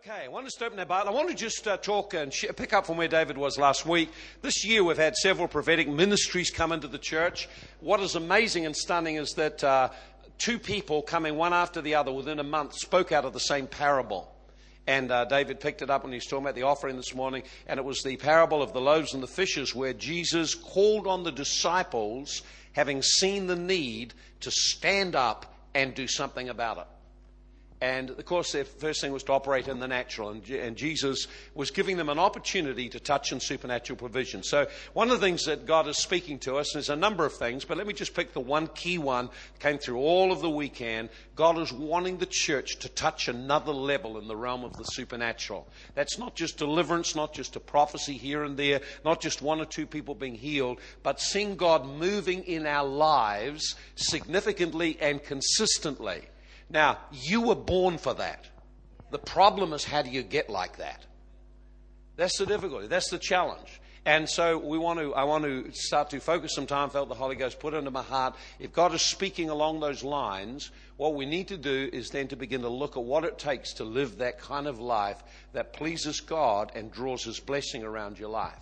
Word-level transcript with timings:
Okay, 0.00 0.24
I 0.24 0.28
want 0.28 0.46
us 0.46 0.52
to 0.54 0.66
open 0.66 0.78
our 0.78 0.84
Bible. 0.84 1.08
I 1.08 1.12
want 1.12 1.30
to 1.30 1.34
just 1.34 1.66
uh, 1.66 1.78
talk 1.78 2.12
and 2.12 2.32
sh- 2.32 2.44
pick 2.54 2.74
up 2.74 2.84
from 2.84 2.98
where 2.98 3.08
David 3.08 3.38
was 3.38 3.56
last 3.56 3.86
week. 3.86 4.10
This 4.42 4.62
year 4.62 4.84
we've 4.84 4.98
had 4.98 5.16
several 5.16 5.48
prophetic 5.48 5.88
ministries 5.88 6.50
come 6.50 6.70
into 6.70 6.86
the 6.86 6.98
church. 6.98 7.48
What 7.80 8.00
is 8.00 8.14
amazing 8.14 8.66
and 8.66 8.76
stunning 8.76 9.16
is 9.16 9.32
that 9.36 9.64
uh, 9.64 9.88
two 10.36 10.58
people 10.58 11.00
coming 11.00 11.36
one 11.36 11.54
after 11.54 11.80
the 11.80 11.94
other 11.94 12.12
within 12.12 12.38
a 12.40 12.44
month 12.44 12.74
spoke 12.74 13.10
out 13.10 13.24
of 13.24 13.32
the 13.32 13.40
same 13.40 13.66
parable. 13.66 14.30
And 14.86 15.10
uh, 15.10 15.24
David 15.24 15.60
picked 15.60 15.80
it 15.80 15.88
up 15.88 16.02
when 16.02 16.12
he 16.12 16.16
was 16.16 16.26
talking 16.26 16.44
about 16.44 16.56
the 16.56 16.64
offering 16.64 16.96
this 16.96 17.14
morning, 17.14 17.44
and 17.66 17.78
it 17.78 17.84
was 17.84 18.02
the 18.02 18.18
parable 18.18 18.62
of 18.62 18.74
the 18.74 18.82
loaves 18.82 19.14
and 19.14 19.22
the 19.22 19.28
fishes, 19.28 19.74
where 19.74 19.94
Jesus 19.94 20.54
called 20.54 21.06
on 21.06 21.22
the 21.22 21.32
disciples, 21.32 22.42
having 22.72 23.00
seen 23.00 23.46
the 23.46 23.56
need, 23.56 24.12
to 24.40 24.50
stand 24.50 25.16
up 25.16 25.54
and 25.74 25.94
do 25.94 26.06
something 26.06 26.50
about 26.50 26.78
it. 26.78 26.86
And 27.80 28.08
of 28.08 28.24
course, 28.24 28.52
their 28.52 28.64
first 28.64 29.02
thing 29.02 29.12
was 29.12 29.22
to 29.24 29.32
operate 29.32 29.68
in 29.68 29.80
the 29.80 29.88
natural. 29.88 30.30
And, 30.30 30.48
and, 30.48 30.76
Jesus 30.76 31.26
was 31.54 31.70
giving 31.70 31.98
them 31.98 32.08
an 32.08 32.18
opportunity 32.18 32.88
to 32.88 32.98
touch 32.98 33.32
in 33.32 33.40
supernatural 33.40 33.98
provision. 33.98 34.42
So, 34.42 34.66
one 34.94 35.10
of 35.10 35.20
the 35.20 35.26
things 35.26 35.44
that 35.44 35.66
God 35.66 35.86
is 35.86 35.98
speaking 35.98 36.38
to 36.40 36.56
us, 36.56 36.72
and 36.72 36.78
there's 36.78 36.88
a 36.88 36.96
number 36.96 37.26
of 37.26 37.34
things, 37.34 37.66
but 37.66 37.76
let 37.76 37.86
me 37.86 37.92
just 37.92 38.14
pick 38.14 38.32
the 38.32 38.40
one 38.40 38.68
key 38.68 38.96
one 38.96 39.28
came 39.58 39.76
through 39.76 39.98
all 39.98 40.32
of 40.32 40.40
the 40.40 40.48
weekend. 40.48 41.10
God 41.34 41.58
is 41.58 41.70
wanting 41.70 42.16
the 42.16 42.26
church 42.26 42.78
to 42.78 42.88
touch 42.88 43.28
another 43.28 43.72
level 43.72 44.18
in 44.18 44.26
the 44.26 44.36
realm 44.36 44.64
of 44.64 44.74
the 44.78 44.84
supernatural. 44.84 45.68
That's 45.94 46.18
not 46.18 46.34
just 46.34 46.56
deliverance, 46.56 47.14
not 47.14 47.34
just 47.34 47.56
a 47.56 47.60
prophecy 47.60 48.14
here 48.14 48.42
and 48.42 48.56
there, 48.56 48.80
not 49.04 49.20
just 49.20 49.42
one 49.42 49.60
or 49.60 49.66
two 49.66 49.86
people 49.86 50.14
being 50.14 50.34
healed, 50.34 50.80
but 51.02 51.20
seeing 51.20 51.56
God 51.56 51.86
moving 51.86 52.44
in 52.44 52.66
our 52.66 52.86
lives 52.86 53.74
significantly 53.96 54.96
and 54.98 55.22
consistently. 55.22 56.22
Now, 56.68 56.98
you 57.12 57.42
were 57.42 57.54
born 57.54 57.98
for 57.98 58.14
that. 58.14 58.48
The 59.10 59.18
problem 59.18 59.72
is, 59.72 59.84
how 59.84 60.02
do 60.02 60.10
you 60.10 60.22
get 60.22 60.50
like 60.50 60.78
that? 60.78 61.04
That's 62.16 62.38
the 62.38 62.46
difficulty. 62.46 62.86
That's 62.86 63.10
the 63.10 63.18
challenge. 63.18 63.80
And 64.04 64.28
so 64.28 64.58
we 64.58 64.78
want 64.78 65.00
to, 65.00 65.12
I 65.14 65.24
want 65.24 65.44
to 65.44 65.72
start 65.72 66.10
to 66.10 66.20
focus 66.20 66.54
some 66.54 66.66
time, 66.66 66.90
felt 66.90 67.08
the 67.08 67.14
Holy 67.14 67.34
Ghost 67.34 67.58
put 67.58 67.74
into 67.74 67.90
my 67.90 68.02
heart. 68.02 68.36
If 68.60 68.72
God 68.72 68.94
is 68.94 69.02
speaking 69.02 69.50
along 69.50 69.80
those 69.80 70.04
lines, 70.04 70.70
what 70.96 71.14
we 71.14 71.26
need 71.26 71.48
to 71.48 71.56
do 71.56 71.90
is 71.92 72.10
then 72.10 72.28
to 72.28 72.36
begin 72.36 72.62
to 72.62 72.68
look 72.68 72.96
at 72.96 73.02
what 73.02 73.24
it 73.24 73.36
takes 73.36 73.74
to 73.74 73.84
live 73.84 74.18
that 74.18 74.38
kind 74.38 74.68
of 74.68 74.78
life 74.78 75.22
that 75.54 75.72
pleases 75.72 76.20
God 76.20 76.70
and 76.76 76.92
draws 76.92 77.24
His 77.24 77.40
blessing 77.40 77.82
around 77.82 78.18
your 78.18 78.28
life. 78.28 78.58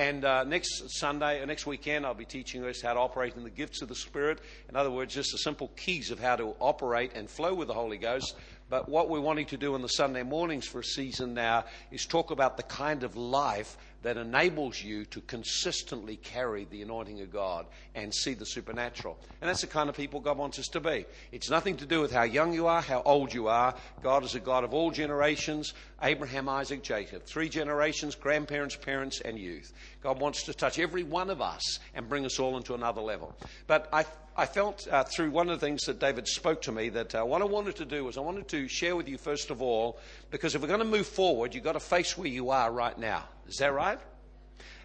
And 0.00 0.24
uh, 0.24 0.44
next 0.44 0.98
Sunday, 0.98 1.42
or 1.42 1.46
next 1.46 1.66
weekend, 1.66 2.06
I'll 2.06 2.14
be 2.14 2.24
teaching 2.24 2.64
us 2.64 2.80
how 2.80 2.94
to 2.94 2.98
operate 2.98 3.36
in 3.36 3.44
the 3.44 3.50
gifts 3.50 3.82
of 3.82 3.88
the 3.88 3.94
Spirit. 3.94 4.38
In 4.70 4.74
other 4.74 4.90
words, 4.90 5.12
just 5.12 5.30
the 5.30 5.36
simple 5.36 5.70
keys 5.76 6.10
of 6.10 6.18
how 6.18 6.36
to 6.36 6.54
operate 6.58 7.12
and 7.14 7.28
flow 7.28 7.52
with 7.52 7.68
the 7.68 7.74
Holy 7.74 7.98
Ghost. 7.98 8.34
But 8.70 8.88
what 8.88 9.10
we're 9.10 9.20
wanting 9.20 9.44
to 9.46 9.58
do 9.58 9.74
in 9.74 9.82
the 9.82 9.88
Sunday 9.88 10.22
mornings 10.22 10.66
for 10.66 10.78
a 10.78 10.84
season 10.84 11.34
now 11.34 11.66
is 11.90 12.06
talk 12.06 12.30
about 12.30 12.56
the 12.56 12.62
kind 12.62 13.04
of 13.04 13.14
life 13.14 13.76
that 14.02 14.16
enables 14.16 14.82
you 14.82 15.04
to 15.06 15.20
consistently 15.22 16.16
carry 16.16 16.64
the 16.64 16.82
anointing 16.82 17.20
of 17.20 17.32
God 17.32 17.66
and 17.94 18.14
see 18.14 18.34
the 18.34 18.46
supernatural. 18.46 19.18
And 19.40 19.48
that's 19.48 19.60
the 19.60 19.66
kind 19.66 19.88
of 19.88 19.96
people 19.96 20.20
God 20.20 20.38
wants 20.38 20.58
us 20.58 20.68
to 20.68 20.80
be. 20.80 21.06
It's 21.32 21.50
nothing 21.50 21.76
to 21.78 21.86
do 21.86 22.00
with 22.00 22.12
how 22.12 22.22
young 22.22 22.52
you 22.54 22.66
are, 22.66 22.80
how 22.80 23.02
old 23.04 23.34
you 23.34 23.48
are. 23.48 23.74
God 24.02 24.24
is 24.24 24.34
a 24.34 24.40
God 24.40 24.64
of 24.64 24.72
all 24.72 24.90
generations 24.90 25.74
Abraham, 26.02 26.48
Isaac, 26.48 26.82
Jacob. 26.82 27.24
Three 27.24 27.50
generations 27.50 28.14
grandparents, 28.14 28.74
parents, 28.74 29.20
and 29.20 29.38
youth. 29.38 29.72
God 30.02 30.18
wants 30.18 30.44
to 30.44 30.54
touch 30.54 30.78
every 30.78 31.02
one 31.02 31.28
of 31.28 31.42
us 31.42 31.78
and 31.94 32.08
bring 32.08 32.24
us 32.24 32.38
all 32.38 32.56
into 32.56 32.74
another 32.74 33.02
level. 33.02 33.34
But 33.66 33.88
I 33.92 34.06
I 34.36 34.46
felt 34.46 34.88
uh, 34.90 35.04
through 35.04 35.32
one 35.32 35.50
of 35.50 35.60
the 35.60 35.66
things 35.66 35.82
that 35.82 35.98
David 35.98 36.26
spoke 36.26 36.62
to 36.62 36.72
me 36.72 36.88
that 36.90 37.14
uh, 37.14 37.24
what 37.24 37.42
I 37.42 37.44
wanted 37.44 37.76
to 37.76 37.84
do 37.84 38.04
was 38.04 38.16
I 38.16 38.22
wanted 38.22 38.48
to 38.48 38.68
share 38.68 38.96
with 38.96 39.08
you, 39.08 39.18
first 39.18 39.50
of 39.50 39.60
all, 39.60 39.98
because 40.30 40.54
if 40.54 40.62
we're 40.62 40.68
going 40.68 40.78
to 40.78 40.86
move 40.86 41.06
forward, 41.06 41.54
you've 41.54 41.64
got 41.64 41.72
to 41.72 41.80
face 41.80 42.16
where 42.16 42.28
you 42.28 42.48
are 42.50 42.72
right 42.72 42.96
now. 42.98 43.24
Is 43.50 43.56
that 43.56 43.74
right? 43.74 43.98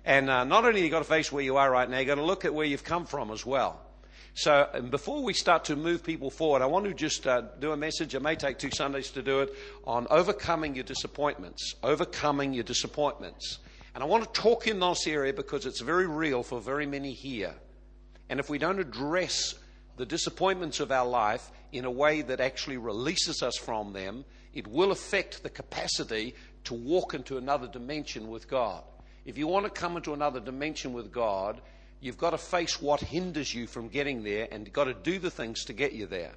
And 0.04 0.30
uh, 0.30 0.44
not 0.44 0.66
only 0.66 0.84
you 0.84 0.90
got 0.90 1.00
to 1.00 1.06
face 1.06 1.32
where 1.32 1.44
you 1.44 1.58
are 1.58 1.70
right 1.70 1.90
now, 1.90 2.00
you've 2.00 2.08
got 2.08 2.16
to 2.16 2.24
look 2.24 2.46
at 2.46 2.54
where 2.54 2.66
you've 2.66 2.84
come 2.84 3.06
from 3.06 3.32
as 3.32 3.46
well. 3.46 3.80
So 4.34 4.68
before 4.90 5.24
we 5.24 5.34
start 5.34 5.66
to 5.66 5.76
move 5.76 6.04
people 6.04 6.30
forward, 6.30 6.62
I 6.62 6.66
want 6.66 6.86
to 6.86 6.94
just 6.94 7.26
uh, 7.26 7.44
do 7.60 7.72
a 7.72 7.78
message. 7.78 8.16
It 8.16 8.22
may 8.22 8.36
take 8.36 8.60
two 8.60 8.72
Sundays 8.72 9.12
to 9.12 9.22
do 9.22 9.42
it 9.42 9.54
on 9.86 10.08
overcoming 10.10 10.76
your 10.76 10.84
disappointments. 10.84 11.76
Overcoming 11.84 12.54
your 12.54 12.64
disappointments. 12.64 13.60
And 13.94 14.04
I 14.04 14.08
want 14.08 14.26
to 14.26 14.42
talk 14.42 14.68
in 14.68 14.80
this 14.80 15.08
area 15.08 15.32
because 15.32 15.66
it's 15.66 15.80
very 15.80 16.08
real 16.08 16.44
for 16.44 16.60
very 16.60 16.86
many 16.86 17.14
here. 17.14 17.54
And 18.30 18.40
if 18.40 18.50
we 18.50 18.58
don't 18.58 18.80
address 18.80 19.56
the 19.96 20.06
disappointments 20.06 20.80
of 20.80 20.92
our 20.92 21.08
life 21.08 21.50
in 21.72 21.86
a 21.86 21.92
way 21.92 22.22
that 22.24 22.42
actually 22.42 22.78
releases 22.78 23.42
us 23.42 23.56
from 23.58 23.94
them, 23.94 24.26
it 24.56 24.66
will 24.68 24.92
affect 24.92 25.44
the 25.44 25.50
capacity 25.50 26.34
to 26.64 26.74
walk 26.74 27.14
into 27.14 27.38
another 27.38 27.68
dimension 27.68 28.30
with 28.30 28.48
God. 28.48 28.84
If 29.26 29.38
you 29.38 29.48
want 29.48 29.66
to 29.66 29.70
come 29.70 29.98
into 29.98 30.14
another 30.14 30.40
dimension 30.40 30.94
with 30.94 31.12
God, 31.12 31.62
you've 32.00 32.18
got 32.18 32.32
to 32.32 32.38
face 32.38 32.82
what 32.82 33.02
hinders 33.02 33.54
you 33.54 33.68
from 33.68 33.90
getting 33.90 34.24
there 34.24 34.48
and 34.52 34.66
you've 34.66 34.74
got 34.74 34.86
to 34.86 34.94
do 34.94 35.20
the 35.20 35.30
things 35.30 35.66
to 35.66 35.74
get 35.74 35.94
you 35.94 36.08
there. 36.08 36.32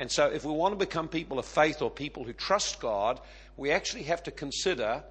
And 0.00 0.10
so, 0.10 0.26
if 0.26 0.44
we 0.44 0.52
want 0.52 0.78
to 0.78 0.84
become 0.84 1.08
people 1.08 1.38
of 1.38 1.44
faith 1.44 1.82
or 1.82 1.90
people 1.90 2.24
who 2.24 2.32
trust 2.32 2.80
God, 2.80 3.20
we 3.56 3.72
actually 3.72 4.04
have 4.04 4.22
to 4.24 4.30
consider 4.30 5.02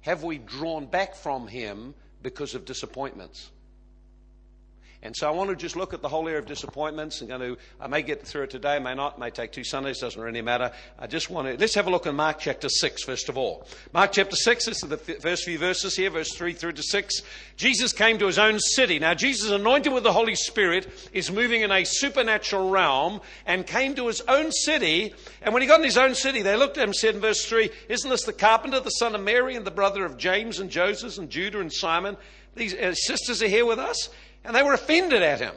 have 0.00 0.24
we 0.24 0.38
drawn 0.38 0.86
back 0.86 1.14
from 1.14 1.46
Him 1.46 1.94
because 2.22 2.54
of 2.54 2.64
disappointments? 2.64 3.50
And 5.04 5.16
so 5.16 5.26
I 5.26 5.32
want 5.32 5.50
to 5.50 5.56
just 5.56 5.74
look 5.74 5.92
at 5.92 6.00
the 6.00 6.08
whole 6.08 6.28
area 6.28 6.38
of 6.38 6.46
disappointments. 6.46 7.20
I'm 7.20 7.26
going 7.26 7.40
to, 7.40 7.56
I 7.80 7.88
may 7.88 8.02
get 8.02 8.24
through 8.24 8.44
it 8.44 8.50
today, 8.50 8.78
may 8.78 8.94
not, 8.94 9.18
may 9.18 9.30
take 9.30 9.50
two 9.50 9.64
Sundays, 9.64 9.98
doesn't 9.98 10.20
really 10.20 10.42
matter. 10.42 10.70
I 10.96 11.08
just 11.08 11.28
want 11.28 11.48
to, 11.48 11.56
let's 11.58 11.74
have 11.74 11.88
a 11.88 11.90
look 11.90 12.06
at 12.06 12.14
Mark 12.14 12.38
chapter 12.38 12.68
6, 12.68 13.02
first 13.02 13.28
of 13.28 13.36
all. 13.36 13.66
Mark 13.92 14.12
chapter 14.12 14.36
6, 14.36 14.64
this 14.64 14.80
is 14.80 14.88
the 14.88 14.96
first 14.96 15.42
few 15.44 15.58
verses 15.58 15.96
here, 15.96 16.08
verse 16.08 16.32
3 16.32 16.52
through 16.52 16.72
to 16.74 16.84
6. 16.84 17.22
Jesus 17.56 17.92
came 17.92 18.16
to 18.18 18.26
his 18.26 18.38
own 18.38 18.60
city. 18.60 19.00
Now, 19.00 19.14
Jesus, 19.14 19.50
anointed 19.50 19.92
with 19.92 20.04
the 20.04 20.12
Holy 20.12 20.36
Spirit, 20.36 20.86
is 21.12 21.32
moving 21.32 21.62
in 21.62 21.72
a 21.72 21.82
supernatural 21.82 22.70
realm 22.70 23.20
and 23.44 23.66
came 23.66 23.96
to 23.96 24.06
his 24.06 24.20
own 24.22 24.52
city. 24.52 25.14
And 25.42 25.52
when 25.52 25.62
he 25.62 25.68
got 25.68 25.80
in 25.80 25.84
his 25.84 25.98
own 25.98 26.14
city, 26.14 26.42
they 26.42 26.54
looked 26.54 26.78
at 26.78 26.84
him 26.84 26.90
and 26.90 26.96
said 26.96 27.16
in 27.16 27.20
verse 27.20 27.44
3, 27.44 27.70
Isn't 27.88 28.08
this 28.08 28.22
the 28.22 28.32
carpenter, 28.32 28.78
the 28.78 28.90
son 28.90 29.16
of 29.16 29.20
Mary, 29.20 29.56
and 29.56 29.66
the 29.66 29.72
brother 29.72 30.04
of 30.04 30.16
James 30.16 30.60
and 30.60 30.70
Joseph 30.70 31.18
and 31.18 31.28
Judah 31.28 31.58
and 31.58 31.72
Simon? 31.72 32.16
These 32.54 32.74
uh, 32.74 32.94
sisters 32.94 33.42
are 33.42 33.48
here 33.48 33.66
with 33.66 33.78
us. 33.80 34.10
And 34.44 34.54
they 34.54 34.62
were 34.62 34.74
offended 34.74 35.22
at 35.22 35.40
him. 35.40 35.54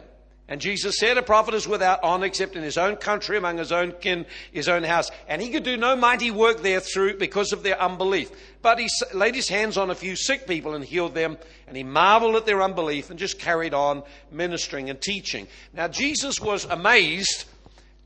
And 0.47 0.61
Jesus 0.61 0.99
said, 0.99 1.17
A 1.17 1.23
prophet 1.23 1.55
is 1.55 1.67
without 1.67 2.03
honor 2.03 2.27
except 2.27 2.55
in 2.55 2.61
his 2.61 2.77
own 2.77 2.97
country, 2.97 3.35
among 3.35 3.57
his 3.57 3.71
own 3.71 3.93
kin, 3.93 4.27
his 4.51 4.69
own 4.69 4.83
house. 4.83 5.09
And 5.27 5.41
he 5.41 5.49
could 5.49 5.63
do 5.63 5.75
no 5.75 5.95
mighty 5.95 6.29
work 6.29 6.61
there 6.61 6.79
through 6.79 7.17
because 7.17 7.51
of 7.51 7.63
their 7.63 7.81
unbelief. 7.81 8.29
But 8.61 8.77
he 8.77 8.87
laid 9.11 9.33
his 9.33 9.49
hands 9.49 9.75
on 9.75 9.89
a 9.89 9.95
few 9.95 10.15
sick 10.15 10.47
people 10.47 10.75
and 10.75 10.85
healed 10.85 11.15
them. 11.15 11.37
And 11.67 11.75
he 11.75 11.83
marveled 11.83 12.35
at 12.35 12.45
their 12.45 12.61
unbelief 12.61 13.09
and 13.09 13.17
just 13.17 13.39
carried 13.39 13.73
on 13.73 14.03
ministering 14.31 14.91
and 14.91 15.01
teaching. 15.01 15.47
Now, 15.73 15.87
Jesus 15.87 16.39
was 16.39 16.65
amazed 16.65 17.45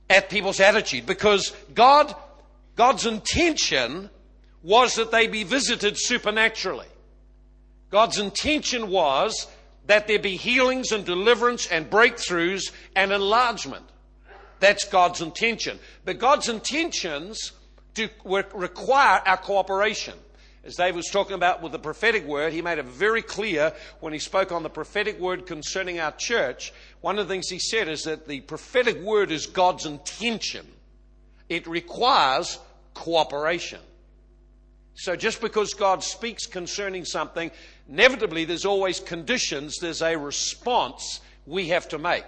at 0.09 0.29
people's 0.29 0.61
attitude 0.61 1.05
because 1.05 1.51
God, 1.75 2.15
God's 2.77 3.05
intention 3.05 4.09
was 4.63 4.95
that 4.95 5.11
they 5.11 5.27
be 5.27 5.43
visited 5.43 5.97
supernaturally. 5.97 6.87
God's 7.89 8.17
intention 8.17 8.89
was 8.89 9.47
that 9.89 10.05
there 10.05 10.19
be 10.19 10.37
healings 10.37 10.91
and 10.91 11.03
deliverance 11.03 11.65
and 11.65 11.89
breakthroughs 11.89 12.71
and 12.95 13.11
enlargement. 13.11 13.83
That's 14.59 14.85
God's 14.85 15.19
intention. 15.19 15.79
But 16.05 16.19
God's 16.19 16.47
intentions 16.47 17.53
do 17.95 18.07
require 18.53 19.19
our 19.25 19.37
cooperation. 19.37 20.13
As 20.63 20.75
David 20.75 20.97
was 20.97 21.07
talking 21.07 21.33
about 21.33 21.63
with 21.63 21.71
the 21.71 21.79
prophetic 21.79 22.23
word, 22.27 22.53
he 22.53 22.61
made 22.61 22.77
it 22.77 22.85
very 22.85 23.23
clear 23.23 23.73
when 23.99 24.13
he 24.13 24.19
spoke 24.19 24.51
on 24.51 24.61
the 24.61 24.69
prophetic 24.69 25.19
word 25.19 25.47
concerning 25.47 25.99
our 25.99 26.11
church. 26.11 26.71
One 27.01 27.17
of 27.17 27.27
the 27.27 27.33
things 27.33 27.49
he 27.49 27.57
said 27.57 27.87
is 27.87 28.03
that 28.03 28.27
the 28.27 28.41
prophetic 28.41 29.01
word 29.01 29.31
is 29.31 29.47
God's 29.47 29.87
intention. 29.87 30.67
It 31.49 31.65
requires 31.65 32.59
cooperation. 32.93 33.79
So 34.99 35.15
just 35.15 35.39
because 35.39 35.73
God 35.73 36.03
speaks 36.03 36.45
concerning 36.45 37.05
something, 37.05 37.51
inevitably 37.87 38.43
there's 38.43 38.65
always 38.65 38.99
conditions, 38.99 39.77
there's 39.77 40.01
a 40.01 40.17
response 40.17 41.21
we 41.45 41.69
have 41.69 41.87
to 41.89 41.97
make. 41.97 42.25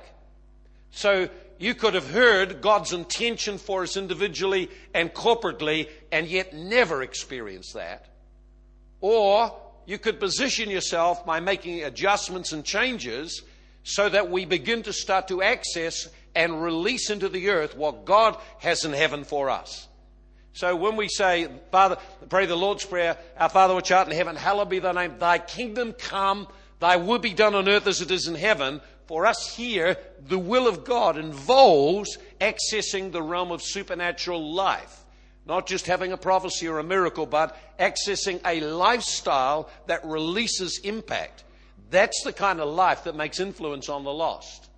So 0.92 1.28
you 1.60 1.76
could 1.76 1.96
have 1.96 2.10
heard 2.10 2.62
God's 2.62 2.94
intention 2.94 3.58
for 3.58 3.84
us 3.84 3.98
individually 3.98 4.70
and 4.94 5.14
corporately 5.14 5.90
and 6.14 6.28
yet 6.28 6.54
never 6.54 7.04
experience 7.04 7.74
that. 7.74 8.06
Or 9.02 9.54
you 9.86 9.98
could 9.98 10.22
position 10.22 10.70
yourself 10.70 11.26
by 11.26 11.42
making 11.42 11.84
adjustments 11.84 12.54
and 12.54 12.64
changes 12.64 13.42
so 13.84 14.08
that 14.08 14.32
we 14.32 14.46
begin 14.46 14.82
to 14.84 14.94
start 14.94 15.28
to 15.28 15.42
access 15.42 16.08
and 16.36 16.64
release 16.64 17.10
into 17.10 17.28
the 17.28 17.50
earth 17.50 17.76
what 17.76 18.06
God 18.06 18.38
has 18.60 18.86
in 18.86 18.94
heaven 18.94 19.26
for 19.26 19.50
us. 19.50 19.90
So 20.54 20.76
when 20.76 20.96
we 20.98 21.08
say, 21.08 21.48
Father, 21.72 21.98
pray 22.30 22.46
the 22.46 22.56
Lord's 22.56 22.86
Prayer, 22.86 23.18
Our 23.38 23.50
Father 23.50 23.76
which 23.76 23.92
art 23.92 24.08
in 24.08 24.16
heaven, 24.16 24.36
hallowed 24.36 24.70
be 24.70 24.80
thy 24.80 24.92
name, 24.92 25.16
thy 25.18 25.38
kingdom 25.38 25.94
come, 25.94 26.48
thy 26.80 26.98
will 26.98 27.20
be 27.20 27.34
done 27.34 27.56
on 27.56 27.70
earth 27.70 27.88
as 27.88 28.02
it 28.02 28.12
is 28.12 28.28
in 28.28 28.36
heaven. 28.36 28.82
For 29.08 29.26
us 29.26 29.56
here, 29.56 29.98
the 30.28 30.40
will 30.40 30.68
of 30.68 30.84
God 30.84 31.18
involves 31.18 32.18
accessing 32.40 33.12
the 33.12 33.22
realm 33.22 33.52
of 33.52 33.62
supernatural 33.62 34.54
life. 34.54 35.06
Not 35.46 35.68
just 35.68 35.88
having 35.88 36.12
a 36.12 36.18
prophecy 36.18 36.68
or 36.68 36.80
a 36.80 36.84
miracle, 36.84 37.26
but 37.26 37.58
accessing 37.80 38.40
a 38.46 38.62
lifestyle 38.62 39.70
that 39.88 40.06
releases 40.06 40.80
impact. 40.80 41.44
That's 41.90 42.24
the 42.24 42.34
kind 42.34 42.60
of 42.60 42.70
life 42.70 43.06
that 43.06 43.16
makes 43.16 43.40
influence 43.40 43.90
on 43.90 44.04
the 44.04 44.14
lost. 44.14 44.70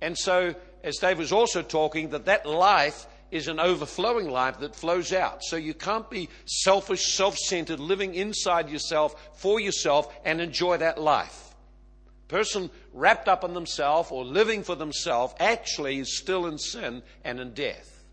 And 0.00 0.16
so, 0.16 0.54
as 0.82 0.96
Dave 0.96 1.18
was 1.18 1.32
also 1.32 1.60
talking, 1.60 2.10
that 2.10 2.26
that 2.26 2.46
life 2.46 3.06
is 3.30 3.48
an 3.48 3.60
overflowing 3.60 4.28
life 4.28 4.58
that 4.60 4.74
flows 4.74 5.12
out. 5.12 5.42
So 5.44 5.56
you 5.56 5.74
can't 5.74 6.08
be 6.10 6.28
selfish, 6.46 7.14
self 7.14 7.36
centered, 7.36 7.80
living 7.80 8.14
inside 8.14 8.70
yourself 8.70 9.30
for 9.34 9.60
yourself 9.60 10.12
and 10.24 10.40
enjoy 10.40 10.78
that 10.78 11.00
life. 11.00 11.54
Person 12.28 12.70
wrapped 12.92 13.28
up 13.28 13.42
in 13.42 13.54
themselves 13.54 14.10
or 14.12 14.24
living 14.24 14.62
for 14.62 14.76
themselves 14.76 15.34
actually 15.40 15.98
is 15.98 16.16
still 16.16 16.46
in 16.46 16.58
sin 16.58 17.02
and 17.24 17.40
in 17.40 17.54
death. 17.54 18.04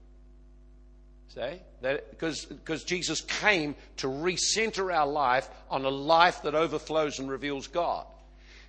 See? 1.30 1.62
Because 1.81 2.46
because 2.46 2.84
Jesus 2.84 3.22
came 3.22 3.75
to 3.98 4.08
recenter 4.08 4.92
our 4.92 5.06
life 5.06 5.50
on 5.69 5.86
a 5.86 5.90
life 5.90 6.42
that 6.42 6.56
overflows 6.56 7.19
and 7.19 7.30
reveals 7.30 7.68
God. 7.68 8.08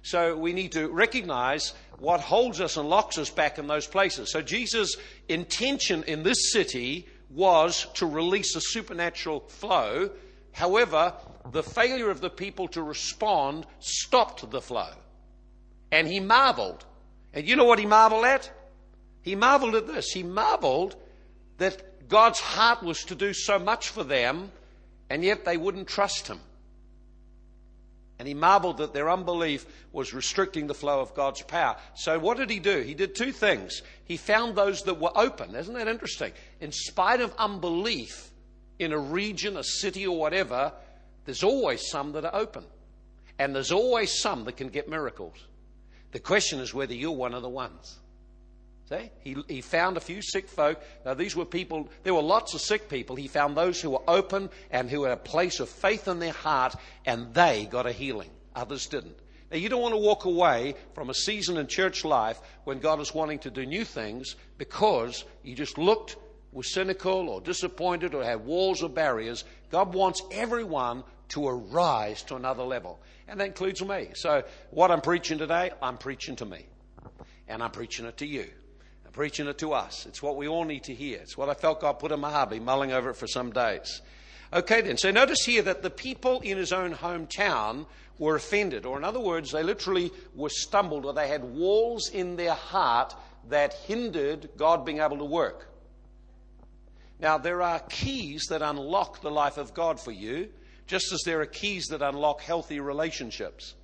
So 0.03 0.37
we 0.37 0.53
need 0.53 0.73
to 0.73 0.89
recognize 0.89 1.75
what 1.99 2.21
holds 2.21 2.61
us 2.61 2.77
and 2.77 2.89
locks 2.89 3.19
us 3.19 3.31
back 3.31 3.59
in 3.59 3.67
those 3.67 3.87
places. 3.87 4.31
So 4.31 4.41
Jesus' 4.41 4.97
intention 5.29 6.05
in 6.05 6.23
this 6.23 6.53
city 6.53 7.06
was 7.31 7.87
to 7.95 8.06
release 8.06 8.56
a 8.56 8.61
supernatural 8.61 9.41
flow. 9.41 10.11
However, 10.53 11.15
the 11.50 11.62
failure 11.62 12.11
of 12.11 12.21
the 12.21 12.31
people 12.31 12.69
to 12.69 12.83
respond 12.83 13.67
stopped 13.81 14.49
the 14.50 14.61
flow. 14.61 14.91
And 15.91 16.06
he 16.06 16.21
marveled. 16.21 16.85
And 17.33 17.47
you 17.47 17.56
know 17.56 17.65
what 17.65 17.79
he 17.79 17.87
marveled 17.87 18.25
at? 18.25 18.50
He 19.23 19.35
marveled 19.35 19.75
at 19.75 19.87
this. 19.87 20.11
He 20.11 20.23
marveled 20.23 20.97
that 21.59 22.09
God's 22.09 22.41
heart 22.41 22.83
was 22.83 23.05
to 23.05 23.15
do 23.15 23.35
so 23.35 23.59
much 23.59 23.89
for 23.89 24.05
them, 24.05 24.50
and 25.11 25.23
yet 25.23 25.45
they 25.45 25.56
wouldn't 25.56 25.89
trust 25.89 26.29
him. 26.29 26.41
And 28.19 28.26
he 28.26 28.35
marveled 28.35 28.79
that 28.79 28.93
their 28.93 29.11
unbelief 29.11 29.65
was 29.93 30.12
restricting 30.12 30.67
the 30.67 30.75
flow 30.75 31.00
of 31.00 31.15
God's 31.15 31.43
power. 31.43 31.76
So 31.94 32.19
what 32.19 32.37
did 32.37 32.50
he 32.50 32.59
do? 32.59 32.81
He 32.81 32.94
did 32.94 33.15
two 33.15 33.31
things. 33.31 33.82
He 34.05 34.17
found 34.17 34.56
those 34.56 34.82
that 34.82 35.00
were 35.00 35.12
open. 35.15 35.55
Isn't 35.55 35.75
that 35.75 35.87
interesting? 35.87 36.32
In 36.61 36.73
spite 36.73 37.20
of 37.20 37.32
unbelief 37.38 38.31
in 38.79 38.93
a 38.93 38.99
region, 38.99 39.56
a 39.56 39.62
city, 39.62 40.06
or 40.06 40.19
whatever, 40.19 40.73
there's 41.26 41.44
always 41.44 41.88
some 41.88 42.12
that 42.12 42.25
are 42.25 42.35
open. 42.35 42.65
And 43.38 43.55
there's 43.55 43.70
always 43.70 44.19
some 44.19 44.44
that 44.44 44.56
can 44.56 44.69
get 44.69 44.88
miracles. 44.88 45.37
The 46.11 46.19
question 46.19 46.59
is 46.59 46.75
whether 46.75 46.94
you're 46.94 47.12
one 47.12 47.35
of 47.35 47.43
the 47.43 47.49
ones. 47.49 47.99
See? 48.88 49.11
He, 49.20 49.37
he 49.49 49.61
found 49.61 49.99
a 49.99 50.00
few 50.00 50.23
sick 50.23 50.49
folk. 50.49 50.81
Now, 51.05 51.12
these 51.12 51.37
were 51.37 51.44
people, 51.44 51.90
there 52.05 52.14
were 52.14 52.23
lots 52.23 52.55
of 52.55 52.62
sick 52.62 52.88
people. 52.88 53.17
He 53.17 53.29
found 53.29 53.55
those 53.55 53.79
who 53.81 53.90
were 53.90 54.02
open 54.08 54.49
and 54.70 54.88
who 54.88 55.02
had 55.02 55.12
a 55.12 55.19
place 55.19 55.61
of 55.61 55.69
faith 55.69 56.08
in 56.08 56.20
their 56.20 56.32
heart, 56.32 56.75
and 57.05 57.35
they 57.35 57.67
got 57.67 57.87
a 57.87 57.93
healing. 57.93 58.31
Others 58.56 58.87
didn't. 58.87 59.19
Now, 59.50 59.58
you 59.58 59.69
don't 59.69 59.82
want 59.82 59.93
to 59.93 59.99
walk 60.00 60.25
away 60.25 60.75
from 60.94 61.11
a 61.11 61.14
season 61.14 61.58
in 61.58 61.67
church 61.67 62.02
life 62.02 62.40
when 62.64 62.79
God 62.79 62.99
is 63.00 63.14
wanting 63.14 63.40
to 63.40 63.50
do 63.50 63.67
new 63.67 63.85
things 63.85 64.37
because 64.56 65.25
you 65.43 65.55
just 65.55 65.76
looked, 65.76 66.17
were 66.52 66.62
cynical 66.62 67.29
or 67.29 67.43
disappointed 67.43 68.14
or 68.14 68.25
had 68.25 68.46
walls 68.46 68.82
or 68.82 68.88
barriers. 68.88 69.44
God 69.70 69.93
wants 69.93 70.23
everyone 70.32 71.05
to 71.31 71.46
arise 71.46 72.23
to 72.23 72.37
another 72.37 72.62
level. 72.62 73.00
And 73.26 73.38
that 73.40 73.49
includes 73.49 73.82
me. 73.82 74.08
So, 74.14 74.44
what 74.70 74.90
I'm 74.90 75.02
preaching 75.02 75.37
today, 75.37 75.73
I'm 75.82 75.99
preaching 75.99 76.37
to 76.37 76.46
me. 76.46 76.64
And 77.49 77.62
I'm 77.62 77.70
preaching 77.70 78.06
it 78.06 78.17
to 78.19 78.26
you 78.26 78.49
preaching 79.12 79.46
it 79.46 79.58
to 79.58 79.72
us. 79.72 80.06
It's 80.06 80.22
what 80.22 80.37
we 80.37 80.49
all 80.49 80.64
need 80.64 80.84
to 80.84 80.94
hear. 80.94 81.19
It's 81.19 81.37
what 81.37 81.49
I 81.49 81.55
felt 81.55 81.81
God 81.81 81.99
put 81.99 82.12
in 82.12 82.20
my 82.20 82.31
heart. 82.31 82.50
Been 82.50 82.64
mulling 82.64 82.93
over 82.93 83.10
it 83.10 83.16
for 83.16 83.26
some 83.26 83.50
days. 83.50 84.02
Okay, 84.52 84.81
then. 84.81 84.96
So 84.96 85.10
notice 85.10 85.44
here 85.44 85.62
that 85.62 85.82
the 85.82 85.90
people 85.90 86.40
in 86.40 86.56
his 86.56 86.72
own 86.72 86.94
hometown 86.94 87.87
were 88.19 88.37
offended, 88.37 88.87
or 88.87 88.96
in 88.96 89.05
other 89.05 89.20
words, 89.20 89.52
they 89.52 89.62
literally 89.62 90.10
were 90.34 90.49
stumbled, 90.49 91.05
or 91.05 91.12
they 91.12 91.28
had 91.28 91.44
walls 91.44 92.10
in 92.10 92.37
their 92.37 92.55
heart 92.55 93.14
that 93.49 93.75
hindered 93.75 94.50
God 94.56 94.84
being 94.84 95.00
able 95.00 95.19
to 95.19 95.25
work. 95.25 95.72
Now, 97.20 97.38
there 97.38 97.62
are 97.62 97.81
keys 97.81 98.46
that 98.49 98.62
unlock 98.62 99.20
the 99.20 99.31
life 99.31 99.58
of 99.58 99.75
God 99.75 100.00
for 100.00 100.12
you, 100.12 100.49
just 100.87 101.12
as 101.12 101.22
there 101.25 101.40
are 101.40 101.46
keys 101.46 101.87
that 101.87 102.02
unlock 102.02 102.40
healthy 102.40 102.81
relationships. 102.81 103.75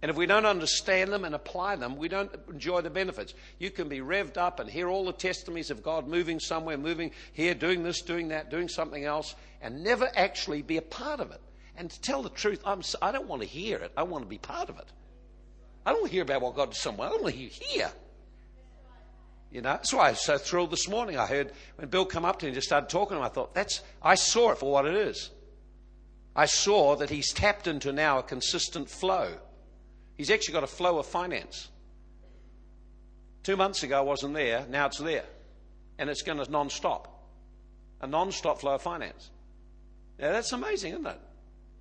And 0.00 0.10
if 0.10 0.16
we 0.16 0.26
don't 0.26 0.46
understand 0.46 1.12
them 1.12 1.24
and 1.24 1.34
apply 1.34 1.74
them, 1.76 1.96
we 1.96 2.08
don't 2.08 2.30
enjoy 2.48 2.82
the 2.82 2.90
benefits. 2.90 3.34
You 3.58 3.70
can 3.70 3.88
be 3.88 3.98
revved 3.98 4.36
up 4.36 4.60
and 4.60 4.70
hear 4.70 4.88
all 4.88 5.04
the 5.04 5.12
testimonies 5.12 5.70
of 5.70 5.82
God 5.82 6.06
moving 6.06 6.38
somewhere, 6.38 6.78
moving 6.78 7.10
here, 7.32 7.52
doing 7.54 7.82
this, 7.82 8.02
doing 8.02 8.28
that, 8.28 8.48
doing 8.48 8.68
something 8.68 9.04
else, 9.04 9.34
and 9.60 9.82
never 9.82 10.08
actually 10.14 10.62
be 10.62 10.76
a 10.76 10.82
part 10.82 11.18
of 11.18 11.32
it. 11.32 11.40
And 11.76 11.90
to 11.90 12.00
tell 12.00 12.22
the 12.22 12.30
truth, 12.30 12.60
I'm, 12.64 12.82
I 13.02 13.10
don't 13.10 13.26
want 13.26 13.42
to 13.42 13.48
hear 13.48 13.78
it. 13.78 13.92
I 13.96 14.04
want 14.04 14.22
to 14.22 14.28
be 14.28 14.38
part 14.38 14.68
of 14.68 14.78
it. 14.78 14.86
I 15.84 15.90
don't 15.90 16.00
want 16.00 16.10
to 16.10 16.14
hear 16.14 16.22
about 16.22 16.42
what 16.42 16.54
God 16.54 16.70
does 16.70 16.78
somewhere. 16.78 17.08
I 17.08 17.10
don't 17.10 17.22
want 17.22 17.34
to 17.34 17.40
hear 17.40 17.50
here. 17.50 17.90
You 19.50 19.62
know, 19.62 19.70
that's 19.70 19.92
why 19.92 20.08
I 20.08 20.10
was 20.10 20.24
so 20.24 20.38
thrilled 20.38 20.70
this 20.70 20.88
morning. 20.88 21.16
I 21.16 21.26
heard 21.26 21.52
when 21.76 21.88
Bill 21.88 22.04
come 22.04 22.24
up 22.24 22.38
to 22.38 22.46
me 22.46 22.50
and 22.50 22.54
just 22.54 22.68
started 22.68 22.88
talking 22.88 23.16
to 23.16 23.20
him, 23.20 23.24
I 23.24 23.30
thought, 23.30 23.54
that's, 23.54 23.82
I 24.00 24.14
saw 24.14 24.52
it 24.52 24.58
for 24.58 24.70
what 24.70 24.86
it 24.86 24.94
is. 24.94 25.30
I 26.36 26.46
saw 26.46 26.94
that 26.96 27.10
he's 27.10 27.32
tapped 27.32 27.66
into 27.66 27.92
now 27.92 28.18
a 28.18 28.22
consistent 28.22 28.88
flow 28.88 29.38
He's 30.18 30.30
actually 30.30 30.54
got 30.54 30.64
a 30.64 30.68
flow 30.68 30.98
of 30.98 31.06
finance. 31.06 31.68
Two 33.44 33.56
months 33.56 33.84
ago, 33.84 33.96
I 33.96 34.02
wasn't 34.02 34.34
there. 34.34 34.66
Now 34.68 34.86
it's 34.86 34.98
there. 34.98 35.24
And 35.96 36.10
it's 36.10 36.22
going 36.22 36.38
to 36.38 36.50
non 36.50 36.68
stop. 36.68 37.24
A 38.02 38.06
non 38.06 38.32
stop 38.32 38.60
flow 38.60 38.74
of 38.74 38.82
finance. 38.82 39.30
Now, 40.18 40.32
that's 40.32 40.52
amazing, 40.52 40.92
isn't 40.92 41.06
it? 41.06 41.20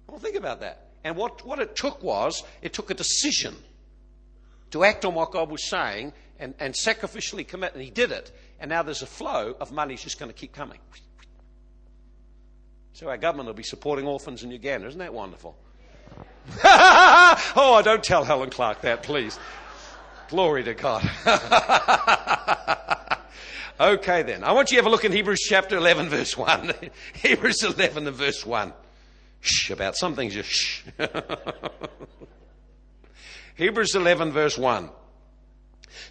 Well, 0.07 0.19
think 0.19 0.36
about 0.36 0.62
that. 0.62 0.92
And 1.04 1.18
what, 1.18 1.45
what 1.45 1.60
it 1.60 1.75
took 1.75 2.01
was, 2.04 2.44
it 2.62 2.74
took 2.74 2.92
a 2.92 2.94
decision 2.94 3.56
to 4.72 4.83
act 4.83 5.04
on 5.04 5.16
what 5.16 5.31
God 5.31 5.50
was 5.50 5.68
saying 5.68 6.13
and, 6.40 6.54
and 6.60 6.75
sacrificially 6.75 7.48
commit. 7.48 7.74
And 7.74 7.81
he 7.81 7.90
did 7.90 8.12
it. 8.12 8.31
And 8.60 8.69
now 8.69 8.83
there's 8.83 9.01
a 9.01 9.07
flow 9.07 9.56
of 9.60 9.72
money 9.72 9.95
that's 9.95 10.04
just 10.04 10.19
going 10.19 10.30
to 10.30 10.38
keep 10.38 10.54
coming. 10.54 10.80
So 12.94 13.10
our 13.10 13.18
government 13.18 13.48
will 13.48 13.54
be 13.56 13.63
supporting 13.63 14.06
orphans 14.06 14.44
in 14.44 14.51
Uganda. 14.51 14.88
Isn't 14.88 15.00
that 15.00 15.13
wonderful? 15.13 15.57
oh, 16.64 17.82
don't 17.84 18.04
tell 18.04 18.24
Helen 18.24 18.50
Clark 18.50 18.82
that, 18.82 19.04
please. 19.04 19.38
Glory 20.30 20.64
to 20.64 20.74
God. 20.74 21.10
okay, 23.80 24.24
then. 24.24 24.44
I 24.44 24.52
want 24.54 24.72
you 24.72 24.78
to 24.78 24.84
have 24.84 24.88
a 24.88 24.90
look 24.90 25.06
in 25.06 25.12
Hebrews 25.12 25.42
chapter 25.42 25.78
11, 25.78 26.10
verse 26.10 26.38
1. 26.38 26.74
Hebrews 27.14 27.64
11 27.64 28.08
and 28.08 28.16
verse 28.16 28.46
1. 28.46 28.74
Shh, 29.42 29.72
about 29.72 29.96
some 29.96 30.16
things 30.16 30.34
just 30.34 30.50
shh. 30.50 30.83
Hebrews 33.56 33.95
11, 33.95 34.31
verse 34.31 34.57
1. 34.57 34.90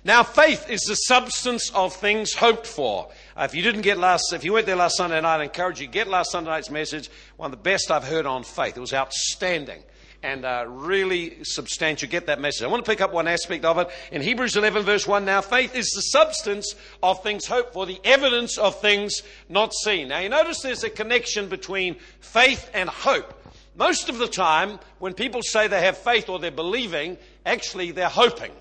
Now, 0.05 0.23
faith 0.23 0.71
is 0.71 0.83
the 0.83 0.95
substance 0.95 1.71
of 1.75 1.95
things 1.95 2.35
hoped 2.35 2.67
for. 2.67 3.11
Uh, 3.37 3.43
if 3.43 3.55
you 3.55 3.63
didn't 3.63 3.81
get 3.83 3.99
last, 3.99 4.33
if 4.33 4.45
you 4.45 4.53
went 4.53 4.67
there 4.67 4.77
last 4.77 4.97
Sunday 4.97 5.21
night, 5.21 5.41
I 5.41 5.45
encourage 5.45 5.81
you 5.81 5.87
get 5.87 6.07
last 6.07 6.31
Sunday 6.31 6.51
night's 6.51 6.71
message. 6.71 7.11
One 7.37 7.53
of 7.53 7.59
the 7.59 7.63
best 7.63 7.91
I've 7.91 8.05
heard 8.05 8.27
on 8.27 8.45
faith. 8.45 8.77
It 8.77 8.81
was 8.81 8.95
outstanding 8.95 9.83
and 10.23 10.45
uh, 10.45 10.65
really 10.67 11.45
substantial. 11.45 12.09
Get 12.09 12.27
that 12.27 12.41
message. 12.41 12.63
I 12.63 12.67
want 12.67 12.85
to 12.85 12.91
pick 12.91 13.01
up 13.01 13.13
one 13.13 13.29
aspect 13.29 13.65
of 13.65 13.79
it. 13.79 13.89
In 14.11 14.23
Hebrews 14.23 14.57
11, 14.57 14.83
verse 14.85 15.07
1, 15.07 15.25
now 15.25 15.41
faith 15.41 15.75
is 15.75 15.91
the 15.91 16.03
substance 16.03 16.75
of 17.03 17.23
things 17.23 17.47
hoped 17.47 17.73
for, 17.73 17.87
the 17.87 18.01
evidence 18.05 18.59
of 18.59 18.81
things 18.81 19.23
not 19.49 19.73
seen. 19.75 20.09
Now 20.09 20.21
you 20.21 20.29
notice 20.29 20.61
there's 20.61 20.85
a 20.85 20.91
connection 20.91 21.49
between 21.49 21.97
faith 22.21 22.71
and 22.75 22.89
hope. 22.89 23.33
Most 23.77 24.09
of 24.09 24.19
the 24.19 24.29
time, 24.29 24.79
when 24.99 25.13
people 25.13 25.43
say 25.43 25.69
they 25.69 25.83
have 25.83 25.99
faith 25.99 26.29
or 26.29 26.39
they're 26.39 26.51
believing, 26.51 27.19
actually 27.45 27.93
they're 27.93 28.09
hoping. 28.09 28.53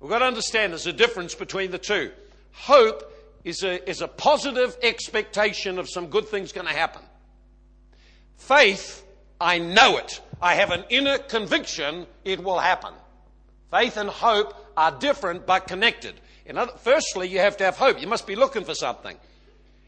We've 0.00 0.10
got 0.10 0.20
to 0.20 0.26
understand 0.26 0.72
there's 0.72 0.86
a 0.86 0.92
difference 0.92 1.34
between 1.34 1.72
the 1.72 1.78
two. 1.78 2.12
Hope 2.52 3.12
is 3.44 3.64
a, 3.64 3.88
is 3.88 4.00
a 4.00 4.08
positive 4.08 4.76
expectation 4.82 5.78
of 5.78 5.88
some 5.88 6.06
good 6.06 6.28
things 6.28 6.52
going 6.52 6.66
to 6.66 6.72
happen. 6.72 7.02
Faith, 8.36 9.04
I 9.40 9.58
know 9.58 9.96
it. 9.98 10.20
I 10.40 10.54
have 10.54 10.70
an 10.70 10.84
inner 10.88 11.18
conviction 11.18 12.06
it 12.24 12.42
will 12.42 12.58
happen. 12.58 12.94
Faith 13.70 13.96
and 13.96 14.08
hope 14.08 14.54
are 14.76 14.92
different 14.92 15.46
but 15.46 15.66
connected. 15.66 16.14
Other, 16.56 16.72
firstly, 16.78 17.28
you 17.28 17.40
have 17.40 17.58
to 17.58 17.64
have 17.64 17.76
hope. 17.76 18.00
You 18.00 18.06
must 18.06 18.26
be 18.26 18.36
looking 18.36 18.64
for 18.64 18.74
something. 18.74 19.16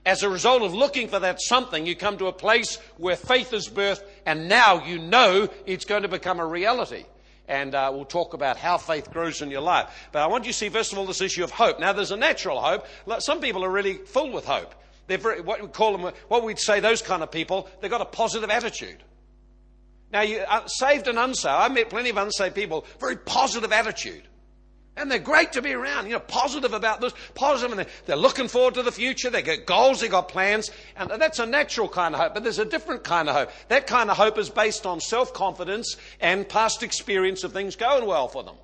As 0.04 0.22
a 0.22 0.28
result 0.28 0.62
of 0.62 0.74
looking 0.74 1.08
for 1.08 1.18
that 1.18 1.40
something, 1.40 1.86
you 1.86 1.94
come 1.94 2.18
to 2.18 2.26
a 2.26 2.32
place 2.32 2.76
where 2.98 3.16
faith 3.16 3.52
is 3.52 3.68
birthed, 3.68 4.02
and 4.26 4.48
now 4.48 4.84
you 4.84 4.98
know 4.98 5.48
it's 5.66 5.84
going 5.84 6.02
to 6.02 6.08
become 6.08 6.40
a 6.40 6.46
reality. 6.46 7.04
And 7.48 7.74
uh, 7.74 7.90
we'll 7.94 8.04
talk 8.04 8.34
about 8.34 8.56
how 8.56 8.76
faith 8.78 9.10
grows 9.10 9.42
in 9.42 9.50
your 9.50 9.62
life. 9.62 10.08
But 10.12 10.22
I 10.22 10.26
want 10.26 10.44
you 10.44 10.52
to 10.52 10.58
see, 10.58 10.68
first 10.68 10.92
of 10.92 10.98
all, 10.98 11.06
this 11.06 11.20
issue 11.20 11.44
of 11.44 11.50
hope. 11.50 11.80
Now, 11.80 11.92
there's 11.92 12.12
a 12.12 12.16
natural 12.16 12.60
hope. 12.60 12.86
Some 13.18 13.40
people 13.40 13.64
are 13.64 13.70
really 13.70 13.94
full 13.94 14.30
with 14.30 14.44
hope. 14.44 14.74
They're 15.06 15.18
very, 15.18 15.40
what 15.40 15.60
we 15.60 15.68
call 15.68 15.96
them, 15.96 16.12
what 16.28 16.44
we'd 16.44 16.58
say 16.58 16.80
those 16.80 17.02
kind 17.02 17.22
of 17.22 17.32
people, 17.32 17.68
they've 17.80 17.90
got 17.90 18.00
a 18.00 18.06
positive 18.06 18.50
attitude. 18.50 19.02
Now, 20.12 20.22
you, 20.22 20.38
uh, 20.38 20.66
saved 20.66 21.08
and 21.08 21.18
unsaved, 21.18 21.54
I've 21.54 21.72
met 21.72 21.90
plenty 21.90 22.10
of 22.10 22.16
unsaved 22.16 22.54
people, 22.54 22.84
very 22.98 23.16
positive 23.16 23.72
attitude. 23.72 24.22
And 24.96 25.10
they're 25.10 25.20
great 25.20 25.52
to 25.52 25.62
be 25.62 25.72
around, 25.72 26.06
you 26.06 26.12
know, 26.12 26.20
positive 26.20 26.74
about 26.74 27.00
this, 27.00 27.14
positive, 27.34 27.70
and 27.70 27.78
they're, 27.78 27.92
they're 28.06 28.16
looking 28.16 28.48
forward 28.48 28.74
to 28.74 28.82
the 28.82 28.92
future. 28.92 29.30
They 29.30 29.40
got 29.40 29.64
goals, 29.64 30.00
they 30.00 30.08
got 30.08 30.28
plans, 30.28 30.70
and 30.96 31.08
that's 31.10 31.38
a 31.38 31.46
natural 31.46 31.88
kind 31.88 32.14
of 32.14 32.20
hope. 32.20 32.34
But 32.34 32.42
there's 32.42 32.58
a 32.58 32.64
different 32.64 33.04
kind 33.04 33.28
of 33.28 33.36
hope. 33.36 33.50
That 33.68 33.86
kind 33.86 34.10
of 34.10 34.16
hope 34.16 34.36
is 34.36 34.50
based 34.50 34.86
on 34.86 35.00
self-confidence 35.00 35.96
and 36.20 36.46
past 36.46 36.82
experience 36.82 37.44
of 37.44 37.52
things 37.52 37.76
going 37.76 38.04
well 38.04 38.28
for 38.28 38.42
them. 38.42 38.56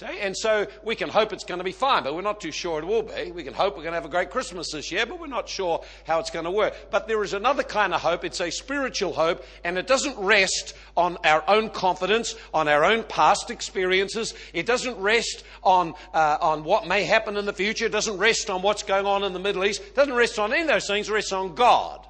See? 0.00 0.18
And 0.18 0.34
so 0.34 0.66
we 0.82 0.96
can 0.96 1.10
hope 1.10 1.30
it's 1.30 1.44
going 1.44 1.58
to 1.58 1.64
be 1.64 1.72
fine, 1.72 2.04
but 2.04 2.14
we're 2.14 2.22
not 2.22 2.40
too 2.40 2.52
sure 2.52 2.78
it 2.78 2.86
will 2.86 3.02
be. 3.02 3.32
We 3.32 3.42
can 3.42 3.52
hope 3.52 3.76
we're 3.76 3.82
going 3.82 3.92
to 3.92 3.96
have 3.96 4.06
a 4.06 4.08
great 4.08 4.30
Christmas 4.30 4.72
this 4.72 4.90
year, 4.90 5.04
but 5.04 5.20
we're 5.20 5.26
not 5.26 5.46
sure 5.46 5.84
how 6.06 6.20
it's 6.20 6.30
going 6.30 6.46
to 6.46 6.50
work. 6.50 6.74
But 6.90 7.06
there 7.06 7.22
is 7.22 7.34
another 7.34 7.62
kind 7.62 7.92
of 7.92 8.00
hope. 8.00 8.24
It's 8.24 8.40
a 8.40 8.50
spiritual 8.50 9.12
hope, 9.12 9.44
and 9.62 9.76
it 9.76 9.86
doesn't 9.86 10.16
rest 10.16 10.74
on 10.96 11.18
our 11.22 11.44
own 11.46 11.68
confidence, 11.68 12.34
on 12.54 12.66
our 12.66 12.82
own 12.82 13.02
past 13.02 13.50
experiences. 13.50 14.32
It 14.54 14.64
doesn't 14.64 14.96
rest 14.96 15.44
on, 15.62 15.92
uh, 16.14 16.38
on 16.40 16.64
what 16.64 16.86
may 16.86 17.04
happen 17.04 17.36
in 17.36 17.44
the 17.44 17.52
future. 17.52 17.84
It 17.84 17.92
doesn't 17.92 18.16
rest 18.16 18.48
on 18.48 18.62
what's 18.62 18.82
going 18.82 19.04
on 19.04 19.22
in 19.22 19.34
the 19.34 19.38
Middle 19.38 19.66
East. 19.66 19.82
It 19.82 19.96
doesn't 19.96 20.14
rest 20.14 20.38
on 20.38 20.54
any 20.54 20.62
of 20.62 20.68
those 20.68 20.86
things. 20.86 21.10
It 21.10 21.12
rests 21.12 21.32
on 21.32 21.54
God. 21.54 22.06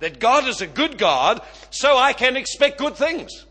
That 0.00 0.18
God 0.18 0.48
is 0.48 0.60
a 0.60 0.66
good 0.66 0.98
God, 0.98 1.40
so 1.70 1.96
I 1.96 2.14
can 2.14 2.36
expect 2.36 2.78
good 2.78 2.96
things. 2.96 3.46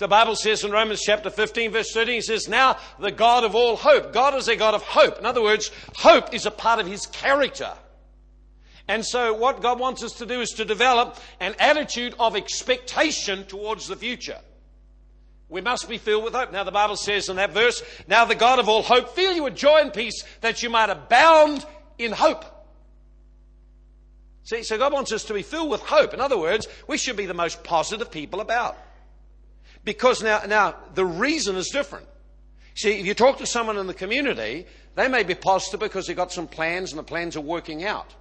The 0.00 0.08
Bible 0.08 0.34
says 0.34 0.64
in 0.64 0.70
Romans 0.70 1.02
chapter 1.02 1.28
15 1.28 1.72
verse 1.72 1.92
13, 1.92 2.14
he 2.14 2.20
says, 2.22 2.48
now 2.48 2.78
the 2.98 3.10
God 3.10 3.44
of 3.44 3.54
all 3.54 3.76
hope. 3.76 4.14
God 4.14 4.34
is 4.34 4.48
a 4.48 4.56
God 4.56 4.72
of 4.72 4.82
hope. 4.82 5.18
In 5.18 5.26
other 5.26 5.42
words, 5.42 5.70
hope 5.94 6.32
is 6.32 6.46
a 6.46 6.50
part 6.50 6.80
of 6.80 6.86
his 6.86 7.04
character. 7.04 7.70
And 8.88 9.04
so 9.04 9.34
what 9.34 9.60
God 9.60 9.78
wants 9.78 10.02
us 10.02 10.14
to 10.14 10.24
do 10.24 10.40
is 10.40 10.52
to 10.52 10.64
develop 10.64 11.18
an 11.38 11.54
attitude 11.58 12.14
of 12.18 12.34
expectation 12.34 13.44
towards 13.44 13.88
the 13.88 13.94
future. 13.94 14.38
We 15.50 15.60
must 15.60 15.86
be 15.86 15.98
filled 15.98 16.24
with 16.24 16.32
hope. 16.32 16.50
Now 16.50 16.64
the 16.64 16.72
Bible 16.72 16.96
says 16.96 17.28
in 17.28 17.36
that 17.36 17.52
verse, 17.52 17.82
now 18.08 18.24
the 18.24 18.34
God 18.34 18.58
of 18.58 18.70
all 18.70 18.82
hope 18.82 19.10
fill 19.10 19.34
you 19.34 19.42
with 19.42 19.54
joy 19.54 19.80
and 19.82 19.92
peace 19.92 20.24
that 20.40 20.62
you 20.62 20.70
might 20.70 20.88
abound 20.88 21.66
in 21.98 22.12
hope. 22.12 22.46
See, 24.44 24.62
so 24.62 24.78
God 24.78 24.94
wants 24.94 25.12
us 25.12 25.24
to 25.24 25.34
be 25.34 25.42
filled 25.42 25.70
with 25.70 25.82
hope. 25.82 26.14
In 26.14 26.22
other 26.22 26.38
words, 26.38 26.68
we 26.88 26.96
should 26.96 27.18
be 27.18 27.26
the 27.26 27.34
most 27.34 27.62
positive 27.62 28.10
people 28.10 28.40
about. 28.40 28.78
Because 29.84 30.22
now, 30.22 30.42
now 30.46 30.76
the 30.94 31.04
reason 31.04 31.56
is 31.56 31.68
different. 31.68 32.06
See, 32.74 32.98
if 32.98 33.06
you 33.06 33.14
talk 33.14 33.38
to 33.38 33.46
someone 33.46 33.78
in 33.78 33.86
the 33.86 33.94
community, 33.94 34.66
they 34.94 35.08
may 35.08 35.22
be 35.22 35.34
positive 35.34 35.80
because 35.80 36.06
they've 36.06 36.16
got 36.16 36.32
some 36.32 36.46
plans 36.46 36.92
and 36.92 36.98
the 36.98 37.04
plans 37.04 37.36
are 37.36 37.40
working 37.40 37.84
out. 37.84 38.14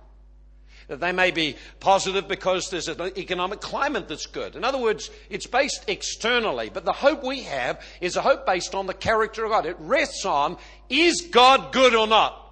They 0.88 1.12
may 1.12 1.30
be 1.30 1.56
positive 1.80 2.28
because 2.28 2.70
there's 2.70 2.88
an 2.88 3.00
economic 3.16 3.62
climate 3.62 4.08
that's 4.08 4.26
good. 4.26 4.56
In 4.56 4.64
other 4.64 4.80
words, 4.80 5.12
it's 5.30 5.46
based 5.46 5.84
externally, 5.88 6.72
but 6.74 6.84
the 6.84 6.94
hope 6.94 7.24
we 7.24 7.44
have 7.44 7.80
is 8.02 8.16
a 8.16 8.22
hope 8.22 8.46
based 8.48 8.74
on 8.74 8.88
the 8.88 8.96
character 8.96 9.46
of 9.46 9.52
God. 9.52 9.68
It 9.68 9.76
rests 9.80 10.26
on, 10.26 10.58
is 10.90 11.22
God 11.22 11.72
good 11.72 11.94
or 11.94 12.08
not? 12.08 12.44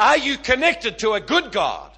Are 0.00 0.16
you 0.16 0.38
connected 0.38 0.98
to 1.00 1.12
a 1.12 1.20
good 1.20 1.52
God? 1.52 1.90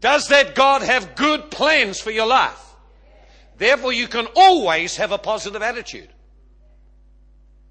Does 0.00 0.28
that 0.28 0.54
God 0.54 0.82
have 0.82 1.14
good 1.14 1.50
plans 1.50 2.00
for 2.00 2.10
your 2.10 2.26
life? 2.26 2.63
Therefore, 3.56 3.92
you 3.92 4.08
can 4.08 4.26
always 4.34 4.96
have 4.96 5.12
a 5.12 5.18
positive 5.18 5.62
attitude. 5.62 6.08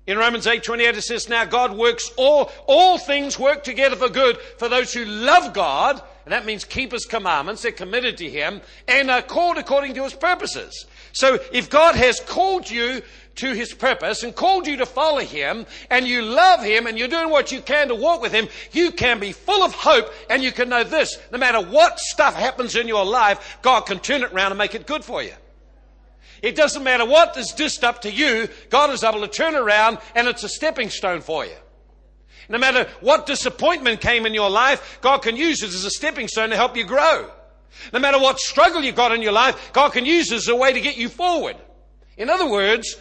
In 0.06 0.18
Romans 0.18 0.48
8 0.48 0.64
28, 0.64 0.98
it 0.98 1.02
says, 1.02 1.30
Now 1.30 1.46
God 1.46 1.78
works 1.78 2.12
all, 2.18 2.52
all 2.68 2.98
things 2.98 3.40
work 3.40 3.64
together 3.64 3.96
for 3.96 4.10
good 4.10 4.38
for 4.58 4.68
those 4.68 4.94
who 4.94 5.06
love 5.06 5.54
God, 5.54 6.02
and 6.26 6.34
that 6.34 6.46
means 6.46 6.66
keep 6.66 6.92
His 6.92 7.06
commandments, 7.06 7.62
they're 7.62 7.72
committed 7.72 8.18
to 8.18 8.30
Him, 8.30 8.62
and 8.88 9.10
are 9.10 9.22
called 9.22 9.58
according 9.58 9.94
to 9.94 10.04
His 10.04 10.14
purposes. 10.14 10.86
So 11.14 11.40
if 11.54 11.70
God 11.70 11.96
has 11.96 12.20
called 12.20 12.70
you 12.70 13.02
to 13.36 13.54
His 13.54 13.74
purpose 13.74 14.24
and 14.24 14.36
called 14.36 14.68
you 14.68 14.76
to 14.78 14.86
follow 14.86 15.22
Him, 15.22 15.66
and 15.90 16.06
you 16.06 16.22
love 16.22 16.62
Him, 16.62 16.86
and 16.86 17.00
you're 17.00 17.08
doing 17.08 17.30
what 17.30 17.54
you 17.54 17.62
can 17.62 17.88
to 17.88 17.96
walk 17.96 18.22
with 18.22 18.34
Him, 18.34 18.50
you 18.74 18.92
can 18.92 19.22
be 19.22 19.32
full 19.32 19.64
of 19.64 19.74
hope, 19.74 20.12
and 20.30 20.44
you 20.44 20.52
can 20.52 20.68
know 20.68 20.84
this 20.84 21.18
no 21.32 21.38
matter 21.38 21.62
what 21.62 21.98
stuff 21.98 22.36
happens 22.36 22.76
in 22.76 22.90
your 22.90 23.06
life, 23.06 23.58
God 23.62 23.82
can 23.82 24.00
turn 24.00 24.22
it 24.24 24.34
around 24.34 24.52
and 24.52 24.58
make 24.58 24.76
it 24.76 24.86
good 24.86 25.06
for 25.06 25.24
you. 25.24 25.32
It 26.44 26.58
doesn't 26.58 26.84
matter 26.84 27.06
what 27.06 27.38
is 27.38 27.54
dished 27.54 27.86
up 27.86 28.02
to 28.02 28.12
you, 28.12 28.50
God 28.70 28.90
is 28.90 29.06
able 29.06 29.22
to 29.22 29.30
turn 29.30 29.56
around 29.56 29.98
and 30.14 30.28
it's 30.28 30.44
a 30.44 30.50
stepping 30.50 30.90
stone 30.90 31.22
for 31.22 31.46
you. 31.46 31.56
No 32.50 32.58
matter 32.58 32.90
what 33.00 33.26
disappointment 33.26 34.02
came 34.02 34.26
in 34.26 34.34
your 34.34 34.50
life, 34.50 35.00
God 35.00 35.20
can 35.20 35.38
use 35.38 35.64
it 35.64 35.70
as 35.70 35.86
a 35.86 35.90
stepping 35.90 36.28
stone 36.28 36.50
to 36.50 36.58
help 36.58 36.76
you 36.76 36.84
grow. 36.84 37.32
No 37.94 38.00
matter 38.00 38.20
what 38.20 38.40
struggle 38.40 38.84
you 38.84 38.92
got 38.92 39.14
in 39.14 39.22
your 39.22 39.32
life, 39.32 39.72
God 39.72 39.94
can 39.94 40.06
use 40.06 40.34
it 40.34 40.36
as 40.36 40.50
a 40.50 40.56
way 40.56 40.74
to 40.74 40.82
get 40.82 40.98
you 40.98 41.08
forward. 41.08 41.56
In 42.18 42.30
other 42.30 42.50
words, 42.52 42.98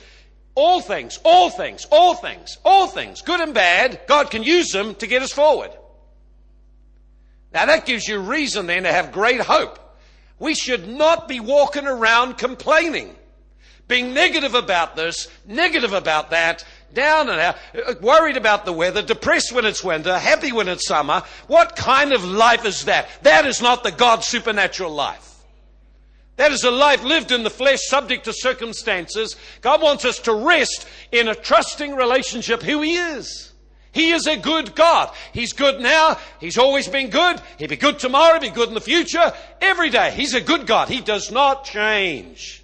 all 0.54 0.80
things, 0.80 1.18
all 1.25 1.50
things, 1.50 1.84
all 1.90 2.14
things, 2.14 2.58
all 2.64 2.87
things, 2.87 3.22
good 3.22 3.40
and 3.40 3.52
bad, 3.52 4.02
God 4.06 4.30
can 4.30 4.44
use 4.44 4.70
them 4.70 4.94
to 4.96 5.08
get 5.08 5.20
us 5.20 5.32
forward. 5.32 5.72
Now 7.52 7.66
that 7.66 7.87
gives 7.87 8.06
you 8.06 8.20
reason 8.20 8.66
then 8.66 8.84
to 8.84 8.92
have 8.92 9.11
great 9.11 9.40
hope. 9.40 9.80
We 10.38 10.54
should 10.54 10.87
not 10.87 11.26
be 11.26 11.40
walking 11.40 11.88
around 11.88 12.38
complaining 12.38 13.16
being 13.88 14.14
negative 14.14 14.54
about 14.54 14.96
this, 14.96 15.28
negative 15.46 15.92
about 15.92 16.30
that, 16.30 16.64
down 16.94 17.28
and 17.28 17.40
out, 17.40 17.56
uh, 17.74 17.78
uh, 17.78 17.94
worried 18.00 18.36
about 18.36 18.64
the 18.64 18.72
weather, 18.72 19.02
depressed 19.02 19.52
when 19.52 19.64
it's 19.64 19.82
winter, 19.82 20.18
happy 20.18 20.52
when 20.52 20.68
it's 20.68 20.86
summer. 20.86 21.22
What 21.46 21.76
kind 21.76 22.12
of 22.12 22.24
life 22.24 22.64
is 22.64 22.84
that? 22.84 23.08
That 23.22 23.46
is 23.46 23.62
not 23.62 23.82
the 23.82 23.92
God 23.92 24.24
supernatural 24.24 24.92
life. 24.92 25.28
That 26.36 26.52
is 26.52 26.64
a 26.64 26.70
life 26.70 27.04
lived 27.04 27.30
in 27.30 27.42
the 27.42 27.50
flesh, 27.50 27.80
subject 27.82 28.24
to 28.24 28.32
circumstances. 28.32 29.36
God 29.60 29.82
wants 29.82 30.04
us 30.04 30.18
to 30.20 30.32
rest 30.32 30.88
in 31.10 31.28
a 31.28 31.34
trusting 31.34 31.94
relationship 31.94 32.62
who 32.62 32.80
He 32.80 32.96
is. 32.96 33.52
He 33.92 34.12
is 34.12 34.26
a 34.26 34.38
good 34.38 34.74
God. 34.74 35.14
He's 35.34 35.52
good 35.52 35.80
now. 35.82 36.18
He's 36.40 36.56
always 36.56 36.88
been 36.88 37.10
good. 37.10 37.40
He'll 37.58 37.68
be 37.68 37.76
good 37.76 37.98
tomorrow. 37.98 38.40
He'll 38.40 38.50
be 38.50 38.54
good 38.54 38.68
in 38.68 38.74
the 38.74 38.80
future. 38.80 39.34
Every 39.60 39.90
day. 39.90 40.10
He's 40.12 40.32
a 40.32 40.40
good 40.40 40.66
God. 40.66 40.88
He 40.88 41.02
does 41.02 41.30
not 41.30 41.64
change. 41.64 42.62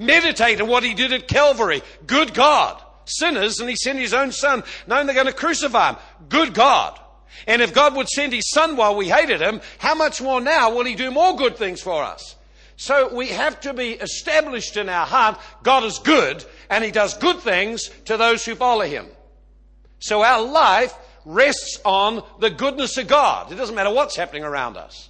Meditate 0.00 0.62
on 0.62 0.66
what 0.66 0.82
he 0.82 0.94
did 0.94 1.12
at 1.12 1.28
Calvary. 1.28 1.82
Good 2.06 2.32
God. 2.32 2.82
Sinners, 3.04 3.60
and 3.60 3.68
he 3.68 3.76
sent 3.76 3.98
his 3.98 4.14
own 4.14 4.32
son, 4.32 4.62
knowing 4.86 5.04
they're 5.04 5.14
going 5.14 5.26
to 5.26 5.32
crucify 5.32 5.90
him. 5.90 5.96
Good 6.30 6.54
God. 6.54 6.98
And 7.46 7.60
if 7.60 7.74
God 7.74 7.94
would 7.96 8.08
send 8.08 8.32
his 8.32 8.48
son 8.48 8.76
while 8.76 8.96
we 8.96 9.10
hated 9.10 9.42
him, 9.42 9.60
how 9.78 9.94
much 9.94 10.22
more 10.22 10.40
now 10.40 10.74
will 10.74 10.86
he 10.86 10.94
do 10.94 11.10
more 11.10 11.36
good 11.36 11.58
things 11.58 11.82
for 11.82 12.02
us? 12.02 12.36
So 12.76 13.14
we 13.14 13.28
have 13.28 13.60
to 13.60 13.74
be 13.74 13.90
established 13.90 14.78
in 14.78 14.88
our 14.88 15.04
heart 15.04 15.38
God 15.62 15.84
is 15.84 15.98
good 15.98 16.42
and 16.70 16.82
he 16.82 16.90
does 16.90 17.14
good 17.18 17.40
things 17.40 17.90
to 18.06 18.16
those 18.16 18.42
who 18.46 18.54
follow 18.54 18.86
him. 18.86 19.06
So 19.98 20.22
our 20.22 20.40
life 20.40 20.94
rests 21.26 21.78
on 21.84 22.24
the 22.38 22.48
goodness 22.48 22.96
of 22.96 23.06
God. 23.06 23.52
It 23.52 23.56
doesn't 23.56 23.74
matter 23.74 23.92
what's 23.92 24.16
happening 24.16 24.44
around 24.44 24.78
us. 24.78 25.09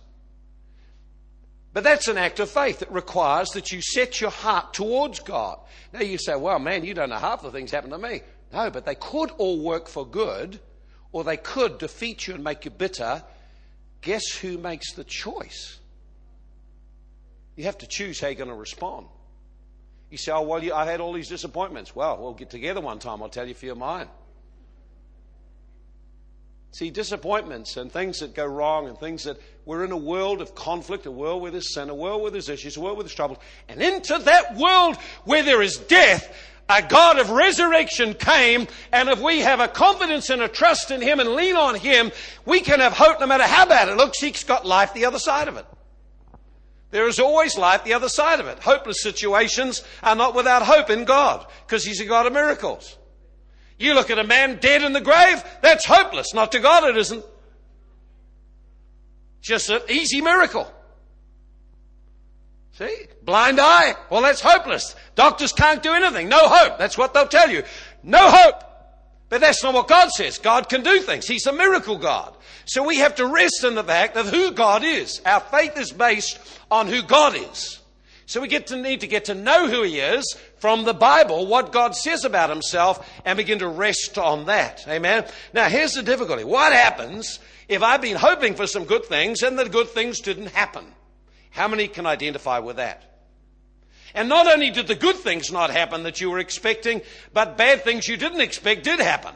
But 1.72 1.84
that's 1.84 2.08
an 2.08 2.18
act 2.18 2.40
of 2.40 2.50
faith 2.50 2.80
that 2.80 2.90
requires 2.90 3.50
that 3.50 3.70
you 3.70 3.80
set 3.80 4.20
your 4.20 4.30
heart 4.30 4.74
towards 4.74 5.20
God. 5.20 5.58
Now 5.92 6.00
you 6.00 6.18
say, 6.18 6.34
well, 6.34 6.58
man, 6.58 6.84
you 6.84 6.94
don't 6.94 7.10
know 7.10 7.16
half 7.16 7.42
the 7.42 7.50
things 7.50 7.70
happen 7.70 7.90
to 7.90 7.98
me. 7.98 8.22
No, 8.52 8.70
but 8.70 8.84
they 8.84 8.96
could 8.96 9.30
all 9.38 9.60
work 9.60 9.86
for 9.86 10.04
good, 10.04 10.58
or 11.12 11.22
they 11.22 11.36
could 11.36 11.78
defeat 11.78 12.26
you 12.26 12.34
and 12.34 12.42
make 12.42 12.64
you 12.64 12.72
bitter. 12.72 13.22
Guess 14.00 14.32
who 14.38 14.58
makes 14.58 14.94
the 14.94 15.04
choice? 15.04 15.78
You 17.54 17.64
have 17.64 17.78
to 17.78 17.86
choose 17.86 18.20
how 18.20 18.28
you're 18.28 18.34
going 18.34 18.48
to 18.48 18.54
respond. 18.54 19.06
You 20.10 20.18
say, 20.18 20.32
oh, 20.32 20.42
well, 20.42 20.74
I 20.74 20.86
had 20.86 21.00
all 21.00 21.12
these 21.12 21.28
disappointments. 21.28 21.94
Well, 21.94 22.18
we'll 22.20 22.34
get 22.34 22.50
together 22.50 22.80
one 22.80 22.98
time. 22.98 23.22
I'll 23.22 23.28
tell 23.28 23.46
you 23.46 23.54
few 23.54 23.72
of 23.72 23.78
mine. 23.78 24.08
See, 26.72 26.90
disappointments 26.90 27.76
and 27.76 27.90
things 27.90 28.20
that 28.20 28.34
go 28.34 28.46
wrong 28.46 28.86
and 28.86 28.96
things 28.96 29.24
that 29.24 29.38
we're 29.64 29.84
in 29.84 29.90
a 29.90 29.96
world 29.96 30.40
of 30.40 30.54
conflict, 30.54 31.04
a 31.06 31.10
world 31.10 31.42
where 31.42 31.50
there's 31.50 31.74
sin, 31.74 31.90
a 31.90 31.94
world 31.94 32.22
where 32.22 32.30
there's 32.30 32.48
issues, 32.48 32.76
a 32.76 32.80
world 32.80 32.96
where 32.96 33.04
there's 33.04 33.14
troubles. 33.14 33.38
And 33.68 33.82
into 33.82 34.18
that 34.18 34.56
world 34.56 34.96
where 35.24 35.42
there 35.42 35.62
is 35.62 35.78
death, 35.78 36.32
a 36.68 36.80
God 36.80 37.18
of 37.18 37.30
resurrection 37.30 38.14
came, 38.14 38.68
and 38.92 39.08
if 39.08 39.20
we 39.20 39.40
have 39.40 39.58
a 39.58 39.66
confidence 39.66 40.30
and 40.30 40.40
a 40.40 40.48
trust 40.48 40.92
in 40.92 41.02
Him 41.02 41.18
and 41.18 41.30
lean 41.30 41.56
on 41.56 41.74
Him, 41.74 42.12
we 42.46 42.60
can 42.60 42.78
have 42.78 42.92
hope 42.92 43.18
no 43.18 43.26
matter 43.26 43.44
how 43.44 43.66
bad 43.66 43.88
it 43.88 43.96
looks. 43.96 44.20
He's 44.20 44.44
got 44.44 44.64
life 44.64 44.94
the 44.94 45.06
other 45.06 45.18
side 45.18 45.48
of 45.48 45.56
it. 45.56 45.66
There 46.92 47.08
is 47.08 47.18
always 47.18 47.58
life 47.58 47.82
the 47.82 47.94
other 47.94 48.08
side 48.08 48.38
of 48.38 48.46
it. 48.46 48.60
Hopeless 48.60 49.02
situations 49.02 49.82
are 50.04 50.14
not 50.14 50.36
without 50.36 50.62
hope 50.62 50.90
in 50.90 51.04
God, 51.04 51.44
because 51.66 51.84
He's 51.84 52.00
a 52.00 52.06
God 52.06 52.26
of 52.26 52.32
miracles. 52.32 52.96
You 53.80 53.94
look 53.94 54.10
at 54.10 54.18
a 54.18 54.24
man 54.24 54.58
dead 54.60 54.82
in 54.82 54.92
the 54.92 55.00
grave, 55.00 55.42
that's 55.62 55.86
hopeless. 55.86 56.34
Not 56.34 56.52
to 56.52 56.60
God, 56.60 56.84
it 56.84 56.98
isn't. 56.98 57.24
Just 59.40 59.70
an 59.70 59.80
easy 59.88 60.20
miracle. 60.20 60.70
See? 62.72 63.06
Blind 63.22 63.58
eye. 63.58 63.94
Well, 64.10 64.20
that's 64.20 64.42
hopeless. 64.42 64.94
Doctors 65.14 65.54
can't 65.54 65.82
do 65.82 65.94
anything. 65.94 66.28
No 66.28 66.46
hope. 66.46 66.76
That's 66.76 66.98
what 66.98 67.14
they'll 67.14 67.26
tell 67.26 67.50
you. 67.50 67.62
No 68.02 68.30
hope. 68.30 68.62
But 69.30 69.40
that's 69.40 69.62
not 69.62 69.72
what 69.72 69.88
God 69.88 70.10
says. 70.10 70.36
God 70.36 70.68
can 70.68 70.82
do 70.82 71.00
things. 71.00 71.26
He's 71.26 71.46
a 71.46 71.52
miracle 71.52 71.96
God. 71.96 72.36
So 72.66 72.86
we 72.86 72.98
have 72.98 73.14
to 73.14 73.26
rest 73.26 73.64
in 73.64 73.76
the 73.76 73.84
fact 73.84 74.14
of 74.18 74.28
who 74.28 74.52
God 74.52 74.84
is. 74.84 75.22
Our 75.24 75.40
faith 75.40 75.78
is 75.78 75.90
based 75.90 76.38
on 76.70 76.86
who 76.86 77.02
God 77.02 77.34
is. 77.34 77.79
So 78.30 78.40
we 78.40 78.46
get 78.46 78.68
to 78.68 78.76
need 78.76 79.00
to 79.00 79.08
get 79.08 79.24
to 79.24 79.34
know 79.34 79.66
who 79.66 79.82
he 79.82 79.98
is 79.98 80.36
from 80.58 80.84
the 80.84 80.94
Bible, 80.94 81.48
what 81.48 81.72
God 81.72 81.96
says 81.96 82.24
about 82.24 82.48
himself, 82.48 83.04
and 83.24 83.36
begin 83.36 83.58
to 83.58 83.66
rest 83.66 84.18
on 84.18 84.46
that. 84.46 84.84
Amen. 84.86 85.26
Now 85.52 85.68
here's 85.68 85.94
the 85.94 86.02
difficulty. 86.04 86.44
What 86.44 86.72
happens 86.72 87.40
if 87.66 87.82
I've 87.82 88.00
been 88.00 88.16
hoping 88.16 88.54
for 88.54 88.68
some 88.68 88.84
good 88.84 89.04
things 89.04 89.42
and 89.42 89.58
the 89.58 89.68
good 89.68 89.88
things 89.88 90.20
didn't 90.20 90.52
happen? 90.52 90.84
How 91.50 91.66
many 91.66 91.88
can 91.88 92.06
identify 92.06 92.60
with 92.60 92.76
that? 92.76 93.02
And 94.14 94.28
not 94.28 94.46
only 94.46 94.70
did 94.70 94.86
the 94.86 94.94
good 94.94 95.16
things 95.16 95.50
not 95.50 95.70
happen 95.70 96.04
that 96.04 96.20
you 96.20 96.30
were 96.30 96.38
expecting, 96.38 97.02
but 97.32 97.58
bad 97.58 97.82
things 97.82 98.06
you 98.06 98.16
didn't 98.16 98.42
expect 98.42 98.84
did 98.84 99.00
happen. 99.00 99.34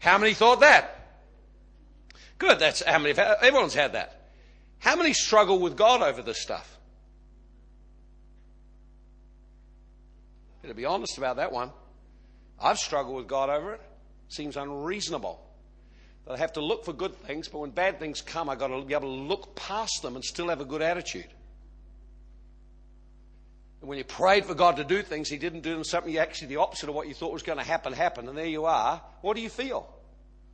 How 0.00 0.18
many 0.18 0.34
thought 0.34 0.58
that? 0.58 1.20
Good, 2.38 2.58
that's 2.58 2.82
how 2.82 2.98
many, 2.98 3.16
everyone's 3.16 3.74
had 3.74 3.92
that. 3.92 4.32
How 4.80 4.96
many 4.96 5.12
struggle 5.12 5.60
with 5.60 5.76
God 5.76 6.02
over 6.02 6.22
this 6.22 6.42
stuff? 6.42 6.80
To 10.66 10.74
be 10.74 10.84
honest 10.84 11.18
about 11.18 11.36
that 11.36 11.52
one. 11.52 11.70
I've 12.60 12.78
struggled 12.78 13.16
with 13.16 13.26
God 13.26 13.50
over 13.50 13.74
it. 13.74 13.80
Seems 14.28 14.56
unreasonable 14.56 15.40
that 16.26 16.34
I 16.34 16.36
have 16.38 16.52
to 16.54 16.60
look 16.60 16.84
for 16.84 16.92
good 16.92 17.14
things, 17.16 17.48
but 17.48 17.58
when 17.58 17.70
bad 17.70 17.98
things 17.98 18.20
come, 18.20 18.48
I've 18.48 18.58
got 18.58 18.68
to 18.68 18.82
be 18.82 18.94
able 18.94 19.16
to 19.16 19.22
look 19.22 19.56
past 19.56 20.02
them 20.02 20.14
and 20.14 20.24
still 20.24 20.48
have 20.48 20.60
a 20.60 20.64
good 20.64 20.80
attitude. 20.82 21.26
And 23.80 23.88
when 23.88 23.98
you 23.98 24.04
prayed 24.04 24.44
for 24.44 24.54
God 24.54 24.76
to 24.76 24.84
do 24.84 25.02
things, 25.02 25.28
He 25.28 25.36
didn't 25.36 25.62
do 25.62 25.74
them 25.74 25.82
something 25.82 26.16
actually 26.16 26.48
the 26.48 26.58
opposite 26.58 26.88
of 26.88 26.94
what 26.94 27.08
you 27.08 27.14
thought 27.14 27.32
was 27.32 27.42
going 27.42 27.58
to 27.58 27.64
happen 27.64 27.92
happened, 27.92 28.28
and 28.28 28.38
there 28.38 28.46
you 28.46 28.64
are. 28.64 29.02
What 29.22 29.34
do 29.34 29.42
you 29.42 29.48
feel? 29.48 29.92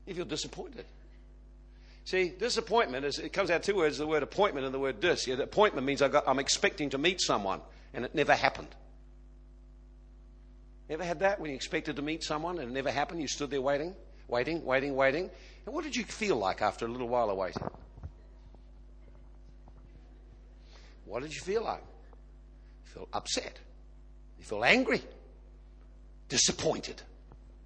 You 0.06 0.14
feel 0.14 0.24
disappointed. 0.24 0.86
See, 2.04 2.30
disappointment 2.30 3.04
is 3.04 3.18
it 3.18 3.34
comes 3.34 3.50
out 3.50 3.62
two 3.62 3.76
words: 3.76 3.98
the 3.98 4.06
word 4.06 4.22
appointment 4.22 4.64
and 4.64 4.74
the 4.74 4.78
word 4.78 5.00
dis. 5.00 5.26
Yeah, 5.26 5.34
appointment 5.34 5.86
means 5.86 6.00
I 6.00 6.10
am 6.26 6.38
expecting 6.38 6.88
to 6.90 6.98
meet 6.98 7.20
someone, 7.20 7.60
and 7.92 8.06
it 8.06 8.14
never 8.14 8.34
happened. 8.34 8.74
Ever 10.90 11.04
had 11.04 11.20
that 11.20 11.38
when 11.38 11.50
you 11.50 11.56
expected 11.56 11.96
to 11.96 12.02
meet 12.02 12.24
someone 12.24 12.58
and 12.58 12.70
it 12.70 12.72
never 12.72 12.90
happened? 12.90 13.20
You 13.20 13.28
stood 13.28 13.50
there 13.50 13.60
waiting, 13.60 13.94
waiting, 14.26 14.64
waiting, 14.64 14.96
waiting. 14.96 15.30
And 15.66 15.74
what 15.74 15.84
did 15.84 15.94
you 15.94 16.04
feel 16.04 16.36
like 16.36 16.62
after 16.62 16.86
a 16.86 16.88
little 16.88 17.08
while 17.08 17.28
of 17.28 17.36
waiting? 17.36 17.62
What 21.04 21.22
did 21.22 21.34
you 21.34 21.40
feel 21.40 21.62
like? 21.62 21.82
You 22.86 22.92
feel 22.92 23.08
upset. 23.12 23.58
You 24.38 24.44
feel 24.44 24.64
angry. 24.64 25.02
Disappointed. 26.28 27.02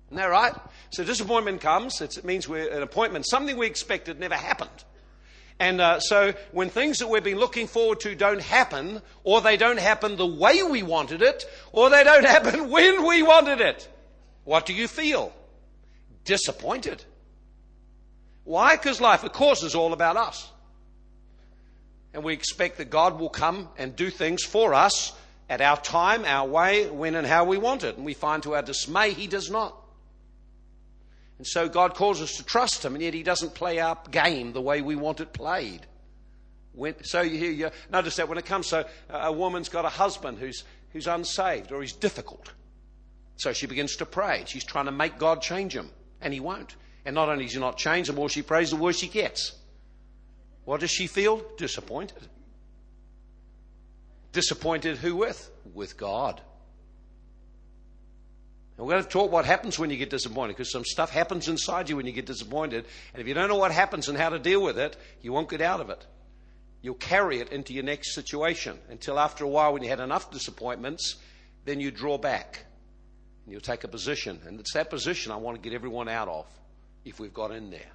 Isn't 0.09 0.17
that 0.17 0.27
right? 0.27 0.55
So 0.91 1.05
disappointment 1.05 1.61
comes. 1.61 2.01
it 2.01 2.25
means 2.25 2.49
we're 2.49 2.71
an 2.71 2.83
appointment. 2.83 3.27
Something 3.27 3.57
we 3.57 3.67
expected 3.67 4.19
never 4.21 4.37
happened. 4.37 4.85
And 5.63 5.81
uh, 5.81 6.01
so 6.01 6.35
when 6.51 6.71
things 6.71 6.99
that 6.99 7.09
we've 7.09 7.23
been 7.23 7.39
looking 7.39 7.69
forward 7.69 8.01
to 8.01 8.17
don't 8.17 8.41
happen, 8.41 9.01
or 9.23 9.41
they 9.41 9.57
don't 9.57 9.79
happen 9.79 10.17
the 10.17 10.27
way 10.27 10.61
we 10.65 10.83
wanted 10.83 11.23
it, 11.23 11.45
or 11.71 11.89
they 11.89 12.03
don't 12.03 12.25
happen 12.37 12.69
when 12.69 13.07
we 13.07 13.23
wanted 13.23 13.61
it, 13.61 13.89
what 14.43 14.67
do 14.67 14.75
you 14.75 14.89
feel? 14.89 15.33
Disappointed. 16.25 17.05
Why? 18.43 18.75
Because 18.75 19.01
life, 19.01 19.23
of 19.23 19.33
course, 19.33 19.63
is 19.63 19.77
all 19.77 19.93
about 19.93 20.17
us. 20.17 20.51
And 22.13 22.25
we 22.25 22.33
expect 22.33 22.79
that 22.79 22.91
God 22.91 23.21
will 23.21 23.29
come 23.29 23.69
and 23.79 23.95
do 23.95 24.11
things 24.11 24.43
for 24.43 24.75
us 24.75 25.13
at 25.49 25.61
our 25.61 25.77
time, 25.77 26.25
our 26.25 26.49
way, 26.49 26.91
when 26.91 27.15
and 27.15 27.25
how 27.25 27.45
we 27.45 27.57
want 27.57 27.85
it. 27.85 27.97
And 27.97 28.05
we 28.05 28.15
find 28.15 28.43
to 28.43 28.57
our 28.57 28.63
dismay, 28.63 29.13
He 29.13 29.29
does 29.29 29.49
not. 29.49 29.77
And 31.39 31.47
so 31.47 31.69
God 31.69 31.95
calls 31.95 32.21
us 32.21 32.37
to 32.37 32.45
trust 32.45 32.85
Him, 32.85 32.95
and 32.95 33.03
yet 33.03 33.15
He 33.15 33.23
doesn't 33.23 33.55
play 33.55 33.81
our 33.81 33.99
game 34.11 34.53
the 34.53 34.61
way 34.61 34.81
we 34.83 34.97
want 34.97 35.21
it 35.21 35.33
played. 35.33 35.87
When, 36.75 37.03
so 37.05 37.21
you, 37.21 37.49
you 37.49 37.71
notice 37.91 38.17
that 38.17 38.29
when 38.29 38.39
it 38.39 38.47
comes, 38.47 38.67
so 38.67 38.85
a 39.11 39.33
woman's 39.33 39.69
got 39.69 39.85
a 39.85 39.91
husband 39.91 40.39
who's, 40.39 40.65
who's 40.93 41.07
unsaved 41.07 41.73
or 41.73 41.83
he's 41.83 41.93
difficult. 41.93 42.53
So 43.37 43.53
she 43.53 43.67
begins 43.67 43.97
to 43.97 44.07
pray. 44.07 44.45
She's 44.47 44.65
trying 44.65 44.87
to 44.87 44.93
make 44.93 45.19
God 45.19 45.43
change 45.43 45.75
him, 45.75 45.91
and 46.21 46.33
He 46.33 46.41
won't. 46.41 46.77
And 47.05 47.15
not 47.15 47.29
only 47.29 47.45
does 47.45 47.55
He 47.55 47.61
not 47.61 47.77
change, 47.77 48.07
the 48.07 48.13
more 48.13 48.29
she 48.29 48.43
prays, 48.43 48.71
the 48.71 48.77
worse 48.77 48.99
she 48.99 49.09
gets. 49.09 49.53
What 50.65 50.81
does 50.81 50.91
she 50.91 51.09
feel? 51.09 51.43
Disappointed. 51.57 52.29
Disappointed 54.33 54.99
who 54.99 55.17
with? 55.17 55.51
With 55.75 55.97
God. 55.97 56.41
And 58.77 58.87
we're 58.87 58.95
going 58.95 59.05
to 59.05 59.11
talk 59.11 59.31
what 59.31 59.45
happens 59.45 59.79
when 59.79 59.91
you 59.91 59.97
get 59.97 60.11
disappointed 60.11 60.57
because 60.57 60.73
some 60.73 60.85
stuff 60.85 61.11
happens 61.11 61.49
inside 61.49 61.89
you 61.89 61.97
when 61.97 62.07
you 62.07 62.13
get 62.13 62.27
disappointed. 62.27 62.87
And 63.13 63.21
if 63.21 63.29
you 63.29 63.35
don't 63.35 63.49
know 63.49 63.57
what 63.57 63.71
happens 63.71 64.09
and 64.09 64.17
how 64.17 64.31
to 64.31 64.39
deal 64.39 64.63
with 64.63 64.79
it, 64.79 64.97
you 65.21 65.33
won't 65.33 65.51
get 65.51 65.61
out 65.61 65.81
of 65.81 65.91
it. 65.91 66.05
You'll 66.81 66.95
carry 66.95 67.39
it 67.39 67.51
into 67.51 67.75
your 67.75 67.85
next 67.85 68.15
situation 68.15 68.79
until 68.91 69.19
after 69.19 69.45
a 69.45 69.49
while, 69.49 69.73
when 69.73 69.83
you 69.83 69.89
had 69.89 70.01
enough 70.01 70.31
disappointments, 70.31 71.17
then 71.65 71.81
you 71.81 71.91
draw 71.91 72.19
back 72.19 72.65
and 73.45 73.53
you'll 73.53 73.61
take 73.61 73.85
a 73.85 73.89
position. 73.89 74.41
And 74.47 74.59
it's 74.59 74.73
that 74.73 74.91
position 74.91 75.33
I 75.33 75.37
want 75.37 75.63
to 75.63 75.63
get 75.63 75.75
everyone 75.75 76.09
out 76.09 76.29
of 76.29 76.47
if 77.05 77.21
we've 77.21 77.35
got 77.35 77.53
in 77.53 77.71
there. 77.71 77.91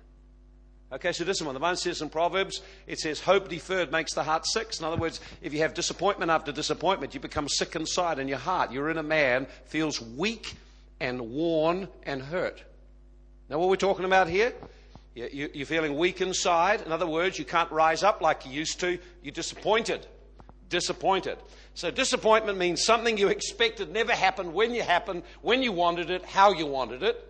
Okay, 0.90 1.12
so 1.12 1.26
this 1.26 1.42
one. 1.42 1.54
The 1.54 1.60
Bible 1.60 1.76
says 1.76 2.02
in 2.02 2.08
Proverbs, 2.08 2.62
it 2.86 3.00
says, 3.00 3.20
hope 3.20 3.50
deferred 3.50 3.92
makes 3.92 4.14
the 4.14 4.24
heart 4.24 4.46
sick. 4.46 4.72
In 4.80 4.86
other 4.86 4.96
words, 4.96 5.20
if 5.42 5.54
you 5.54 5.60
have 5.60 5.74
disappointment 5.74 6.32
after 6.32 6.54
disappointment, 6.54 7.14
you 7.14 7.20
become 7.20 7.50
sick 7.50 7.76
inside 7.76 8.20
in 8.20 8.30
your 8.30 8.38
heart. 8.38 8.72
Your 8.72 8.90
inner 8.90 9.04
man 9.04 9.48
feels 9.66 10.02
weak 10.02 10.54
and 11.00 11.22
worn 11.22 11.88
and 12.04 12.22
hurt. 12.22 12.64
Now, 13.50 13.60
what 13.60 13.70
we're 13.70 13.76
talking 13.76 14.06
about 14.06 14.28
here? 14.28 14.54
You're 15.16 15.66
feeling 15.66 15.98
weak 15.98 16.22
inside. 16.22 16.82
In 16.82 16.92
other 16.92 17.08
words, 17.08 17.40
you 17.40 17.46
can't 17.46 17.72
rise 17.72 18.04
up 18.04 18.22
like 18.22 18.46
you 18.46 18.52
used 18.52 18.80
to. 18.82 19.00
You're 19.24 19.32
disappointed. 19.32 20.06
Disappointed. 20.70 21.40
So, 21.74 21.90
disappointment 21.90 22.58
means 22.58 22.84
something 22.84 23.18
you 23.18 23.30
expected 23.30 23.92
never 23.92 24.12
happened 24.12 24.54
when 24.54 24.76
you 24.76 24.84
happened, 24.84 25.24
when 25.42 25.64
you 25.64 25.72
wanted 25.72 26.10
it, 26.10 26.24
how 26.26 26.52
you 26.52 26.66
wanted 26.66 27.04
it, 27.04 27.24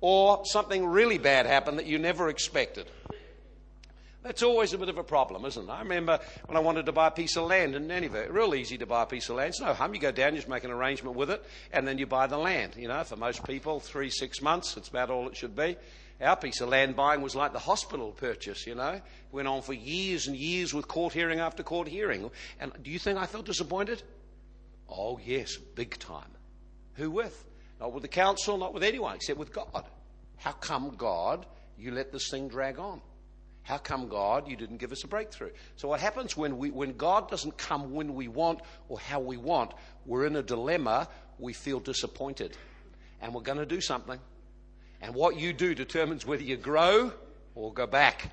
or 0.00 0.44
something 0.44 0.84
really 0.86 1.18
bad 1.18 1.46
happened 1.46 1.78
that 1.78 1.86
you 1.86 1.98
never 1.98 2.28
expected. 2.28 2.86
That's 4.22 4.42
always 4.44 4.72
a 4.72 4.78
bit 4.78 4.88
of 4.88 4.98
a 4.98 5.02
problem, 5.02 5.44
isn't 5.44 5.68
it? 5.68 5.70
I 5.70 5.80
remember 5.80 6.20
when 6.46 6.56
I 6.56 6.60
wanted 6.60 6.86
to 6.86 6.92
buy 6.92 7.08
a 7.08 7.10
piece 7.10 7.36
of 7.36 7.48
land 7.48 7.74
in 7.74 7.88
Nineveh. 7.88 8.28
Real 8.30 8.54
easy 8.54 8.78
to 8.78 8.86
buy 8.86 9.02
a 9.02 9.06
piece 9.06 9.28
of 9.28 9.36
land. 9.36 9.48
It's 9.50 9.60
no 9.60 9.74
harm. 9.74 9.94
You 9.94 10.00
go 10.00 10.12
down, 10.12 10.34
you 10.34 10.38
just 10.38 10.48
make 10.48 10.62
an 10.62 10.70
arrangement 10.70 11.16
with 11.16 11.30
it, 11.30 11.44
and 11.72 11.88
then 11.88 11.98
you 11.98 12.06
buy 12.06 12.28
the 12.28 12.38
land. 12.38 12.76
You 12.76 12.86
know, 12.86 13.02
for 13.02 13.16
most 13.16 13.44
people, 13.44 13.80
three, 13.80 14.10
six 14.10 14.40
months, 14.40 14.76
it's 14.76 14.88
about 14.88 15.10
all 15.10 15.28
it 15.28 15.36
should 15.36 15.56
be. 15.56 15.76
Our 16.20 16.36
piece 16.36 16.60
of 16.60 16.68
land 16.68 16.94
buying 16.94 17.20
was 17.20 17.34
like 17.34 17.52
the 17.52 17.58
hospital 17.58 18.12
purchase, 18.12 18.64
you 18.64 18.76
know. 18.76 19.00
Went 19.32 19.48
on 19.48 19.60
for 19.60 19.72
years 19.72 20.28
and 20.28 20.36
years 20.36 20.72
with 20.72 20.86
court 20.86 21.12
hearing 21.12 21.40
after 21.40 21.64
court 21.64 21.88
hearing. 21.88 22.30
And 22.60 22.72
do 22.80 22.92
you 22.92 23.00
think 23.00 23.18
I 23.18 23.26
felt 23.26 23.44
disappointed? 23.44 24.04
Oh, 24.88 25.18
yes, 25.24 25.56
big 25.56 25.98
time. 25.98 26.30
Who 26.94 27.10
with? 27.10 27.44
Not 27.80 27.92
with 27.92 28.02
the 28.02 28.08
council, 28.08 28.56
not 28.56 28.72
with 28.72 28.84
anyone, 28.84 29.16
except 29.16 29.38
with 29.38 29.52
God. 29.52 29.84
How 30.36 30.52
come, 30.52 30.94
God, 30.96 31.44
you 31.76 31.90
let 31.90 32.12
this 32.12 32.30
thing 32.30 32.46
drag 32.46 32.78
on? 32.78 33.00
How 33.64 33.78
come, 33.78 34.08
God, 34.08 34.48
you 34.48 34.56
didn't 34.56 34.78
give 34.78 34.90
us 34.90 35.04
a 35.04 35.08
breakthrough? 35.08 35.50
So, 35.76 35.88
what 35.88 36.00
happens 36.00 36.36
when, 36.36 36.58
we, 36.58 36.70
when 36.70 36.96
God 36.96 37.30
doesn't 37.30 37.56
come 37.56 37.92
when 37.92 38.14
we 38.14 38.26
want 38.26 38.60
or 38.88 38.98
how 38.98 39.20
we 39.20 39.36
want? 39.36 39.72
We're 40.04 40.26
in 40.26 40.34
a 40.36 40.42
dilemma. 40.42 41.08
We 41.38 41.52
feel 41.52 41.78
disappointed. 41.78 42.56
And 43.20 43.32
we're 43.32 43.42
going 43.42 43.58
to 43.58 43.66
do 43.66 43.80
something. 43.80 44.18
And 45.00 45.14
what 45.14 45.36
you 45.36 45.52
do 45.52 45.74
determines 45.74 46.26
whether 46.26 46.42
you 46.42 46.56
grow 46.56 47.12
or 47.54 47.72
go 47.72 47.86
back. 47.86 48.32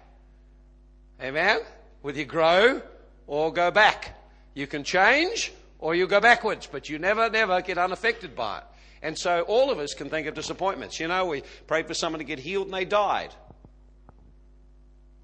Amen? 1.22 1.60
Whether 2.02 2.20
you 2.20 2.26
grow 2.26 2.82
or 3.28 3.54
go 3.54 3.70
back. 3.70 4.16
You 4.56 4.66
can 4.66 4.84
change 4.84 5.52
or 5.78 5.94
you 5.94 6.08
go 6.08 6.20
backwards, 6.20 6.68
but 6.72 6.90
you 6.90 6.98
never, 6.98 7.30
never 7.30 7.62
get 7.62 7.78
unaffected 7.78 8.36
by 8.36 8.60
it. 8.60 8.64
And 9.02 9.18
so 9.18 9.42
all 9.42 9.72
of 9.72 9.80
us 9.80 9.94
can 9.94 10.10
think 10.10 10.28
of 10.28 10.34
disappointments. 10.34 11.00
You 11.00 11.08
know, 11.08 11.26
we 11.26 11.44
prayed 11.68 11.88
for 11.88 11.94
someone 11.94 12.20
to 12.20 12.26
get 12.26 12.40
healed 12.40 12.66
and 12.68 12.74
they 12.74 12.86
died. 12.86 13.34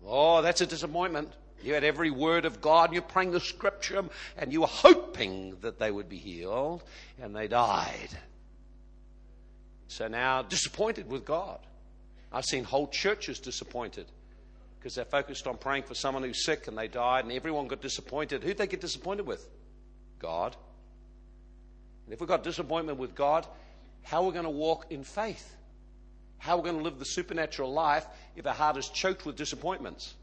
Oh, 0.07 0.41
that's 0.41 0.61
a 0.61 0.65
disappointment. 0.65 1.29
You 1.63 1.73
had 1.73 1.83
every 1.83 2.11
word 2.11 2.45
of 2.45 2.61
God, 2.61 2.93
you're 2.93 3.01
praying 3.01 3.31
the 3.31 3.39
scripture, 3.39 4.03
and 4.37 4.53
you 4.53 4.61
were 4.61 4.67
hoping 4.67 5.57
that 5.61 5.79
they 5.79 5.89
would 5.89 6.07
be 6.07 6.17
healed, 6.17 6.83
and 7.19 7.35
they 7.35 7.47
died. 7.47 8.09
So 9.87 10.07
now, 10.07 10.43
disappointed 10.43 11.09
with 11.09 11.25
God. 11.25 11.59
I've 12.31 12.45
seen 12.45 12.63
whole 12.63 12.87
churches 12.87 13.39
disappointed 13.39 14.05
because 14.77 14.93
they're 14.93 15.05
focused 15.05 15.47
on 15.47 15.57
praying 15.57 15.83
for 15.83 15.95
someone 15.95 16.21
who's 16.21 16.45
sick 16.45 16.67
and 16.67 16.77
they 16.77 16.87
died, 16.87 17.23
and 17.23 17.33
everyone 17.33 17.67
got 17.67 17.81
disappointed. 17.81 18.43
Who'd 18.43 18.57
they 18.57 18.67
get 18.67 18.81
disappointed 18.81 19.25
with? 19.25 19.47
God. 20.19 20.55
And 22.05 22.13
if 22.13 22.19
we've 22.19 22.29
got 22.29 22.43
disappointment 22.43 22.99
with 22.99 23.15
God, 23.15 23.47
how 24.03 24.21
are 24.21 24.27
we 24.27 24.33
going 24.33 24.43
to 24.43 24.51
walk 24.51 24.91
in 24.91 25.03
faith? 25.03 25.55
How 26.37 26.53
are 26.53 26.57
we 26.57 26.63
going 26.63 26.77
to 26.77 26.83
live 26.83 26.99
the 26.99 27.05
supernatural 27.05 27.71
life 27.71 28.05
if 28.35 28.45
our 28.45 28.53
heart 28.53 28.77
is 28.77 28.89
choked 28.89 29.25
with 29.25 29.35
disappointments? 29.35 30.13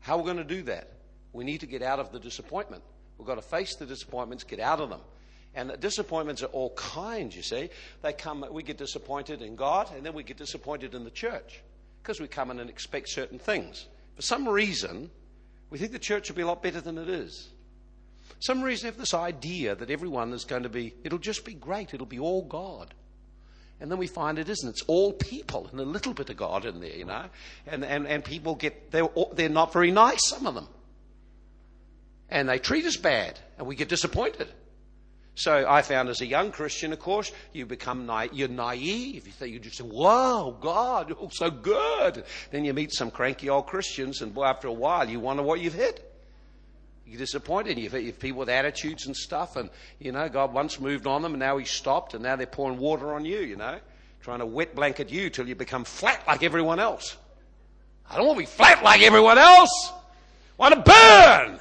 How 0.00 0.14
are 0.14 0.18
we 0.18 0.24
going 0.24 0.36
to 0.36 0.44
do 0.44 0.62
that? 0.62 0.92
We 1.32 1.44
need 1.44 1.60
to 1.60 1.66
get 1.66 1.82
out 1.82 1.98
of 1.98 2.12
the 2.12 2.20
disappointment. 2.20 2.82
We've 3.18 3.26
got 3.26 3.36
to 3.36 3.42
face 3.42 3.74
the 3.76 3.86
disappointments, 3.86 4.44
get 4.44 4.60
out 4.60 4.80
of 4.80 4.90
them. 4.90 5.00
And 5.54 5.70
the 5.70 5.76
disappointments 5.76 6.42
are 6.42 6.46
all 6.46 6.70
kinds, 6.74 7.34
you 7.34 7.42
see. 7.42 7.70
They 8.02 8.12
come, 8.12 8.44
we 8.50 8.62
get 8.62 8.76
disappointed 8.76 9.40
in 9.40 9.56
God, 9.56 9.88
and 9.94 10.04
then 10.04 10.12
we 10.12 10.22
get 10.22 10.36
disappointed 10.36 10.94
in 10.94 11.04
the 11.04 11.10
church 11.10 11.62
because 12.02 12.20
we 12.20 12.28
come 12.28 12.50
in 12.50 12.60
and 12.60 12.68
expect 12.68 13.08
certain 13.08 13.38
things. 13.38 13.86
For 14.16 14.22
some 14.22 14.46
reason, 14.46 15.10
we 15.70 15.78
think 15.78 15.92
the 15.92 15.98
church 15.98 16.28
will 16.28 16.36
be 16.36 16.42
a 16.42 16.46
lot 16.46 16.62
better 16.62 16.80
than 16.80 16.98
it 16.98 17.08
is. 17.08 17.48
Some 18.38 18.62
reason 18.62 18.86
have 18.86 18.98
this 18.98 19.14
idea 19.14 19.74
that 19.74 19.90
everyone 19.90 20.32
is 20.32 20.44
going 20.44 20.64
to 20.64 20.68
be, 20.68 20.94
it'll 21.04 21.18
just 21.18 21.44
be 21.44 21.54
great, 21.54 21.94
it'll 21.94 22.06
be 22.06 22.18
all 22.18 22.42
God. 22.42 22.94
And 23.80 23.90
then 23.90 23.98
we 23.98 24.06
find 24.06 24.38
it 24.38 24.48
isn't. 24.48 24.68
It's 24.68 24.82
all 24.82 25.12
people 25.12 25.68
and 25.70 25.78
a 25.78 25.84
little 25.84 26.14
bit 26.14 26.30
of 26.30 26.36
God 26.36 26.64
in 26.64 26.80
there, 26.80 26.96
you 26.96 27.04
know. 27.04 27.26
And, 27.66 27.84
and, 27.84 28.06
and 28.06 28.24
people 28.24 28.54
get, 28.54 28.90
they're, 28.90 29.08
they're 29.34 29.48
not 29.48 29.72
very 29.72 29.90
nice, 29.90 30.26
some 30.28 30.46
of 30.46 30.54
them. 30.54 30.68
And 32.30 32.48
they 32.48 32.58
treat 32.58 32.84
us 32.86 32.96
bad, 32.96 33.38
and 33.58 33.66
we 33.66 33.76
get 33.76 33.88
disappointed. 33.88 34.48
So 35.36 35.66
I 35.68 35.82
found 35.82 36.08
as 36.08 36.22
a 36.22 36.26
young 36.26 36.50
Christian, 36.50 36.94
of 36.94 36.98
course, 36.98 37.30
you 37.52 37.66
become 37.66 38.10
you're 38.32 38.48
naive. 38.48 39.26
You 39.26 39.32
think 39.32 39.52
you 39.52 39.58
just 39.60 39.76
say, 39.76 39.84
"Wow, 39.84 40.56
God, 40.58 41.10
you're 41.10 41.30
so 41.30 41.50
good." 41.50 42.24
Then 42.50 42.64
you 42.64 42.72
meet 42.72 42.92
some 42.94 43.10
cranky 43.10 43.50
old 43.50 43.66
Christians, 43.66 44.22
and 44.22 44.32
boy, 44.32 44.46
after 44.46 44.66
a 44.66 44.72
while, 44.72 45.08
you 45.08 45.20
wonder 45.20 45.42
what 45.42 45.60
you've 45.60 45.74
hit. 45.74 46.15
You're 47.06 47.18
disappointed. 47.18 47.78
You've, 47.78 47.94
you've 47.94 48.18
people 48.18 48.40
with 48.40 48.48
attitudes 48.48 49.06
and 49.06 49.16
stuff, 49.16 49.56
and 49.56 49.70
you 50.00 50.12
know 50.12 50.28
God 50.28 50.52
once 50.52 50.80
moved 50.80 51.06
on 51.06 51.22
them, 51.22 51.32
and 51.32 51.40
now 51.40 51.56
He 51.56 51.64
stopped, 51.64 52.14
and 52.14 52.22
now 52.22 52.36
they're 52.36 52.46
pouring 52.46 52.78
water 52.78 53.14
on 53.14 53.24
you. 53.24 53.38
You 53.38 53.56
know, 53.56 53.78
trying 54.22 54.40
to 54.40 54.46
wet 54.46 54.74
blanket 54.74 55.10
you 55.10 55.30
till 55.30 55.46
you 55.46 55.54
become 55.54 55.84
flat 55.84 56.22
like 56.26 56.42
everyone 56.42 56.80
else. 56.80 57.16
I 58.10 58.16
don't 58.16 58.26
want 58.26 58.38
to 58.38 58.42
be 58.42 58.46
flat 58.46 58.82
like 58.82 59.02
everyone 59.02 59.38
else. 59.38 59.92
I 60.58 60.70
want 60.70 60.74
to 60.74 60.80
burn. 60.80 61.60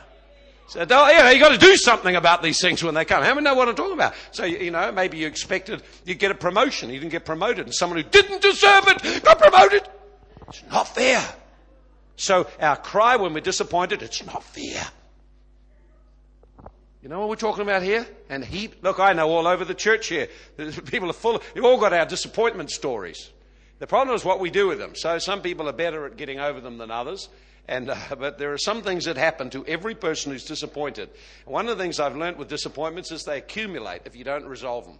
So, 0.68 0.80
you 0.80 0.86
know, 0.88 1.30
you've 1.30 1.42
got 1.42 1.52
to 1.52 1.58
do 1.58 1.78
something 1.78 2.16
about 2.16 2.42
these 2.42 2.60
things 2.60 2.84
when 2.84 2.96
they 2.96 3.06
come. 3.06 3.24
How 3.24 3.36
many 3.36 3.44
know 3.44 3.54
what 3.54 3.70
I'm 3.70 3.76
talking 3.76 3.94
about? 3.94 4.16
So, 4.32 4.46
you 4.46 4.72
know, 4.72 4.92
maybe 4.92 5.18
you 5.18 5.28
expected 5.28 5.84
you 6.06 6.16
get 6.16 6.32
a 6.32 6.36
promotion. 6.36 6.90
You 6.90 7.00
didn't 7.00 7.12
get 7.12 7.24
promoted. 7.24 7.66
And 7.66 7.74
someone 7.74 8.02
who 8.02 8.10
didn't 8.10 8.42
deserve 8.42 8.86
it 8.88 9.24
got 9.24 9.40
promoted. 9.40 9.88
It's 10.48 10.64
not 10.72 10.88
fair. 10.88 11.24
So 12.16 12.48
our 12.60 12.78
cry 12.78 13.16
when 13.16 13.34
we're 13.34 13.42
disappointed, 13.42 14.02
it's 14.02 14.26
not 14.26 14.44
fair. 14.44 14.84
You 17.06 17.10
know 17.10 17.20
what 17.20 17.30
we're 17.30 17.36
talking 17.36 17.62
about 17.62 17.84
here? 17.84 18.04
And 18.30 18.44
heap. 18.44 18.78
Look, 18.82 19.00
I 19.00 19.14
know 19.14 19.30
all 19.30 19.46
over 19.46 19.64
the 19.64 19.76
church 19.76 20.08
here. 20.08 20.28
People 20.86 21.12
are 21.12 21.14
full. 21.14 21.36
Of, 21.36 21.44
we've 21.54 21.64
all 21.64 21.80
got 21.80 21.94
our 21.94 22.08
disappointment 22.08 22.72
stories. 22.72 23.30
The 23.78 23.86
problem 23.86 24.16
is 24.16 24.26
what 24.26 24.40
we 24.40 24.50
do 24.50 24.66
with 24.66 24.80
them. 24.80 24.96
So 24.96 25.20
some 25.20 25.44
people 25.44 25.70
are 25.70 25.74
better 25.74 26.08
at 26.08 26.18
getting 26.18 26.40
over 26.40 26.60
them 26.60 26.80
than 26.80 26.90
others. 26.90 27.30
And, 27.68 27.92
uh, 27.92 27.96
but 28.18 28.40
there 28.40 28.54
are 28.54 28.58
some 28.58 28.82
things 28.82 29.06
that 29.06 29.18
happen 29.18 29.52
to 29.52 29.64
every 29.68 29.94
person 29.94 30.32
who's 30.32 30.46
disappointed. 30.46 31.12
one 31.46 31.68
of 31.68 31.78
the 31.78 31.84
things 31.84 32.00
I've 32.00 32.18
learned 32.18 32.38
with 32.38 32.48
disappointments 32.48 33.12
is 33.12 33.22
they 33.22 33.38
accumulate 33.38 34.02
if 34.06 34.16
you 34.16 34.24
don't 34.24 34.48
resolve 34.48 34.86
them. 34.86 34.98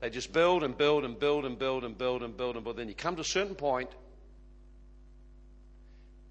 They 0.00 0.10
just 0.10 0.32
build 0.32 0.64
and 0.64 0.76
build 0.76 1.04
and 1.04 1.16
build 1.16 1.44
and 1.44 1.56
build 1.56 1.84
and 1.84 1.96
build 1.96 2.24
and 2.24 2.36
build 2.36 2.56
and 2.56 2.64
build. 2.64 2.76
Then 2.76 2.88
you 2.88 2.94
come 2.96 3.14
to 3.14 3.20
a 3.20 3.24
certain 3.24 3.54
point, 3.54 3.90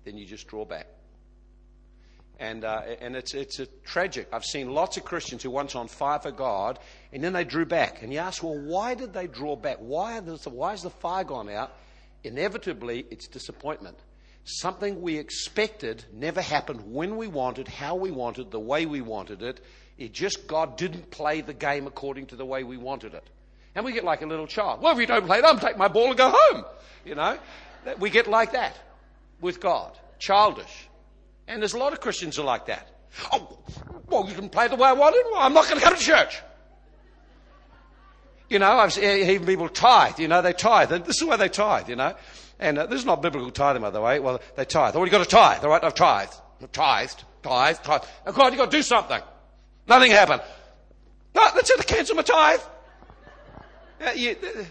then 0.03 0.17
you 0.17 0.25
just 0.25 0.49
draw 0.49 0.65
back. 0.65 0.87
And, 2.39 2.63
uh, 2.63 2.81
and 3.01 3.17
it's, 3.17 3.33
it's 3.33 3.59
a 3.59 3.65
tragic. 3.83 4.29
I've 4.31 4.45
seen 4.45 4.69
lots 4.69 4.95
of 4.95 5.03
Christians 5.03 5.43
who 5.43 5.51
once 5.51 5.75
on 5.75 5.89
fire 5.89 6.19
for 6.19 6.31
God, 6.31 6.79
and 7.11 7.21
then 7.21 7.33
they 7.33 7.43
drew 7.43 7.65
back. 7.65 8.01
And 8.01 8.13
you 8.13 8.19
ask, 8.19 8.41
well, 8.41 8.57
why 8.57 8.95
did 8.95 9.13
they 9.13 9.27
draw 9.27 9.57
back? 9.57 9.77
Why, 9.79 10.19
why 10.19 10.73
is 10.73 10.83
the 10.83 10.89
fire 10.89 11.25
gone 11.25 11.49
out? 11.49 11.73
Inevitably, 12.23 13.05
it's 13.11 13.27
disappointment. 13.27 13.97
Something 14.45 15.01
we 15.01 15.17
expected 15.17 16.05
never 16.13 16.41
happened 16.41 16.93
when 16.93 17.17
we 17.17 17.27
wanted, 17.27 17.67
how 17.67 17.95
we 17.95 18.09
wanted, 18.09 18.51
the 18.51 18.59
way 18.59 18.85
we 18.85 19.01
wanted 19.01 19.43
it. 19.43 19.59
It 19.97 20.13
just, 20.13 20.47
God 20.47 20.77
didn't 20.77 21.11
play 21.11 21.41
the 21.41 21.53
game 21.53 21.87
according 21.87 22.27
to 22.27 22.37
the 22.37 22.45
way 22.45 22.63
we 22.63 22.77
wanted 22.77 23.13
it. 23.13 23.29
And 23.75 23.83
we 23.83 23.91
get 23.91 24.05
like 24.05 24.21
a 24.21 24.25
little 24.25 24.47
child. 24.47 24.81
Well, 24.81 24.93
if 24.93 24.99
you 24.99 25.05
don't 25.05 25.25
play 25.25 25.39
it, 25.39 25.45
I'm 25.45 25.59
take 25.59 25.77
my 25.77 25.89
ball 25.89 26.07
and 26.07 26.17
go 26.17 26.33
home. 26.33 26.65
You 27.05 27.15
know? 27.15 27.37
We 27.99 28.09
get 28.09 28.27
like 28.27 28.53
that 28.53 28.77
with 29.41 29.59
God. 29.59 29.97
Childish. 30.19 30.88
And 31.49 31.63
there's 31.63 31.73
a 31.73 31.79
lot 31.79 31.93
of 31.93 31.99
Christians 31.99 32.35
who 32.35 32.43
are 32.43 32.45
like 32.45 32.67
that. 32.67 32.87
Oh, 33.33 33.57
well, 34.07 34.29
you 34.29 34.35
didn't 34.35 34.51
play 34.51 34.67
the 34.67 34.75
way 34.75 34.87
I 34.87 34.93
wanted? 34.93 35.23
Well, 35.31 35.41
I'm 35.41 35.53
not 35.53 35.67
going 35.67 35.79
to 35.79 35.83
come 35.85 35.95
to 35.97 36.01
church. 36.01 36.39
You 38.49 38.59
know, 38.59 38.71
I've 38.71 38.93
seen 38.93 39.27
even 39.27 39.47
people 39.47 39.67
tithe, 39.67 40.19
you 40.19 40.27
know, 40.27 40.43
they 40.43 40.53
tithe. 40.53 40.91
And 40.91 41.03
this 41.03 41.19
is 41.19 41.27
where 41.27 41.37
they 41.37 41.49
tithe, 41.49 41.89
you 41.89 41.95
know. 41.95 42.15
And 42.59 42.77
uh, 42.77 42.85
this 42.85 42.99
is 42.99 43.05
not 43.05 43.23
biblical 43.23 43.49
tithing, 43.49 43.81
by 43.81 43.89
the 43.89 43.99
way. 43.99 44.19
Well, 44.19 44.39
they 44.55 44.65
tithe. 44.65 44.95
Oh, 44.95 45.03
you've 45.03 45.11
got 45.11 45.23
to 45.23 45.29
tithe. 45.29 45.63
All 45.63 45.71
right, 45.71 45.83
I've 45.83 45.95
tithed. 45.95 46.35
I've 46.61 46.71
tithed, 46.71 47.23
tithed, 47.41 47.83
tithed. 47.83 48.05
Oh, 48.27 48.31
God, 48.31 48.53
you've 48.53 48.59
got 48.59 48.69
to 48.69 48.77
do 48.77 48.83
something. 48.83 49.21
Nothing 49.87 50.11
happened. 50.11 50.43
No, 51.33 51.49
that's 51.55 51.69
it. 51.69 51.79
I 51.79 51.83
cancel 51.83 52.15
my 52.15 52.21
tithe. 52.21 52.59
Uh, 54.05 54.11
you, 54.15 54.31
uh, 54.31 54.63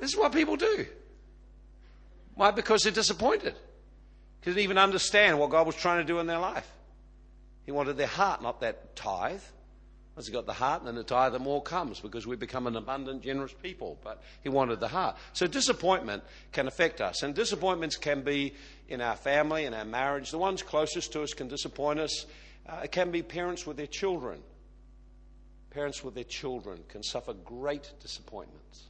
this 0.00 0.10
is 0.10 0.16
what 0.16 0.32
people 0.32 0.56
do. 0.56 0.84
Why? 2.34 2.50
Because 2.50 2.82
they're 2.82 2.92
disappointed. 2.92 3.54
They 4.46 4.52
didn't 4.52 4.62
even 4.62 4.78
understand 4.78 5.40
what 5.40 5.50
God 5.50 5.66
was 5.66 5.74
trying 5.74 5.98
to 5.98 6.04
do 6.04 6.20
in 6.20 6.28
their 6.28 6.38
life. 6.38 6.70
He 7.64 7.72
wanted 7.72 7.96
their 7.96 8.06
heart, 8.06 8.42
not 8.42 8.60
that 8.60 8.94
tithe. 8.94 9.42
Once 10.14 10.28
he 10.28 10.32
got 10.32 10.46
the 10.46 10.52
heart, 10.52 10.84
then 10.84 10.94
the 10.94 11.02
tithe, 11.02 11.32
the 11.32 11.40
more 11.40 11.60
comes 11.60 11.98
because 11.98 12.28
we 12.28 12.36
become 12.36 12.68
an 12.68 12.76
abundant, 12.76 13.24
generous 13.24 13.52
people. 13.52 13.98
But 14.04 14.22
he 14.44 14.48
wanted 14.48 14.78
the 14.78 14.86
heart. 14.86 15.16
So 15.32 15.48
disappointment 15.48 16.22
can 16.52 16.68
affect 16.68 17.00
us. 17.00 17.24
And 17.24 17.34
disappointments 17.34 17.96
can 17.96 18.22
be 18.22 18.54
in 18.88 19.00
our 19.00 19.16
family, 19.16 19.64
in 19.64 19.74
our 19.74 19.84
marriage. 19.84 20.30
The 20.30 20.38
ones 20.38 20.62
closest 20.62 21.12
to 21.14 21.22
us 21.22 21.32
can 21.32 21.48
disappoint 21.48 21.98
us. 21.98 22.26
Uh, 22.68 22.82
it 22.84 22.92
can 22.92 23.10
be 23.10 23.24
parents 23.24 23.66
with 23.66 23.76
their 23.76 23.88
children. 23.88 24.44
Parents 25.70 26.04
with 26.04 26.14
their 26.14 26.22
children 26.22 26.84
can 26.88 27.02
suffer 27.02 27.32
great 27.32 27.90
disappointments 28.00 28.84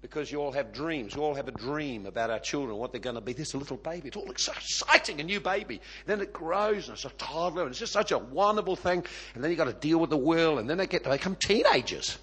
because 0.00 0.30
you 0.30 0.38
all 0.40 0.52
have 0.52 0.72
dreams. 0.72 1.14
You 1.14 1.22
all 1.22 1.34
have 1.34 1.48
a 1.48 1.52
dream 1.52 2.06
about 2.06 2.30
our 2.30 2.38
children, 2.38 2.76
what 2.76 2.92
they're 2.92 3.00
going 3.00 3.16
to 3.16 3.20
be. 3.20 3.32
This 3.32 3.54
little 3.54 3.76
baby. 3.76 4.08
It 4.08 4.16
all 4.16 4.26
looks 4.26 4.44
so 4.44 4.52
exciting, 4.52 5.20
a 5.20 5.24
new 5.24 5.40
baby. 5.40 5.80
Then 6.06 6.20
it 6.20 6.32
grows 6.32 6.88
and 6.88 6.94
it's 6.94 7.04
a 7.04 7.10
toddler 7.10 7.62
and 7.62 7.70
it's 7.70 7.80
just 7.80 7.92
such 7.92 8.12
a 8.12 8.18
wonderful 8.18 8.76
thing. 8.76 9.04
And 9.34 9.42
then 9.42 9.50
you've 9.50 9.58
got 9.58 9.64
to 9.64 9.72
deal 9.72 9.98
with 9.98 10.10
the 10.10 10.16
world 10.16 10.58
and 10.58 10.70
then 10.70 10.78
they 10.78 10.86
get 10.86 11.04
to 11.04 11.10
become 11.10 11.34
teenagers. 11.36 12.18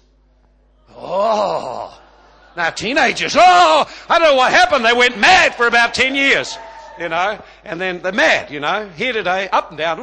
Oh. 0.90 2.00
Now 2.56 2.70
teenagers, 2.70 3.36
oh, 3.38 3.90
I 4.08 4.18
don't 4.18 4.28
know 4.28 4.36
what 4.36 4.50
happened. 4.50 4.84
They 4.84 4.94
went 4.94 5.18
mad 5.18 5.54
for 5.54 5.66
about 5.66 5.92
10 5.92 6.14
years, 6.14 6.56
you 6.98 7.10
know, 7.10 7.42
and 7.64 7.78
then 7.78 8.00
they're 8.00 8.12
mad, 8.12 8.50
you 8.50 8.60
know, 8.60 8.88
here 8.88 9.12
today, 9.12 9.50
up 9.50 9.68
and 9.68 9.78
down, 9.78 9.98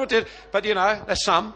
but 0.52 0.64
you 0.64 0.76
know, 0.76 1.02
there's 1.08 1.24
some. 1.24 1.56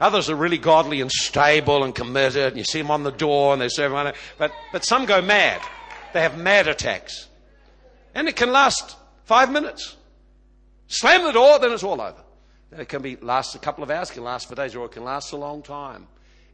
Others 0.00 0.30
are 0.30 0.36
really 0.36 0.58
godly 0.58 1.00
and 1.00 1.10
stable 1.10 1.84
and 1.84 1.94
committed. 1.94 2.48
And 2.48 2.58
you 2.58 2.64
see 2.64 2.82
them 2.82 2.90
on 2.90 3.02
the 3.02 3.12
door 3.12 3.52
and 3.52 3.62
they 3.62 3.68
serve 3.68 3.92
everyone. 3.92 4.14
But, 4.38 4.52
but 4.72 4.84
some 4.84 5.04
go 5.04 5.22
mad. 5.22 5.62
They 6.12 6.20
have 6.20 6.36
mad 6.36 6.68
attacks. 6.68 7.28
And 8.14 8.28
it 8.28 8.36
can 8.36 8.52
last 8.52 8.96
five 9.24 9.50
minutes. 9.50 9.96
Slam 10.88 11.24
the 11.24 11.32
door, 11.32 11.58
then 11.58 11.72
it's 11.72 11.82
all 11.82 12.00
over. 12.00 12.22
It 12.76 12.88
can 12.88 13.02
be 13.02 13.16
last 13.16 13.54
a 13.54 13.58
couple 13.58 13.84
of 13.84 13.90
hours, 13.90 14.10
can 14.10 14.24
last 14.24 14.48
for 14.48 14.54
days, 14.54 14.74
or 14.74 14.86
it 14.86 14.92
can 14.92 15.04
last 15.04 15.32
a 15.32 15.36
long 15.36 15.62
time. 15.62 16.06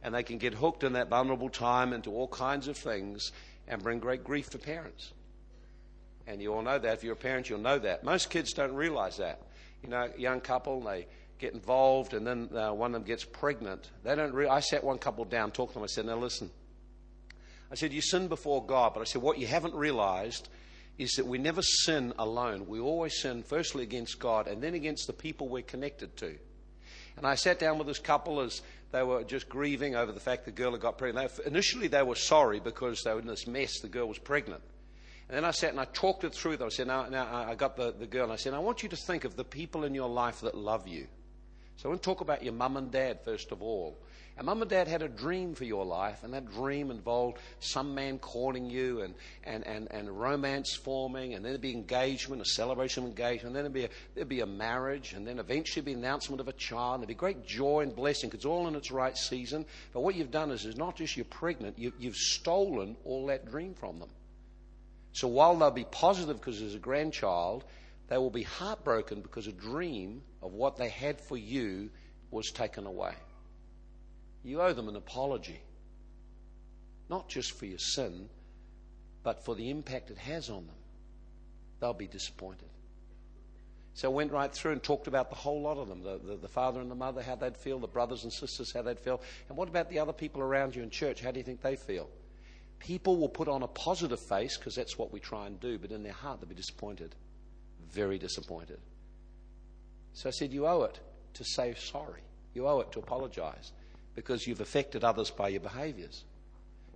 And 0.03 0.13
they 0.13 0.23
can 0.23 0.37
get 0.37 0.53
hooked 0.53 0.83
in 0.83 0.93
that 0.93 1.09
vulnerable 1.09 1.49
time 1.49 1.91
into 1.91 2.11
all 2.11 2.27
kinds 2.27 2.67
of 2.67 2.77
things 2.77 3.31
and 3.67 3.81
bring 3.81 3.99
great 3.99 4.23
grief 4.23 4.49
to 4.51 4.57
parents. 4.57 5.13
And 6.27 6.41
you 6.41 6.53
all 6.53 6.61
know 6.61 6.77
that. 6.77 6.93
If 6.93 7.03
you're 7.03 7.13
a 7.13 7.17
parent, 7.17 7.49
you'll 7.49 7.59
know 7.59 7.79
that. 7.79 8.03
Most 8.03 8.29
kids 8.29 8.53
don't 8.53 8.75
realize 8.75 9.17
that. 9.17 9.41
You 9.83 9.89
know, 9.89 10.09
young 10.17 10.41
couple, 10.41 10.81
they 10.81 11.07
get 11.39 11.53
involved, 11.53 12.13
and 12.13 12.27
then 12.27 12.49
uh, 12.55 12.71
one 12.73 12.93
of 12.93 13.01
them 13.01 13.07
gets 13.07 13.23
pregnant. 13.23 13.89
They 14.03 14.15
don't. 14.15 14.33
Re- 14.33 14.47
I 14.47 14.59
sat 14.59 14.83
one 14.83 14.97
couple 14.97 15.25
down, 15.25 15.51
talked 15.51 15.73
to 15.73 15.79
them. 15.79 15.83
I 15.83 15.87
said, 15.87 16.05
"Now 16.05 16.17
listen." 16.17 16.51
I 17.71 17.75
said, 17.75 17.93
"You 17.93 18.01
sin 18.01 18.27
before 18.27 18.65
God," 18.65 18.93
but 18.93 19.01
I 19.01 19.05
said, 19.05 19.21
"What 19.21 19.37
you 19.39 19.47
haven't 19.47 19.73
realized 19.73 20.49
is 20.97 21.11
that 21.13 21.25
we 21.25 21.37
never 21.37 21.61
sin 21.61 22.13
alone. 22.19 22.67
We 22.67 22.79
always 22.79 23.19
sin 23.19 23.43
firstly 23.43 23.83
against 23.83 24.19
God, 24.19 24.47
and 24.47 24.61
then 24.61 24.73
against 24.73 25.07
the 25.07 25.13
people 25.13 25.47
we're 25.47 25.63
connected 25.63 26.15
to." 26.17 26.37
And 27.17 27.25
I 27.25 27.35
sat 27.35 27.59
down 27.59 27.77
with 27.77 27.87
this 27.87 27.99
couple 27.99 28.39
as 28.39 28.61
they 28.91 29.03
were 29.03 29.23
just 29.23 29.49
grieving 29.49 29.95
over 29.95 30.11
the 30.11 30.19
fact 30.19 30.45
the 30.45 30.51
girl 30.51 30.71
had 30.71 30.81
got 30.81 30.97
pregnant. 30.97 31.31
They, 31.35 31.45
initially, 31.45 31.87
they 31.87 32.01
were 32.01 32.15
sorry 32.15 32.59
because 32.59 33.01
they 33.03 33.13
were 33.13 33.19
in 33.19 33.27
this 33.27 33.45
mess. 33.45 33.79
The 33.81 33.89
girl 33.89 34.07
was 34.07 34.17
pregnant. 34.17 34.61
And 35.27 35.37
then 35.37 35.45
I 35.45 35.51
sat 35.51 35.69
and 35.71 35.79
I 35.79 35.85
talked 35.85 36.23
it 36.23 36.33
through. 36.33 36.57
Them. 36.57 36.67
I 36.67 36.69
said, 36.69 36.87
now, 36.87 37.07
now 37.07 37.27
I 37.47 37.53
got 37.53 37.75
the, 37.77 37.91
the 37.91 38.07
girl, 38.07 38.23
and 38.23 38.33
I 38.33 38.37
said, 38.37 38.53
I 38.53 38.59
want 38.59 38.81
you 38.81 38.89
to 38.89 38.95
think 38.95 39.25
of 39.25 39.35
the 39.35 39.43
people 39.43 39.83
in 39.83 39.93
your 39.93 40.09
life 40.09 40.41
that 40.41 40.55
love 40.55 40.87
you. 40.87 41.07
So 41.79 41.87
I 41.87 41.91
want 41.91 42.01
to 42.01 42.05
talk 42.05 42.19
about 42.19 42.43
your 42.43 42.51
mum 42.51 42.75
and 42.75 42.91
dad 42.91 43.21
first 43.23 43.53
of 43.53 43.61
all. 43.61 43.97
And 44.35 44.45
mum 44.45 44.61
and 44.61 44.69
dad 44.69 44.89
had 44.89 45.01
a 45.01 45.07
dream 45.07 45.55
for 45.55 45.63
your 45.63 45.85
life, 45.85 46.25
and 46.25 46.33
that 46.33 46.51
dream 46.51 46.91
involved 46.91 47.37
some 47.61 47.95
man 47.95 48.19
calling 48.19 48.69
you 48.69 49.01
and, 49.01 49.13
and, 49.45 49.65
and, 49.65 49.87
and 49.89 50.09
romance 50.09 50.75
forming, 50.75 51.33
and 51.33 51.43
then 51.43 51.53
there'd 51.53 51.61
be 51.61 51.71
engagement, 51.71 52.41
a 52.41 52.45
celebration 52.45 53.03
of 53.03 53.09
engagement, 53.09 53.47
and 53.47 53.55
then 53.55 53.63
there'd 53.63 53.73
be, 53.73 53.85
a, 53.85 53.89
there'd 54.13 54.27
be 54.27 54.41
a 54.41 54.45
marriage, 54.45 55.13
and 55.13 55.25
then 55.25 55.39
eventually 55.39 55.83
the 55.85 55.93
announcement 55.93 56.41
of 56.41 56.49
a 56.49 56.53
child, 56.53 56.95
and 56.95 57.03
there'd 57.03 57.07
be 57.09 57.13
great 57.15 57.45
joy 57.45 57.81
and 57.81 57.95
blessing, 57.95 58.29
because 58.29 58.39
it's 58.39 58.45
all 58.45 58.67
in 58.67 58.75
its 58.75 58.91
right 58.91 59.17
season. 59.17 59.65
But 59.93 60.01
what 60.01 60.15
you've 60.15 60.31
done 60.31 60.51
is, 60.51 60.65
is 60.65 60.75
not 60.75 60.97
just 60.97 61.15
you're 61.15 61.25
pregnant, 61.25 61.79
you, 61.79 61.93
you've 61.97 62.17
stolen 62.17 62.97
all 63.05 63.27
that 63.27 63.49
dream 63.49 63.73
from 63.73 63.99
them. 63.99 64.09
So 65.13 65.29
while 65.29 65.55
they'll 65.55 65.71
be 65.71 65.85
positive 65.85 66.39
because 66.39 66.59
there's 66.59 66.75
a 66.75 66.79
grandchild, 66.79 67.63
they 68.09 68.17
will 68.17 68.31
be 68.31 68.43
heartbroken 68.43 69.21
because 69.21 69.47
a 69.47 69.51
dream 69.51 70.23
of 70.41 70.53
what 70.53 70.77
they 70.77 70.89
had 70.89 71.21
for 71.21 71.37
you 71.37 71.89
was 72.31 72.51
taken 72.51 72.85
away. 72.85 73.13
You 74.43 74.61
owe 74.61 74.73
them 74.73 74.89
an 74.89 74.95
apology, 74.95 75.59
not 77.07 77.29
just 77.29 77.51
for 77.51 77.65
your 77.65 77.79
sin, 77.79 78.29
but 79.21 79.45
for 79.45 79.55
the 79.55 79.69
impact 79.69 80.09
it 80.09 80.17
has 80.17 80.49
on 80.49 80.65
them. 80.65 80.75
They'll 81.79 81.93
be 81.93 82.07
disappointed. 82.07 82.67
So 83.93 84.09
I 84.09 84.13
went 84.13 84.31
right 84.31 84.51
through 84.51 84.71
and 84.71 84.81
talked 84.81 85.07
about 85.07 85.29
the 85.29 85.35
whole 85.35 85.61
lot 85.61 85.77
of 85.77 85.87
them 85.87 86.01
the, 86.01 86.17
the, 86.17 86.37
the, 86.37 86.47
father 86.47 86.79
and 86.79 86.89
the 86.89 86.95
mother, 86.95 87.21
how 87.21 87.35
they'd 87.35 87.57
feel, 87.57 87.79
the 87.79 87.87
brothers 87.87 88.23
and 88.23 88.31
sisters, 88.31 88.71
how 88.71 88.81
they'd 88.81 88.99
feel. 88.99 89.21
And 89.49 89.57
what 89.57 89.67
about 89.67 89.89
the 89.89 89.99
other 89.99 90.13
people 90.13 90.41
around 90.41 90.75
you 90.75 90.81
in 90.81 90.89
church? 90.89 91.21
How 91.21 91.31
do 91.31 91.37
you 91.37 91.43
think 91.43 91.61
they 91.61 91.75
feel? 91.75 92.09
People 92.79 93.17
will 93.17 93.29
put 93.29 93.47
on 93.47 93.61
a 93.61 93.67
positive 93.67 94.19
face 94.19 94.57
because 94.57 94.73
that's 94.73 94.97
what 94.97 95.11
we 95.11 95.19
try 95.19 95.47
and 95.47 95.59
do, 95.59 95.77
but 95.77 95.91
in 95.91 96.01
their 96.01 96.13
heart 96.13 96.39
they'll 96.39 96.49
be 96.49 96.55
disappointed. 96.55 97.13
Very 97.91 98.17
disappointed. 98.17 98.79
So 100.13 100.29
I 100.29 100.31
said, 100.31 100.51
You 100.51 100.67
owe 100.67 100.83
it 100.83 100.99
to 101.35 101.43
say 101.43 101.73
sorry. 101.75 102.21
You 102.53 102.67
owe 102.67 102.79
it 102.81 102.91
to 102.93 102.99
apologize 102.99 103.71
because 104.15 104.47
you've 104.47 104.61
affected 104.61 105.03
others 105.03 105.29
by 105.29 105.49
your 105.49 105.61
behaviors. 105.61 106.23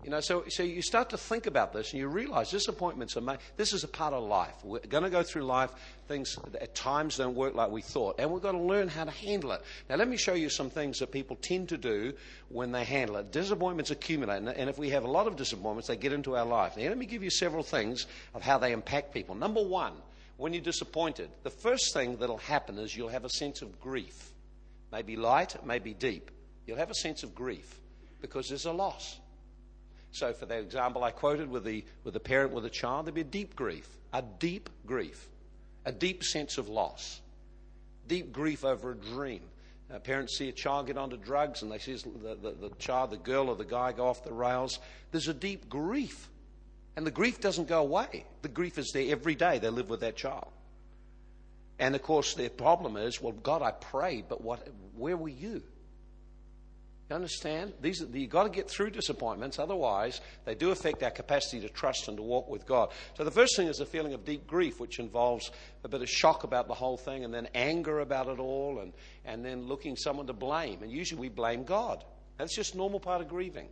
You 0.04 0.10
know, 0.10 0.20
so, 0.20 0.44
so 0.50 0.64
you 0.64 0.82
start 0.82 1.12
to 1.12 1.18
think 1.18 1.48
about 1.48 1.72
this 1.72 1.92
and 1.92 2.00
you 2.02 2.10
realize 2.10 2.52
disappointments 2.52 3.16
are 3.16 3.22
made. 3.22 3.38
This 3.56 3.72
is 3.72 3.86
a 3.86 3.88
part 3.88 4.14
of 4.14 4.24
life. 4.24 4.54
We're 4.62 4.80
going 4.80 5.06
to 5.06 5.10
go 5.10 5.24
through 5.24 5.44
life. 5.44 5.72
Things 6.10 6.38
at 6.60 6.76
times 6.76 7.18
don't 7.18 7.36
work 7.36 7.56
like 7.56 7.72
we 7.72 7.82
thought. 7.82 8.16
And 8.20 8.30
we've 8.30 8.42
got 8.42 8.52
to 8.52 8.58
learn 8.58 8.90
how 8.90 9.06
to 9.06 9.12
handle 9.12 9.54
it. 9.54 9.62
Now, 9.90 9.96
let 9.96 10.10
me 10.10 10.18
show 10.18 10.34
you 10.34 10.50
some 10.50 10.70
things 10.70 11.00
that 11.00 11.12
people 11.14 11.38
tend 11.38 11.70
to 11.70 11.78
do 11.78 12.14
when 12.50 12.74
they 12.74 12.84
handle 12.84 13.16
it. 13.16 13.32
Disappointments 13.32 13.92
accumulate. 13.92 14.44
And 14.44 14.70
if 14.70 14.78
we 14.78 14.90
have 14.90 15.06
a 15.06 15.10
lot 15.10 15.28
of 15.28 15.38
disappointments, 15.38 15.88
they 15.88 15.96
get 15.96 16.12
into 16.12 16.36
our 16.36 16.46
life. 16.46 16.76
Now, 16.76 16.84
let 16.84 16.98
me 16.98 17.06
give 17.06 17.24
you 17.24 17.30
several 17.30 17.64
things 17.64 18.06
of 18.34 18.42
how 18.42 18.58
they 18.58 18.74
impact 18.74 19.14
people. 19.14 19.36
Number 19.36 19.64
one, 19.64 19.94
when 20.44 20.52
you're 20.52 20.62
disappointed, 20.62 21.30
the 21.44 21.50
first 21.50 21.94
thing 21.94 22.18
that'll 22.18 22.36
happen 22.36 22.78
is 22.78 22.94
you'll 22.94 23.08
have 23.08 23.24
a 23.24 23.30
sense 23.30 23.62
of 23.62 23.80
grief. 23.80 24.34
Maybe 24.92 25.16
light, 25.16 25.56
maybe 25.66 25.94
deep. 25.94 26.32
You'll 26.68 26.80
have 26.80 26.92
a 26.92 26.96
sense 26.96 27.24
of 27.24 27.34
grief 27.34 27.80
because 28.20 28.50
there's 28.50 28.66
a 28.66 28.74
loss. 28.74 29.22
So, 30.12 30.34
for 30.34 30.46
that 30.48 30.60
example 30.60 31.02
I 31.02 31.12
quoted 31.12 31.50
with 31.50 31.64
the, 31.64 31.86
with 32.04 32.14
the 32.14 32.20
parent 32.20 32.52
with 32.52 32.66
a 32.66 32.70
child, 32.70 33.06
there'd 33.06 33.16
be 33.16 33.22
a 33.22 33.24
deep 33.24 33.56
grief, 33.56 33.88
a 34.12 34.22
deep 34.22 34.70
grief, 34.86 35.30
a 35.86 35.94
deep 35.94 36.26
sense 36.26 36.58
of 36.58 36.68
loss, 36.68 37.22
deep 38.10 38.34
grief 38.34 38.66
over 38.66 38.92
a 38.92 38.96
dream. 38.98 39.44
Uh, 39.90 40.00
parents 40.00 40.38
see 40.38 40.50
a 40.50 40.52
child 40.52 40.88
get 40.88 40.98
onto 40.98 41.16
drugs 41.16 41.62
and 41.62 41.72
they 41.72 41.80
see 41.80 41.94
the, 41.94 42.36
the, 42.36 42.52
the 42.52 42.76
child, 42.80 43.12
the 43.12 43.18
girl 43.18 43.48
or 43.48 43.56
the 43.56 43.64
guy 43.64 43.94
go 43.94 44.08
off 44.08 44.26
the 44.26 44.34
rails. 44.34 44.80
There's 45.12 45.30
a 45.30 45.34
deep 45.34 45.70
grief. 45.70 46.28
And 46.96 47.06
the 47.06 47.12
grief 47.12 47.42
doesn't 47.42 47.68
go 47.68 47.82
away. 47.82 48.26
The 48.42 48.50
grief 48.50 48.78
is 48.78 48.92
there 48.94 49.12
every 49.12 49.36
day. 49.36 49.60
They 49.60 49.70
live 49.70 49.90
with 49.90 50.02
that 50.02 50.16
child. 50.16 50.52
And 51.80 51.96
of 51.96 52.04
course, 52.04 52.36
their 52.36 52.50
problem 52.50 52.98
is, 52.98 53.22
well, 53.22 53.32
God, 53.34 53.62
I 53.62 53.72
prayed, 53.72 54.26
but 54.30 54.42
what, 54.42 54.68
where 54.96 55.18
were 55.18 55.30
you? 55.30 55.64
You 57.10 57.16
understand? 57.16 57.74
These 57.82 58.02
are, 58.02 58.06
you've 58.06 58.30
got 58.30 58.44
to 58.44 58.50
get 58.50 58.70
through 58.70 58.92
disappointments, 58.92 59.60
otherwise, 59.60 60.22
they 60.46 60.56
do 60.56 60.72
affect 60.72 61.04
our 61.04 61.12
capacity 61.12 61.60
to 61.62 61.70
trust 61.70 62.08
and 62.08 62.16
to 62.18 62.24
walk 62.24 62.48
with 62.48 62.66
God. 62.66 62.92
So, 63.18 63.24
the 63.24 63.32
first 63.32 63.58
thing 63.58 63.68
is 63.68 63.82
a 63.82 63.86
feeling 63.86 64.14
of 64.14 64.24
deep 64.24 64.48
grief, 64.48 64.80
which 64.80 65.00
involves 65.00 65.52
a 65.84 65.90
bit 65.90 66.02
of 66.02 66.10
shock 66.10 66.44
about 66.44 66.68
the 66.68 66.74
whole 66.74 66.96
thing, 66.96 67.26
and 67.26 67.34
then 67.34 67.50
anger 67.54 68.00
about 68.00 68.28
it 68.28 68.40
all, 68.40 68.80
and, 68.80 68.94
and 69.26 69.44
then 69.44 69.68
looking 69.68 69.98
someone 69.98 70.28
to 70.28 70.34
blame. 70.34 70.82
And 70.82 70.92
usually 70.92 71.20
we 71.20 71.30
blame 71.30 71.66
God. 71.66 72.06
That's 72.38 72.56
just 72.56 72.76
normal 72.76 73.00
part 73.00 73.22
of 73.22 73.28
grieving. 73.28 73.68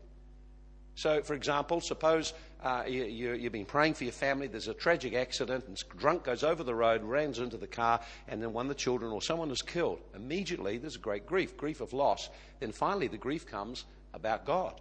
So, 1.01 1.23
for 1.23 1.33
example, 1.33 1.81
suppose 1.81 2.31
uh, 2.61 2.83
you, 2.87 3.05
you, 3.05 3.33
you've 3.33 3.51
been 3.51 3.65
praying 3.65 3.95
for 3.95 4.03
your 4.03 4.13
family, 4.13 4.45
there's 4.45 4.67
a 4.67 4.73
tragic 4.75 5.15
accident, 5.15 5.65
and 5.67 5.75
a 5.75 5.97
drunk 5.97 6.25
goes 6.25 6.43
over 6.43 6.63
the 6.63 6.75
road, 6.75 7.01
runs 7.01 7.39
into 7.39 7.57
the 7.57 7.65
car, 7.65 8.01
and 8.27 8.39
then 8.39 8.53
one 8.53 8.67
of 8.67 8.69
the 8.69 8.75
children 8.75 9.11
or 9.11 9.19
someone 9.19 9.49
is 9.49 9.63
killed. 9.63 9.99
Immediately, 10.13 10.77
there's 10.77 10.97
a 10.97 10.99
great 10.99 11.25
grief, 11.25 11.57
grief 11.57 11.81
of 11.81 11.91
loss. 11.91 12.29
Then 12.59 12.71
finally, 12.71 13.07
the 13.07 13.17
grief 13.17 13.47
comes 13.47 13.85
about 14.13 14.45
God. 14.45 14.79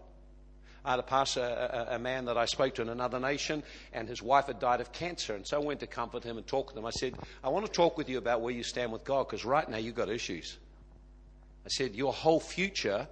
I 0.84 0.90
had 0.90 0.98
a 0.98 1.04
pastor, 1.04 1.40
a, 1.40 1.94
a, 1.94 1.98
man 1.98 2.26
that 2.26 2.36
I 2.36 2.44
spoke 2.44 2.74
to 2.74 2.82
in 2.82 2.90
another 2.90 3.18
nation, 3.18 3.62
and 3.94 4.06
his 4.06 4.20
wife 4.20 4.44
had 4.44 4.60
died 4.60 4.82
of 4.82 4.92
cancer. 4.92 5.34
And 5.34 5.46
so 5.46 5.56
I 5.58 5.64
went 5.64 5.80
to 5.80 5.86
comfort 5.86 6.22
him 6.22 6.36
and 6.36 6.46
talk 6.46 6.74
to 6.74 6.78
him. 6.78 6.84
I 6.84 6.90
said, 6.90 7.14
I 7.42 7.48
want 7.48 7.64
to 7.64 7.72
talk 7.72 7.96
with 7.96 8.10
you 8.10 8.18
about 8.18 8.42
where 8.42 8.52
you 8.52 8.62
stand 8.62 8.92
with 8.92 9.04
God, 9.04 9.26
because 9.26 9.46
right 9.46 9.66
now 9.66 9.78
you've 9.78 9.94
got 9.94 10.10
issues. 10.10 10.58
I 11.64 11.70
said, 11.70 11.94
Your 11.94 12.12
whole 12.12 12.40
future, 12.40 13.08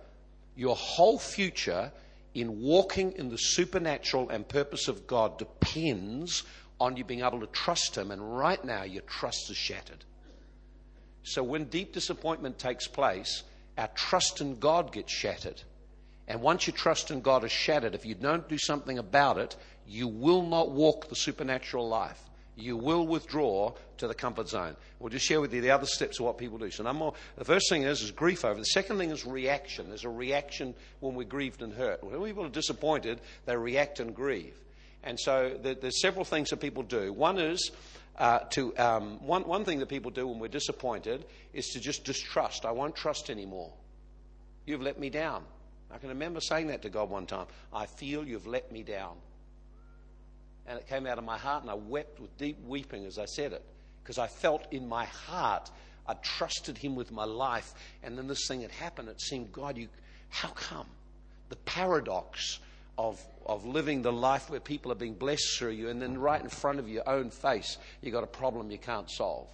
your 0.57 0.77
whole 0.77 1.19
future 1.19 1.91
in 2.35 2.61
walking 2.61 3.13
in 3.13 3.29
the 3.31 3.39
supernatural 3.39 4.31
and 4.31 4.49
purpose 4.49 4.89
of 4.89 5.07
God 5.07 5.39
depends 5.39 6.45
on 6.81 6.97
you 6.97 7.05
being 7.05 7.23
able 7.23 7.41
to 7.41 7.47
trust 7.47 7.97
Him, 7.97 8.11
and 8.11 8.37
right 8.37 8.63
now 8.65 8.85
your 8.85 9.03
trust 9.03 9.51
is 9.51 9.57
shattered. 9.57 10.05
So 11.23 11.43
when 11.43 11.65
deep 11.65 11.93
disappointment 11.93 12.59
takes 12.59 12.87
place, 12.87 13.43
our 13.77 13.89
trust 13.89 14.41
in 14.41 14.59
God 14.59 14.93
gets 14.93 15.13
shattered. 15.13 15.63
And 16.27 16.41
once 16.41 16.67
your 16.67 16.77
trust 16.77 17.11
in 17.11 17.21
God 17.21 17.45
is 17.45 17.53
shattered, 17.53 17.95
if 17.95 18.05
you 18.05 18.15
don't 18.15 18.49
do 18.49 18.59
something 18.59 18.99
about 18.99 19.39
it, 19.39 19.57
you 19.87 20.09
will 20.09 20.43
not 20.43 20.71
walk 20.71 21.09
the 21.09 21.17
supernatural 21.17 21.89
life 21.89 22.28
you 22.59 22.77
will 22.77 23.07
withdraw 23.07 23.73
to 23.99 24.09
the 24.09 24.15
comfort 24.15 24.49
zone. 24.49 24.77
We'll 24.99 25.11
just 25.11 25.25
share 25.25 25.41
with 25.41 25.55
you 25.55 25.61
the 25.61 25.71
other 25.71 25.87
steps 25.87 26.19
of 26.19 26.27
what 26.27 26.39
people 26.39 26.59
do. 26.59 26.71
So, 26.71 26.83
number 26.83 27.11
the 27.37 27.45
first 27.45 27.69
thing 27.69 27.85
is, 27.85 28.03
is 28.03 28.11
grief 28.11 28.45
over. 28.45 28.59
The 28.59 28.65
second 28.65 28.99
thing 28.99 29.11
is 29.11 29.25
reaction. 29.25 29.89
There's 29.89 30.05
a 30.05 30.11
reaction 30.11 30.75
when 31.01 31.15
we're 31.15 31.25
grieved 31.25 31.63
and 31.63 31.73
hurt. 31.73 32.03
When 32.03 32.21
people 32.23 32.45
are 32.45 32.51
disappointed, 32.51 33.21
they 33.47 33.57
react 33.57 34.01
and 34.01 34.15
grieve. 34.15 34.57
And 35.05 35.19
so 35.19 35.57
there's 35.63 36.01
several 36.01 36.25
things 36.25 36.51
that 36.51 36.57
people 36.59 36.83
do. 36.83 37.13
One 37.13 37.39
is 37.39 37.71
uh, 38.19 38.41
to 38.51 38.77
um, 38.77 39.25
one, 39.25 39.47
one 39.47 39.65
thing 39.65 39.79
that 39.79 39.89
people 39.89 40.11
do 40.11 40.27
when 40.27 40.41
we're 40.41 40.49
disappointed 40.49 41.25
is 41.53 41.69
to 41.69 41.81
just 41.81 42.05
distrust. 42.05 42.67
I 42.67 42.73
won't 42.73 42.97
trust 42.97 43.31
anymore. 43.31 43.73
You've 44.67 44.83
let 44.83 44.99
me 44.99 45.09
down. 45.09 45.45
I 45.91 45.99
can 45.99 46.09
remember 46.09 46.41
saying 46.41 46.67
that 46.67 46.83
to 46.83 46.91
God 46.91 47.09
one 47.09 47.27
time. 47.27 47.47
I 47.73 47.87
feel 47.87 48.27
you've 48.27 48.47
let 48.47 48.73
me 48.73 48.83
down 48.83 49.17
and 50.69 50.79
it 50.79 50.87
came 50.87 51.07
out 51.07 51.19
of 51.19 51.25
my 51.25 51.39
heart, 51.39 51.63
and 51.63 51.71
I 51.71 51.75
wept 51.75 52.21
with 52.21 52.37
deep 52.37 52.59
weeping 52.67 53.07
as 53.07 53.19
I 53.19 53.25
said 53.25 53.53
it, 53.53 53.65
because 54.03 54.19
I 54.19 54.27
felt 54.27 54.67
in 54.71 54.89
my 54.89 55.07
heart 55.07 55.71
I 56.07 56.15
trusted 56.15 56.79
Him 56.79 56.95
with 56.95 57.13
my 57.13 57.25
life, 57.25 57.75
and 58.03 58.17
then 58.17 58.29
this 58.29 58.47
thing 58.47 58.63
had 58.63 58.71
happened. 58.71 59.09
It 59.09 59.21
seemed, 59.21 59.53
God, 59.53 59.77
you, 59.77 59.89
how 60.31 60.49
come? 60.49 60.87
The 61.51 61.57
paradox 61.57 62.59
of, 62.97 63.21
of 63.47 63.65
living 63.65 64.03
the 64.03 64.13
life 64.13 64.51
where 64.51 64.61
people 64.61 64.91
are 64.91 64.97
being 64.97 65.15
blessed 65.15 65.59
through 65.59 65.71
you, 65.71 65.89
and 65.89 66.01
then 66.01 66.19
right 66.19 66.43
in 66.43 66.49
front 66.49 66.79
of 66.79 66.89
your 66.89 67.09
own 67.09 67.31
face, 67.31 67.77
you've 68.03 68.13
got 68.15 68.25
a 68.25 68.29
problem 68.29 68.71
you 68.71 68.79
can't 68.79 69.11
solve. 69.11 69.49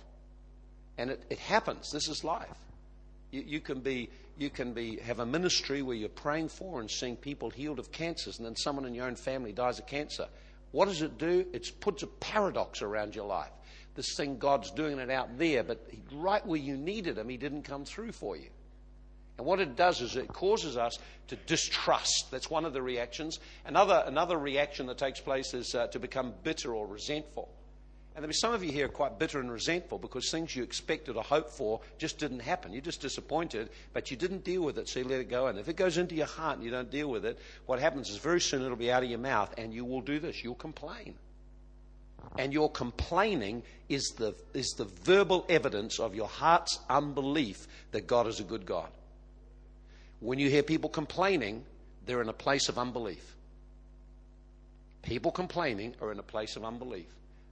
And 0.97 1.11
it, 1.11 1.23
it 1.29 1.39
happens. 1.41 1.91
This 1.91 2.09
is 2.09 2.23
life. 2.23 2.49
You, 3.33 3.43
you, 3.45 3.61
can 3.61 3.81
be, 3.81 4.11
you 4.39 4.49
can 4.49 4.73
be, 4.73 4.99
have 4.99 5.19
a 5.19 5.27
ministry 5.27 5.83
where 5.83 5.97
you're 5.97 6.09
praying 6.09 6.49
for 6.51 6.81
and 6.81 6.89
seeing 6.89 7.17
people 7.17 7.51
healed 7.51 7.81
of 7.81 7.91
cancers, 7.91 8.39
and 8.39 8.47
then 8.47 8.55
someone 8.55 8.87
in 8.87 8.95
your 8.95 9.07
own 9.07 9.17
family 9.17 9.53
dies 9.53 9.81
of 9.81 9.87
cancer. 9.87 10.29
What 10.75 10.89
does 10.89 11.03
it 11.03 11.19
do? 11.19 11.47
It 11.53 11.71
puts 11.79 12.03
a 12.03 12.09
paradox 12.09 12.83
around 12.83 13.15
your 13.15 13.27
life. 13.27 13.53
This 13.95 14.17
thing, 14.17 14.39
God's 14.39 14.73
doing 14.73 14.99
it 14.99 15.09
out 15.09 15.39
there, 15.39 15.63
but 15.63 15.89
right 16.13 16.45
where 16.45 16.59
you 16.59 16.77
needed 16.77 17.17
Him, 17.17 17.29
He 17.29 17.37
didn't 17.37 17.63
come 17.63 17.85
through 17.85 18.11
for 18.11 18.37
you. 18.37 18.49
And 19.39 19.47
what 19.47 19.61
it 19.61 19.77
does 19.77 20.01
is 20.01 20.17
it 20.17 20.27
causes 20.27 20.77
us 20.77 20.99
to 21.29 21.37
distrust. 21.37 22.27
That's 22.33 22.51
one 22.51 22.65
of 22.65 22.73
the 22.73 22.83
reactions. 22.83 23.39
Another, 23.65 24.03
another 24.05 24.37
reaction 24.37 24.87
that 24.87 24.99
takes 24.99 25.21
place 25.21 25.55
is 25.55 25.77
uh, 25.77 25.87
to 25.89 26.01
become 26.01 26.35
bitter 26.43 26.75
or 26.75 26.89
resentful. 26.89 27.49
And 28.15 28.23
there'll 28.23 28.29
be 28.29 28.35
some 28.35 28.55
of 28.55 28.63
you 28.63 28.71
here 28.71 28.87
quite 28.87 29.19
bitter 29.19 29.41
and 29.41 29.51
resentful 29.51 29.99
because 29.99 30.31
things 30.31 30.55
you 30.55 30.63
expected 30.63 31.17
or 31.17 31.25
hoped 31.25 31.51
for 31.51 31.81
just 31.99 32.17
didn't 32.19 32.41
happen. 32.41 32.73
You're 32.73 32.81
just 32.81 33.01
disappointed, 33.01 33.71
but 33.93 34.09
you 34.13 34.17
didn't 34.17 34.45
deal 34.45 34.63
with 34.63 34.79
it, 34.79 34.89
so 34.89 35.01
you 35.01 35.05
let 35.07 35.19
it 35.19 35.29
go. 35.29 35.49
And 35.49 35.59
if 35.59 35.69
it 35.69 35.75
goes 35.75 35.99
into 35.99 36.15
your 36.15 36.27
heart 36.27 36.57
and 36.57 36.65
you 36.65 36.71
don't 36.71 36.93
deal 36.93 37.11
with 37.11 37.25
it, 37.25 37.41
what 37.67 37.81
happens 37.81 38.11
is 38.11 38.19
very 38.19 38.41
soon 38.41 38.63
it'll 38.63 38.77
be 38.77 38.93
out 38.93 39.03
of 39.03 39.11
your 39.11 39.19
mouth, 39.19 39.53
and 39.59 39.75
you 39.75 39.85
will 39.85 40.01
do 40.01 40.21
this. 40.21 40.45
You'll 40.45 40.55
complain. 40.55 41.17
And 42.39 42.53
your 42.53 42.71
complaining 42.71 43.65
is 43.89 44.15
the, 44.17 44.35
is 44.55 44.75
the 44.79 44.85
verbal 44.85 45.45
evidence 45.49 45.99
of 45.99 46.15
your 46.15 46.29
heart's 46.29 46.79
unbelief 46.89 47.67
that 47.91 48.07
God 48.07 48.29
is 48.29 48.39
a 48.39 48.45
good 48.45 48.65
God. 48.65 48.89
When 50.21 50.39
you 50.39 50.49
hear 50.49 50.63
people 50.63 50.89
complaining, 50.89 51.65
they're 52.07 52.23
in 52.23 52.29
a 52.29 52.33
place 52.33 52.69
of 52.69 52.79
unbelief. 52.79 53.35
People 55.03 55.33
complaining 55.33 55.95
are 56.01 56.13
in 56.13 56.19
a 56.19 56.23
place 56.23 56.57
of 56.57 56.65
unbelief. 56.65 57.07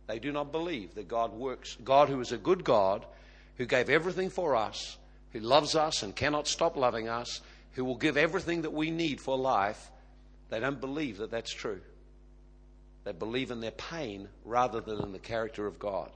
They 0.07 0.19
do 0.19 0.33
not 0.33 0.53
believe 0.53 0.95
that 0.95 1.09
God 1.09 1.33
works. 1.33 1.77
God, 1.85 2.09
who 2.09 2.21
is 2.21 2.33
a 2.33 2.38
good 2.38 2.65
God, 2.65 3.07
who 3.57 3.67
gave 3.67 3.88
everything 3.88 4.31
for 4.31 4.57
us, 4.57 4.97
who 5.33 5.41
loves 5.41 5.75
us 5.75 6.03
and 6.03 6.15
cannot 6.15 6.49
stop 6.49 6.77
loving 6.77 7.09
us, 7.09 7.41
who 7.73 7.85
will 7.85 7.97
give 7.97 8.17
everything 8.17 8.62
that 8.62 8.73
we 8.73 8.91
need 8.91 9.21
for 9.21 9.37
life, 9.37 9.91
they 10.51 10.61
don't 10.61 10.81
believe 10.81 11.19
that 11.19 11.31
that's 11.31 11.53
true. 11.53 11.81
They 13.05 13.12
believe 13.12 13.51
in 13.51 13.61
their 13.61 13.71
pain 13.71 14.29
rather 14.45 14.81
than 14.81 15.01
in 15.01 15.12
the 15.12 15.19
character 15.19 15.67
of 15.67 15.79
God. 15.79 16.11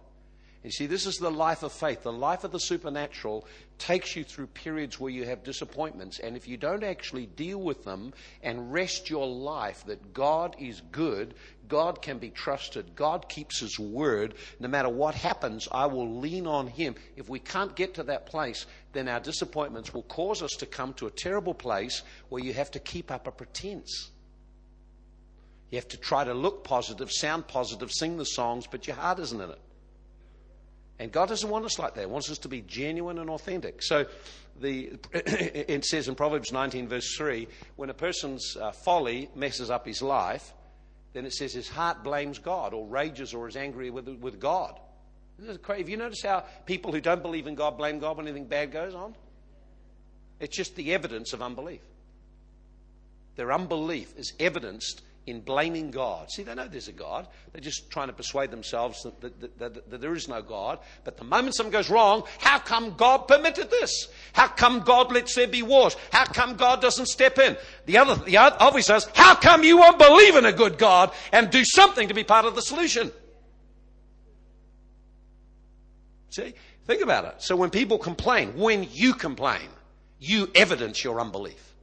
You 0.67 0.73
see, 0.73 0.87
this 0.87 1.07
is 1.07 1.19
the 1.19 1.31
life 1.31 1.63
of 1.63 1.71
faith. 1.71 2.03
The 2.03 2.13
life 2.13 2.43
of 2.43 2.51
the 2.51 2.59
supernatural 2.59 3.47
takes 3.79 4.17
you 4.17 4.25
through 4.25 4.49
periods 4.49 4.99
where 4.99 5.13
you 5.13 5.25
have 5.25 5.45
disappointments. 5.45 6.19
And 6.19 6.37
if 6.37 6.49
you 6.49 6.57
don't 6.57 6.83
actually 6.83 7.27
deal 7.27 7.61
with 7.61 7.85
them 7.85 8.13
and 8.43 8.73
rest 8.73 9.09
your 9.09 9.29
life 9.29 9.85
that 9.87 10.13
God 10.13 10.57
is 10.59 10.83
good, 10.91 11.35
God 11.69 12.03
can 12.03 12.19
be 12.19 12.31
trusted, 12.31 12.97
God 12.97 13.29
keeps 13.29 13.61
His 13.61 13.79
word, 13.79 14.35
no 14.59 14.67
matter 14.67 14.89
what 14.89 15.15
happens, 15.15 15.69
I 15.71 15.87
will 15.87 16.19
lean 16.19 16.49
on 16.49 16.67
Him. 16.67 16.97
If 17.15 17.29
we 17.29 17.39
can't 17.39 17.77
get 17.77 17.95
to 17.95 18.03
that 18.03 18.27
place, 18.27 18.67
then 18.93 19.07
our 19.07 19.21
disappointments 19.21 19.95
will 19.95 20.03
cause 20.03 20.43
us 20.43 20.55
to 20.59 20.67
come 20.67 20.95
to 20.95 21.07
a 21.07 21.13
terrible 21.13 21.55
place 21.55 22.03
where 22.29 22.43
you 22.43 22.53
have 22.55 22.73
to 22.73 22.81
keep 22.81 23.13
up 23.13 23.29
a 23.29 23.31
pretense. 23.31 24.11
You 25.71 25.79
have 25.79 25.87
to 25.91 25.97
try 25.97 26.25
to 26.25 26.35
look 26.35 26.65
positive, 26.65 27.13
sound 27.13 27.47
positive, 27.47 27.93
sing 27.93 28.17
the 28.17 28.25
songs, 28.25 28.67
but 28.67 28.89
your 28.89 28.97
heart 28.97 29.21
isn't 29.21 29.41
in 29.41 29.51
it. 29.51 29.61
And 30.99 31.13
God 31.13 31.29
doesn't 31.29 31.49
want 31.49 31.65
us 31.65 31.79
like 31.79 31.95
that. 31.95 32.01
He 32.01 32.07
wants 32.07 32.31
us 32.31 32.39
to 32.39 32.49
be 32.49 32.63
genuine 32.63 33.19
and 33.19 33.29
authentic. 33.29 33.83
So 33.83 34.07
the, 34.61 34.93
it 35.13 35.85
says 35.85 36.09
in 36.09 36.15
Proverbs 36.15 36.53
19, 36.53 36.89
verse 36.89 37.17
3, 37.17 37.47
when 37.77 37.91
a 37.91 37.95
person's 37.95 38.57
uh, 38.57 38.73
folly 38.73 39.29
messes 39.35 39.71
up 39.71 39.87
his 39.87 40.01
life, 40.01 40.55
then 41.13 41.27
it 41.27 41.33
says 41.33 41.53
his 41.53 41.69
heart 41.69 42.03
blames 42.03 42.39
God 42.39 42.75
or 42.75 42.87
rages 42.87 43.35
or 43.35 43.49
is 43.49 43.57
angry 43.57 43.91
with, 43.91 44.09
with 44.09 44.41
God. 44.41 44.79
Have 45.67 45.89
you 45.89 45.97
noticed 45.99 46.25
how 46.25 46.45
people 46.65 46.93
who 46.93 47.01
don't 47.01 47.23
believe 47.23 47.47
in 47.47 47.55
God 47.55 47.77
blame 47.77 47.99
God 47.99 48.17
when 48.17 48.27
anything 48.27 48.47
bad 48.47 48.73
goes 48.73 48.95
on? 48.95 49.15
It's 50.41 50.57
just 50.57 50.77
the 50.77 50.95
evidence 50.95 51.33
of 51.33 51.43
unbelief. 51.43 51.81
Their 53.37 53.53
unbelief 53.53 54.15
is 54.17 54.33
evidenced 54.41 55.03
in 55.27 55.41
blaming 55.41 55.91
God. 55.91 56.31
See, 56.31 56.45
they 56.45 56.55
know 56.55 56.69
there's 56.69 56.87
a 56.87 56.93
God. 56.93 57.27
They're 57.53 57.61
just 57.61 57.91
trying 57.91 58.07
to 58.07 58.13
persuade 58.13 58.53
themselves 58.53 59.03
that, 59.03 59.21
that, 59.21 59.59
that, 59.59 59.91
that, 59.91 60.01
there 60.01 60.15
is 60.15 60.29
no 60.29 60.41
God. 60.41 60.79
But 61.05 61.17
the 61.17 61.25
moment 61.25 61.57
something 61.57 61.73
goes 61.73 61.91
wrong, 61.91 62.23
how 62.39 62.61
come 62.61 62.95
God 62.97 63.27
permitted 63.27 63.69
this? 63.69 64.09
How 64.33 64.47
come 64.47 64.81
God 64.81 65.13
lets 65.13 65.35
there 65.35 65.49
be 65.49 65.63
wars? 65.63 65.97
How 66.13 66.27
come 66.27 66.55
God 66.55 66.81
doesn't 66.81 67.07
step 67.07 67.39
in? 67.39 67.57
The 67.87 67.99
other, 67.99 68.15
the 68.25 68.37
obvious 68.37 68.89
is, 68.89 69.07
how 69.15 69.35
come 69.35 69.65
you 69.65 69.79
won't 69.79 69.99
believe 69.99 70.37
in 70.37 70.47
a 70.47 70.53
good 70.53 70.79
God 70.79 71.13
and 71.33 71.51
do 71.51 71.65
something 71.65 72.09
to 72.09 72.15
be 72.15 72.25
part 72.25 72.45
of 72.45 72.55
the 72.55 72.63
solution? 72.63 73.11
See? 76.31 76.55
Think 76.87 77.03
about 77.03 77.25
it. 77.25 77.35
So 77.39 77.57
when 77.57 77.71
people 77.71 77.99
complain, 77.99 78.57
when 78.57 78.87
you 78.93 79.13
complain, 79.13 79.69
you 80.21 80.49
evidence 80.55 81.03
your 81.03 81.21
unbelief. 81.21 81.75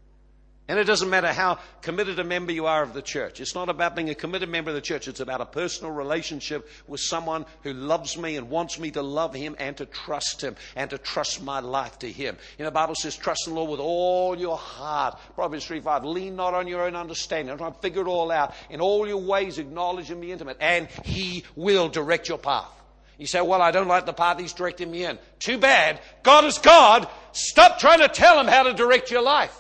And 0.70 0.80
it 0.80 0.86
doesn't 0.86 1.10
matter 1.10 1.28
how 1.34 1.60
committed 1.82 2.20
a 2.20 2.24
member 2.24 2.54
you 2.54 2.68
are 2.68 2.84
of 2.84 2.94
the 2.94 3.02
church. 3.02 3.42
It's 3.42 3.54
not 3.54 3.68
about 3.68 3.98
being 3.98 4.10
a 4.10 4.16
committed 4.16 4.48
member 4.48 4.70
of 4.70 4.76
the 4.76 4.82
church. 4.82 5.10
It's 5.10 5.20
about 5.20 5.42
a 5.42 5.46
personal 5.46 5.92
relationship 5.92 6.70
with 6.88 7.02
someone 7.02 7.46
who 7.64 7.74
loves 7.74 8.18
me 8.18 8.38
and 8.38 8.50
wants 8.50 8.80
me 8.80 8.90
to 8.92 9.02
love 9.02 9.34
him 9.34 9.58
and 9.60 9.76
to 9.76 9.86
trust 9.86 10.42
him 10.42 10.56
and 10.78 10.90
to 10.92 10.98
trust 10.98 11.44
my 11.44 11.60
life 11.60 12.00
to 12.00 12.10
him. 12.10 12.38
You 12.58 12.64
know, 12.64 12.70
the 12.70 12.76
Bible 12.76 12.96
says, 12.96 13.18
trust 13.18 13.46
in 13.46 13.54
the 13.54 13.60
Lord 13.60 13.72
with 13.72 13.82
all 13.82 14.40
your 14.40 14.56
heart. 14.56 15.20
Proverbs 15.36 15.66
3 15.66 15.82
5. 15.82 16.06
Lean 16.06 16.38
not 16.38 16.54
on 16.54 16.70
your 16.70 16.84
own 16.86 16.96
understanding. 16.96 17.48
Don't 17.48 17.58
try 17.58 17.70
to 17.70 17.80
figure 17.80 18.02
it 18.02 18.08
all 18.08 18.32
out. 18.32 18.54
In 18.70 18.80
all 18.80 19.06
your 19.06 19.18
ways, 19.18 19.58
acknowledge 19.58 20.12
and 20.12 20.22
be 20.22 20.32
intimate, 20.32 20.58
and 20.62 20.88
he 21.04 21.44
will 21.58 21.90
direct 21.90 22.30
your 22.30 22.38
path. 22.38 22.72
You 23.18 23.28
say, 23.28 23.42
well, 23.42 23.62
I 23.62 23.72
don't 23.72 23.90
like 23.90 24.06
the 24.06 24.14
path 24.14 24.40
he's 24.40 24.54
directing 24.54 24.90
me 24.90 25.04
in. 25.04 25.20
Too 25.40 25.58
bad. 25.58 26.00
God 26.24 26.46
is 26.46 26.58
God. 26.58 27.08
Stop 27.34 27.80
trying 27.80 28.00
to 28.00 28.08
tell 28.08 28.40
him 28.40 28.48
how 28.48 28.64
to 28.64 28.74
direct 28.74 29.12
your 29.12 29.22
life 29.22 29.60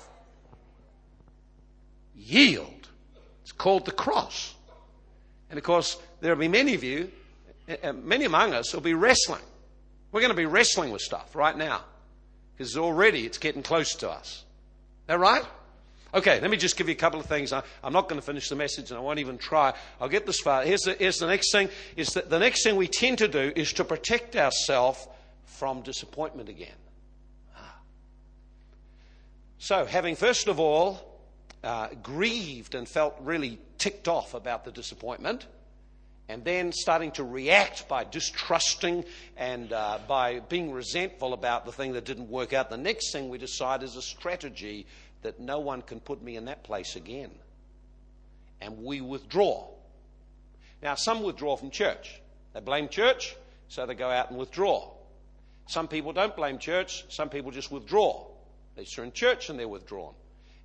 yield. 2.23 2.89
It's 3.41 3.51
called 3.51 3.85
the 3.85 3.91
cross. 3.91 4.55
And 5.49 5.57
of 5.57 5.63
course, 5.63 5.97
there'll 6.21 6.39
be 6.39 6.47
many 6.47 6.73
of 6.73 6.83
you, 6.83 7.11
eh, 7.67 7.77
eh, 7.83 7.91
many 7.91 8.25
among 8.25 8.53
us, 8.53 8.73
will 8.73 8.81
be 8.81 8.93
wrestling. 8.93 9.41
We're 10.11 10.21
going 10.21 10.31
to 10.31 10.37
be 10.37 10.45
wrestling 10.45 10.91
with 10.91 11.01
stuff 11.01 11.35
right 11.35 11.57
now 11.57 11.81
because 12.55 12.77
already 12.77 13.25
it's 13.25 13.37
getting 13.37 13.63
close 13.63 13.95
to 13.95 14.09
us. 14.09 14.27
Is 14.27 15.07
that 15.07 15.19
right? 15.19 15.43
Okay, 16.13 16.39
let 16.39 16.51
me 16.51 16.57
just 16.57 16.77
give 16.77 16.87
you 16.87 16.93
a 16.93 16.97
couple 16.97 17.19
of 17.19 17.25
things. 17.25 17.51
I, 17.51 17.63
am 17.83 17.91
not 17.91 18.07
going 18.07 18.21
to 18.21 18.25
finish 18.25 18.47
the 18.47 18.55
message 18.55 18.91
and 18.91 18.97
I 18.97 19.01
won't 19.01 19.17
even 19.19 19.39
try. 19.39 19.73
I'll 19.99 20.09
get 20.09 20.27
this 20.27 20.39
far. 20.39 20.63
Here's 20.63 20.81
the, 20.81 20.93
here's 20.93 21.17
the 21.17 21.25
next 21.25 21.51
thing 21.51 21.69
is 21.95 22.09
that 22.09 22.29
the 22.29 22.37
next 22.37 22.63
thing 22.63 22.75
we 22.75 22.87
tend 22.87 23.17
to 23.17 23.27
do 23.27 23.51
is 23.55 23.73
to 23.73 23.83
protect 23.83 24.35
ourselves 24.35 25.07
from 25.45 25.81
disappointment 25.81 26.49
again. 26.49 26.69
Ah. 27.57 27.77
So, 29.57 29.85
having 29.85 30.15
first 30.15 30.47
of 30.47 30.59
all 30.59 31.12
uh, 31.63 31.87
grieved 32.01 32.75
and 32.75 32.87
felt 32.87 33.15
really 33.21 33.57
ticked 33.77 34.07
off 34.07 34.33
about 34.33 34.65
the 34.65 34.71
disappointment, 34.71 35.45
and 36.29 36.43
then 36.43 36.71
starting 36.71 37.11
to 37.11 37.23
react 37.23 37.87
by 37.87 38.03
distrusting 38.03 39.05
and 39.37 39.71
uh, 39.71 39.99
by 40.07 40.39
being 40.39 40.71
resentful 40.71 41.33
about 41.33 41.65
the 41.65 41.71
thing 41.71 41.93
that 41.93 42.05
didn't 42.05 42.29
work 42.29 42.53
out, 42.53 42.69
the 42.69 42.77
next 42.77 43.11
thing 43.11 43.29
we 43.29 43.37
decide 43.37 43.83
is 43.83 43.95
a 43.95 44.01
strategy 44.01 44.85
that 45.21 45.39
no 45.39 45.59
one 45.59 45.81
can 45.81 45.99
put 45.99 46.21
me 46.21 46.35
in 46.35 46.45
that 46.45 46.63
place 46.63 46.95
again. 46.95 47.31
And 48.61 48.83
we 48.83 49.01
withdraw. 49.01 49.67
Now, 50.81 50.95
some 50.95 51.23
withdraw 51.23 51.55
from 51.55 51.71
church. 51.71 52.21
They 52.53 52.59
blame 52.59 52.89
church, 52.89 53.35
so 53.67 53.85
they 53.85 53.95
go 53.95 54.09
out 54.09 54.29
and 54.29 54.39
withdraw. 54.39 54.91
Some 55.67 55.87
people 55.87 56.11
don't 56.11 56.35
blame 56.35 56.57
church, 56.57 57.05
some 57.09 57.29
people 57.29 57.51
just 57.51 57.71
withdraw. 57.71 58.27
They're 58.75 59.05
in 59.05 59.11
church 59.11 59.49
and 59.49 59.57
they're 59.57 59.67
withdrawn 59.67 60.13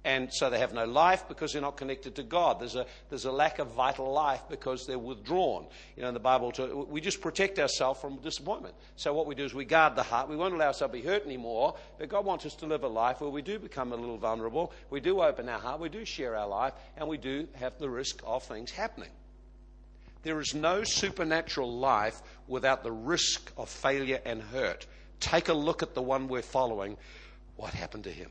and 0.09 0.33
so 0.33 0.49
they 0.49 0.59
have 0.59 0.73
no 0.73 0.87
life 0.87 1.29
because 1.29 1.53
they're 1.53 1.61
not 1.61 1.77
connected 1.77 2.15
to 2.15 2.23
God. 2.23 2.61
There's 2.61 2.77
a, 2.77 2.87
there's 3.11 3.27
a 3.27 3.31
lack 3.31 3.59
of 3.59 3.73
vital 3.73 4.11
life 4.11 4.41
because 4.49 4.87
they're 4.87 4.99
withdrawn. 4.99 5.67
You 5.97 6.03
know, 6.03 6.09
in 6.09 6.15
the 6.15 6.21
Bible, 6.21 6.51
we 6.89 7.03
just 7.03 7.21
protect 7.21 7.59
ourselves 7.59 8.01
from 8.01 8.17
disappointment. 8.17 8.75
So 8.97 9.13
what 9.13 9.27
we 9.27 9.35
do 9.35 9.45
is 9.45 9.53
we 9.53 9.67
guard 9.67 9.97
the 9.97 10.03
heart. 10.03 10.31
We 10.31 10.37
won't 10.37 10.55
allow 10.55 10.69
ourselves 10.69 10.95
to 10.95 11.03
be 11.03 11.07
hurt 11.07 11.27
anymore, 11.27 11.75
but 11.99 12.09
God 12.09 12.25
wants 12.25 12.47
us 12.47 12.55
to 12.55 12.67
live 12.67 12.85
a 12.85 12.89
life 12.89 13.21
where 13.21 13.29
we 13.29 13.43
do 13.43 13.59
become 13.59 13.93
a 13.93 13.97
little 13.97 14.17
vulnerable. 14.17 14.73
We 14.89 15.01
do 15.01 15.21
open 15.21 15.47
our 15.47 15.59
heart. 15.59 15.79
We 15.79 15.91
do 15.91 16.07
share 16.07 16.35
our 16.37 16.49
life, 16.49 16.73
and 16.97 17.07
we 17.07 17.19
do 17.19 17.47
have 17.57 17.79
the 17.79 17.91
risk 17.91 18.23
of 18.25 18.43
things 18.45 18.71
happening. 18.71 19.11
There 20.23 20.41
is 20.41 20.55
no 20.55 20.85
supernatural 20.85 21.71
life 21.71 22.23
without 22.47 22.83
the 22.83 22.93
risk 22.93 23.53
of 23.59 23.69
failure 23.69 24.23
and 24.25 24.41
hurt. 24.41 24.87
Take 25.21 25.51
a 25.51 25.55
look 25.55 25.83
at 25.83 25.93
the 25.93 26.01
one 26.01 26.29
we're 26.29 26.41
following. 26.41 26.97
What 27.57 27.75
happened 27.75 28.05
to 28.05 28.11
him? 28.11 28.31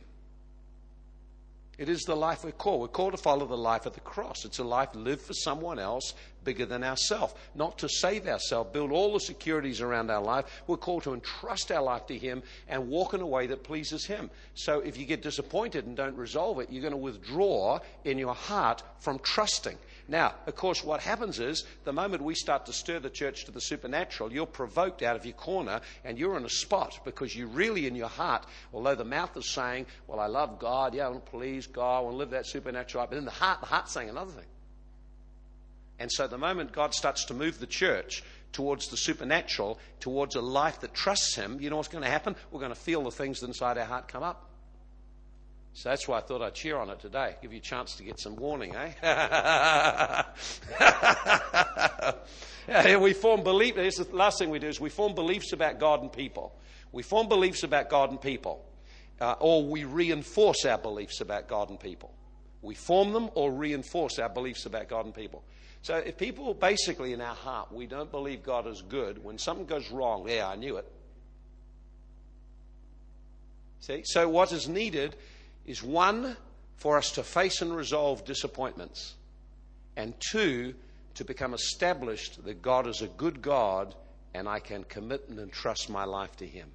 It 1.78 1.90
is 1.90 2.04
the 2.04 2.16
life 2.16 2.44
we're 2.44 2.52
called. 2.52 2.82
We're 2.82 2.88
called 2.88 3.12
to 3.12 3.18
follow 3.18 3.46
the 3.46 3.56
life 3.56 3.86
of 3.86 3.94
the 3.94 4.00
cross. 4.00 4.46
It's 4.46 4.58
a 4.58 4.64
life 4.64 4.96
lived 4.96 5.22
for 5.22 5.34
someone 5.34 5.78
else 5.78 6.16
bigger 6.44 6.66
than 6.66 6.84
ourselves, 6.84 7.36
not 7.54 7.78
to 7.78 7.90
save 7.90 8.26
ourselves, 8.26 8.72
build 8.72 8.92
all 8.92 9.14
the 9.14 9.20
securities 9.20 9.82
around 9.82 10.10
our 10.10 10.22
life. 10.22 10.46
We're 10.66 10.78
called 10.78 11.04
to 11.04 11.14
entrust 11.14 11.72
our 11.72 11.84
life 11.84 12.08
to 12.08 12.18
Him 12.18 12.42
and 12.68 12.88
walk 12.88 13.14
in 13.14 13.22
a 13.22 13.28
way 13.28 13.46
that 13.48 13.64
pleases 13.64 14.06
Him. 14.06 14.32
So 14.56 14.80
if 14.80 14.98
you 14.98 15.06
get 15.06 15.22
disappointed 15.22 15.86
and 15.86 15.96
don't 15.96 16.16
resolve 16.16 16.60
it, 16.60 16.72
you're 16.72 16.82
going 16.82 16.92
to 16.92 16.98
withdraw 16.98 17.80
in 18.06 18.18
your 18.18 18.34
heart 18.34 18.82
from 19.00 19.20
trusting. 19.20 19.78
Now, 20.10 20.36
of 20.46 20.56
course, 20.56 20.84
what 20.84 21.02
happens 21.02 21.40
is 21.40 21.66
the 21.84 21.92
moment 21.92 22.24
we 22.24 22.34
start 22.34 22.66
to 22.68 22.74
stir 22.74 23.00
the 23.00 23.10
church 23.10 23.44
to 23.46 23.52
the 23.52 23.60
supernatural, 23.60 24.32
you're 24.32 24.46
provoked 24.46 25.02
out 25.02 25.18
of 25.18 25.26
your 25.26 25.34
corner 25.34 25.82
and 26.06 26.18
you're 26.18 26.38
in 26.38 26.46
a 26.46 26.50
spot 26.50 27.00
because 27.04 27.36
you 27.36 27.48
really, 27.48 27.88
in 27.88 27.96
your 27.96 28.08
heart, 28.08 28.46
although 28.74 28.96
the 28.96 29.04
mouth 29.04 29.36
is 29.36 29.50
saying, 29.50 29.86
Well, 30.08 30.22
I 30.22 30.28
love 30.28 30.60
God, 30.60 30.94
yeah, 30.94 31.08
I 31.08 31.10
want 31.10 31.26
to 31.26 31.32
please 31.32 31.68
God, 31.68 31.98
I 31.98 32.02
want 32.02 32.14
to 32.14 32.18
live 32.18 32.30
that 32.30 32.48
supernatural 32.48 33.02
life, 33.04 33.10
but 33.10 33.18
in 33.18 33.26
the 33.26 33.32
heart, 33.32 33.60
the 33.60 33.66
heart's 33.66 33.92
saying 33.92 34.10
another 34.10 34.32
thing. 34.32 34.48
And 36.00 36.12
so 36.12 36.28
the 36.28 36.38
moment 36.38 36.72
God 36.72 36.94
starts 36.94 37.26
to 37.26 37.34
move 37.34 37.60
the 37.60 37.68
church 37.68 38.24
towards 38.54 38.88
the 38.88 38.98
supernatural, 38.98 39.78
towards 40.00 40.36
a 40.36 40.42
life 40.42 40.80
that 40.82 40.94
trusts 40.94 41.36
Him, 41.36 41.60
you 41.60 41.70
know 41.70 41.78
what's 41.78 41.90
going 41.90 42.04
to 42.04 42.10
happen? 42.10 42.36
We're 42.52 42.60
going 42.60 42.74
to 42.74 42.80
feel 42.80 43.04
the 43.04 43.12
things 43.12 43.44
inside 43.44 43.78
our 43.78 43.86
heart 43.86 44.08
come 44.08 44.24
up. 44.24 44.50
So 45.78 45.90
that's 45.90 46.08
why 46.08 46.18
I 46.18 46.22
thought 46.22 46.42
I'd 46.42 46.56
cheer 46.56 46.76
on 46.76 46.90
it 46.90 47.00
today, 47.00 47.36
give 47.40 47.54
you 47.54 47.60
a 47.60 47.62
chance 47.62 47.98
to 47.98 48.04
get 48.04 48.20
some 48.20 48.36
warning, 48.36 48.74
eh? 48.76 50.24
we 52.98 53.14
form 53.14 53.44
beliefs. 53.44 53.78
Here's 53.78 53.98
the 53.98 54.08
last 54.12 54.40
thing 54.40 54.50
we 54.50 54.58
do 54.58 54.70
is 54.70 54.80
we 54.80 54.90
form 54.90 55.14
beliefs 55.14 55.54
about 55.54 55.80
God 55.80 56.02
and 56.02 56.12
people. 56.12 56.56
We 56.92 57.04
form 57.04 57.30
beliefs 57.30 57.62
about 57.62 57.92
God 57.92 58.10
and 58.10 58.20
people, 58.20 58.66
uh, 59.22 59.36
or 59.40 59.68
we 59.68 59.84
reinforce 59.84 60.66
our 60.66 60.80
beliefs 60.80 61.22
about 61.22 61.48
God 61.48 61.70
and 61.70 61.80
people. 61.80 62.12
We 62.64 62.74
form 62.74 63.14
them 63.14 63.30
or 63.36 63.52
reinforce 63.52 64.18
our 64.18 64.30
beliefs 64.30 64.66
about 64.66 64.90
God 64.90 65.06
and 65.06 65.14
people. 65.14 65.44
So 65.84 65.98
if 65.98 66.18
people 66.18 66.56
basically 66.56 67.14
in 67.14 67.22
our 67.22 67.36
heart, 67.36 67.72
we 67.72 67.86
don't 67.86 68.10
believe 68.10 68.42
God 68.42 68.66
is 68.66 68.82
good, 68.82 69.24
when 69.24 69.38
something 69.38 69.68
goes 69.68 69.92
wrong, 69.92 70.28
yeah, 70.28 70.48
I 70.48 70.56
knew 70.56 70.78
it. 70.78 70.92
See? 73.80 74.02
So 74.06 74.28
what 74.28 74.52
is 74.52 74.68
needed 74.68 75.16
is 75.68 75.84
one, 75.84 76.36
for 76.78 76.98
us 76.98 77.12
to 77.12 77.24
face 77.24 77.62
and 77.62 77.76
resolve 77.76 78.26
disappointments, 78.26 79.16
and 79.96 80.14
two, 80.20 80.74
to 81.16 81.26
become 81.26 81.54
established 81.54 82.44
that 82.46 82.62
God 82.62 82.88
is 82.88 83.02
a 83.02 83.08
good 83.08 83.42
God 83.42 83.96
and 84.34 84.48
I 84.48 84.60
can 84.60 84.84
commit 84.84 85.26
and 85.30 85.40
entrust 85.40 85.90
my 85.90 86.06
life 86.06 86.36
to 86.38 86.46
Him. 86.46 86.70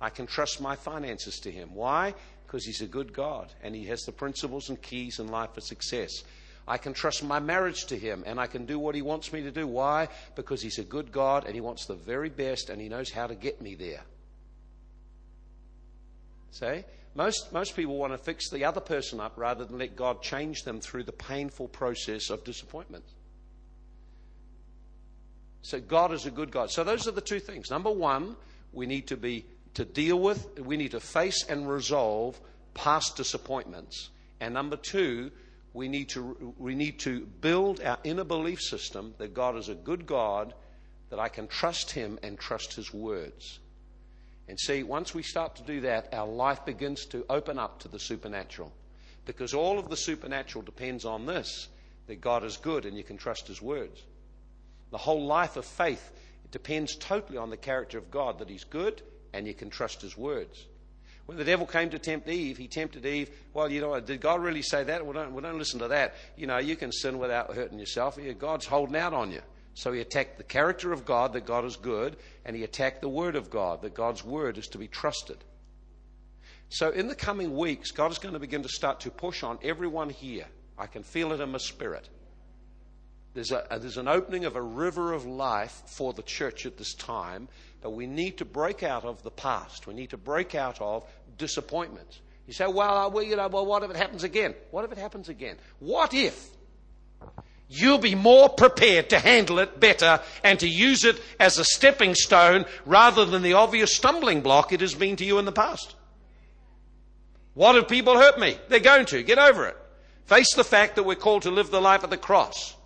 I 0.00 0.10
can 0.10 0.26
trust 0.26 0.60
my 0.60 0.74
finances 0.74 1.38
to 1.40 1.50
Him. 1.50 1.74
Why? 1.74 2.14
Because 2.44 2.64
He's 2.64 2.80
a 2.80 2.86
good 2.86 3.12
God 3.12 3.52
and 3.62 3.74
He 3.74 3.84
has 3.86 4.02
the 4.02 4.12
principles 4.12 4.68
and 4.68 4.82
keys 4.82 5.20
in 5.20 5.28
life 5.28 5.54
for 5.54 5.60
success. 5.60 6.24
I 6.66 6.76
can 6.76 6.92
trust 6.92 7.22
my 7.22 7.38
marriage 7.38 7.86
to 7.86 7.96
Him 7.96 8.24
and 8.26 8.40
I 8.40 8.48
can 8.48 8.66
do 8.66 8.80
what 8.80 8.96
He 8.96 9.02
wants 9.02 9.32
me 9.32 9.42
to 9.42 9.52
do. 9.52 9.66
Why? 9.66 10.08
Because 10.34 10.60
He's 10.60 10.78
a 10.78 10.84
good 10.84 11.12
God 11.12 11.44
and 11.46 11.54
He 11.54 11.60
wants 11.60 11.86
the 11.86 11.94
very 11.94 12.30
best 12.30 12.70
and 12.70 12.80
He 12.80 12.88
knows 12.88 13.10
how 13.10 13.28
to 13.28 13.36
get 13.36 13.62
me 13.62 13.76
there. 13.76 14.02
See? 16.50 16.84
Most, 17.18 17.52
most 17.52 17.74
people 17.74 17.96
want 17.96 18.12
to 18.12 18.18
fix 18.18 18.48
the 18.48 18.64
other 18.64 18.80
person 18.80 19.18
up 19.18 19.32
rather 19.36 19.64
than 19.64 19.76
let 19.76 19.96
God 19.96 20.22
change 20.22 20.62
them 20.62 20.80
through 20.80 21.02
the 21.02 21.12
painful 21.12 21.66
process 21.66 22.30
of 22.30 22.44
disappointment. 22.44 23.02
So 25.62 25.80
God 25.80 26.12
is 26.12 26.26
a 26.26 26.30
good 26.30 26.52
God. 26.52 26.70
So 26.70 26.84
those 26.84 27.08
are 27.08 27.10
the 27.10 27.20
two 27.20 27.40
things. 27.40 27.72
Number 27.72 27.90
one, 27.90 28.36
we 28.72 28.86
need 28.86 29.08
to 29.08 29.16
be 29.16 29.46
to 29.74 29.84
deal 29.84 30.20
with, 30.20 30.60
we 30.60 30.76
need 30.76 30.92
to 30.92 31.00
face 31.00 31.44
and 31.48 31.68
resolve 31.68 32.38
past 32.74 33.16
disappointments. 33.16 34.10
And 34.40 34.54
number 34.54 34.76
two, 34.76 35.32
we 35.72 35.88
need 35.88 36.10
to 36.10 36.54
we 36.56 36.76
need 36.76 37.00
to 37.00 37.26
build 37.40 37.80
our 37.80 37.98
inner 38.04 38.22
belief 38.22 38.60
system 38.60 39.14
that 39.18 39.34
God 39.34 39.56
is 39.56 39.68
a 39.68 39.74
good 39.74 40.06
God 40.06 40.54
that 41.10 41.18
I 41.18 41.28
can 41.28 41.48
trust 41.48 41.90
Him 41.90 42.20
and 42.22 42.38
trust 42.38 42.74
His 42.74 42.94
words. 42.94 43.58
And 44.48 44.58
see, 44.58 44.82
once 44.82 45.14
we 45.14 45.22
start 45.22 45.56
to 45.56 45.62
do 45.62 45.82
that, 45.82 46.12
our 46.12 46.26
life 46.26 46.64
begins 46.64 47.04
to 47.06 47.24
open 47.28 47.58
up 47.58 47.80
to 47.80 47.88
the 47.88 47.98
supernatural. 47.98 48.72
Because 49.26 49.52
all 49.52 49.78
of 49.78 49.90
the 49.90 49.96
supernatural 49.96 50.64
depends 50.64 51.04
on 51.04 51.26
this 51.26 51.68
that 52.06 52.22
God 52.22 52.42
is 52.42 52.56
good 52.56 52.86
and 52.86 52.96
you 52.96 53.04
can 53.04 53.18
trust 53.18 53.46
His 53.46 53.60
words. 53.60 54.02
The 54.90 54.96
whole 54.96 55.26
life 55.26 55.56
of 55.56 55.66
faith 55.66 56.10
depends 56.50 56.96
totally 56.96 57.36
on 57.36 57.50
the 57.50 57.58
character 57.58 57.98
of 57.98 58.10
God, 58.10 58.38
that 58.38 58.48
He's 58.48 58.64
good 58.64 59.02
and 59.34 59.46
you 59.46 59.52
can 59.52 59.68
trust 59.68 60.00
His 60.00 60.16
words. 60.16 60.64
When 61.26 61.36
the 61.36 61.44
devil 61.44 61.66
came 61.66 61.90
to 61.90 61.98
tempt 61.98 62.26
Eve, 62.26 62.56
he 62.56 62.68
tempted 62.68 63.04
Eve. 63.04 63.30
Well, 63.52 63.70
you 63.70 63.82
know, 63.82 64.00
did 64.00 64.22
God 64.22 64.40
really 64.40 64.62
say 64.62 64.82
that? 64.84 65.04
Well, 65.04 65.12
don't, 65.12 65.32
well, 65.32 65.42
don't 65.42 65.58
listen 65.58 65.78
to 65.80 65.88
that. 65.88 66.14
You 66.38 66.46
know, 66.46 66.56
you 66.56 66.74
can 66.74 66.90
sin 66.90 67.18
without 67.18 67.54
hurting 67.54 67.78
yourself. 67.78 68.18
God's 68.38 68.64
holding 68.64 68.96
out 68.96 69.12
on 69.12 69.30
you. 69.30 69.42
So 69.78 69.92
he 69.92 70.00
attacked 70.00 70.38
the 70.38 70.42
character 70.42 70.92
of 70.92 71.04
God, 71.04 71.34
that 71.34 71.46
God 71.46 71.64
is 71.64 71.76
good, 71.76 72.16
and 72.44 72.56
he 72.56 72.64
attacked 72.64 73.00
the 73.00 73.08
word 73.08 73.36
of 73.36 73.48
God, 73.48 73.82
that 73.82 73.94
God's 73.94 74.24
word 74.24 74.58
is 74.58 74.66
to 74.70 74.78
be 74.78 74.88
trusted. 74.88 75.36
So 76.68 76.90
in 76.90 77.06
the 77.06 77.14
coming 77.14 77.56
weeks, 77.56 77.92
God 77.92 78.10
is 78.10 78.18
going 78.18 78.34
to 78.34 78.40
begin 78.40 78.64
to 78.64 78.68
start 78.68 78.98
to 79.00 79.10
push 79.12 79.44
on 79.44 79.56
everyone 79.62 80.10
here. 80.10 80.46
I 80.76 80.88
can 80.88 81.04
feel 81.04 81.32
it 81.32 81.40
in 81.40 81.52
my 81.52 81.58
spirit. 81.58 82.08
There's, 83.34 83.52
a, 83.52 83.68
there's 83.80 83.98
an 83.98 84.08
opening 84.08 84.46
of 84.46 84.56
a 84.56 84.60
river 84.60 85.12
of 85.12 85.26
life 85.26 85.80
for 85.86 86.12
the 86.12 86.22
church 86.22 86.66
at 86.66 86.76
this 86.76 86.94
time, 86.94 87.46
but 87.80 87.90
we 87.90 88.08
need 88.08 88.38
to 88.38 88.44
break 88.44 88.82
out 88.82 89.04
of 89.04 89.22
the 89.22 89.30
past. 89.30 89.86
We 89.86 89.94
need 89.94 90.10
to 90.10 90.16
break 90.16 90.56
out 90.56 90.80
of 90.80 91.08
disappointments. 91.36 92.20
You 92.48 92.52
say, 92.52 92.66
well, 92.66 93.12
well, 93.12 93.22
you 93.22 93.36
know, 93.36 93.46
well, 93.46 93.64
what 93.64 93.84
if 93.84 93.90
it 93.90 93.96
happens 93.96 94.24
again? 94.24 94.56
What 94.72 94.84
if 94.84 94.90
it 94.90 94.98
happens 94.98 95.28
again? 95.28 95.56
What 95.78 96.14
if 96.14 96.57
you'll 97.68 97.98
be 97.98 98.14
more 98.14 98.48
prepared 98.48 99.10
to 99.10 99.18
handle 99.18 99.58
it 99.58 99.78
better 99.78 100.20
and 100.42 100.58
to 100.60 100.68
use 100.68 101.04
it 101.04 101.20
as 101.38 101.58
a 101.58 101.64
stepping 101.64 102.14
stone 102.14 102.64
rather 102.86 103.24
than 103.24 103.42
the 103.42 103.52
obvious 103.52 103.94
stumbling 103.94 104.40
block 104.40 104.72
it 104.72 104.80
has 104.80 104.94
been 104.94 105.16
to 105.16 105.24
you 105.24 105.38
in 105.38 105.44
the 105.44 105.52
past? 105.52 105.94
What 107.54 107.76
if 107.76 107.88
people 107.88 108.16
hurt 108.16 108.38
me? 108.38 108.56
They're 108.68 108.80
going 108.80 109.06
to. 109.06 109.22
Get 109.22 109.38
over 109.38 109.66
it. 109.66 109.76
Face 110.26 110.54
the 110.54 110.64
fact 110.64 110.96
that 110.96 111.02
we're 111.02 111.16
called 111.16 111.42
to 111.42 111.50
live 111.50 111.70
the 111.70 111.80
life 111.80 112.04
of 112.04 112.10
the 112.10 112.16
cross. 112.16 112.76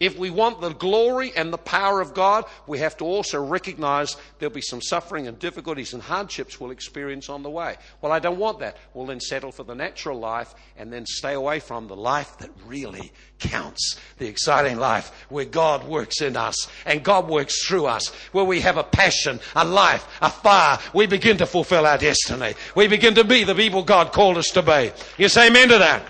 If 0.00 0.16
we 0.16 0.30
want 0.30 0.60
the 0.60 0.70
glory 0.70 1.32
and 1.34 1.52
the 1.52 1.58
power 1.58 2.00
of 2.00 2.14
God, 2.14 2.44
we 2.66 2.78
have 2.78 2.96
to 2.98 3.04
also 3.04 3.44
recognize 3.44 4.16
there'll 4.38 4.54
be 4.54 4.60
some 4.60 4.80
suffering 4.80 5.26
and 5.26 5.38
difficulties 5.38 5.92
and 5.92 6.02
hardships 6.02 6.60
we'll 6.60 6.70
experience 6.70 7.28
on 7.28 7.42
the 7.42 7.50
way. 7.50 7.76
Well, 8.00 8.12
I 8.12 8.20
don't 8.20 8.38
want 8.38 8.60
that. 8.60 8.76
We'll 8.94 9.06
then 9.06 9.20
settle 9.20 9.50
for 9.50 9.64
the 9.64 9.74
natural 9.74 10.18
life 10.18 10.54
and 10.76 10.92
then 10.92 11.04
stay 11.04 11.34
away 11.34 11.58
from 11.58 11.88
the 11.88 11.96
life 11.96 12.38
that 12.38 12.50
really 12.66 13.10
counts. 13.40 13.96
The 14.18 14.28
exciting 14.28 14.78
life 14.78 15.10
where 15.30 15.44
God 15.44 15.86
works 15.88 16.20
in 16.20 16.36
us 16.36 16.68
and 16.86 17.02
God 17.02 17.28
works 17.28 17.66
through 17.66 17.86
us, 17.86 18.08
where 18.32 18.44
we 18.44 18.60
have 18.60 18.76
a 18.76 18.84
passion, 18.84 19.40
a 19.56 19.64
life, 19.64 20.06
a 20.22 20.30
fire. 20.30 20.78
We 20.94 21.06
begin 21.06 21.38
to 21.38 21.46
fulfill 21.46 21.86
our 21.86 21.98
destiny. 21.98 22.54
We 22.76 22.86
begin 22.86 23.16
to 23.16 23.24
be 23.24 23.42
the 23.42 23.54
people 23.54 23.82
God 23.82 24.12
called 24.12 24.38
us 24.38 24.50
to 24.52 24.62
be. 24.62 24.92
You 25.16 25.28
say 25.28 25.48
amen 25.48 25.70
to 25.70 25.78
that? 25.78 26.02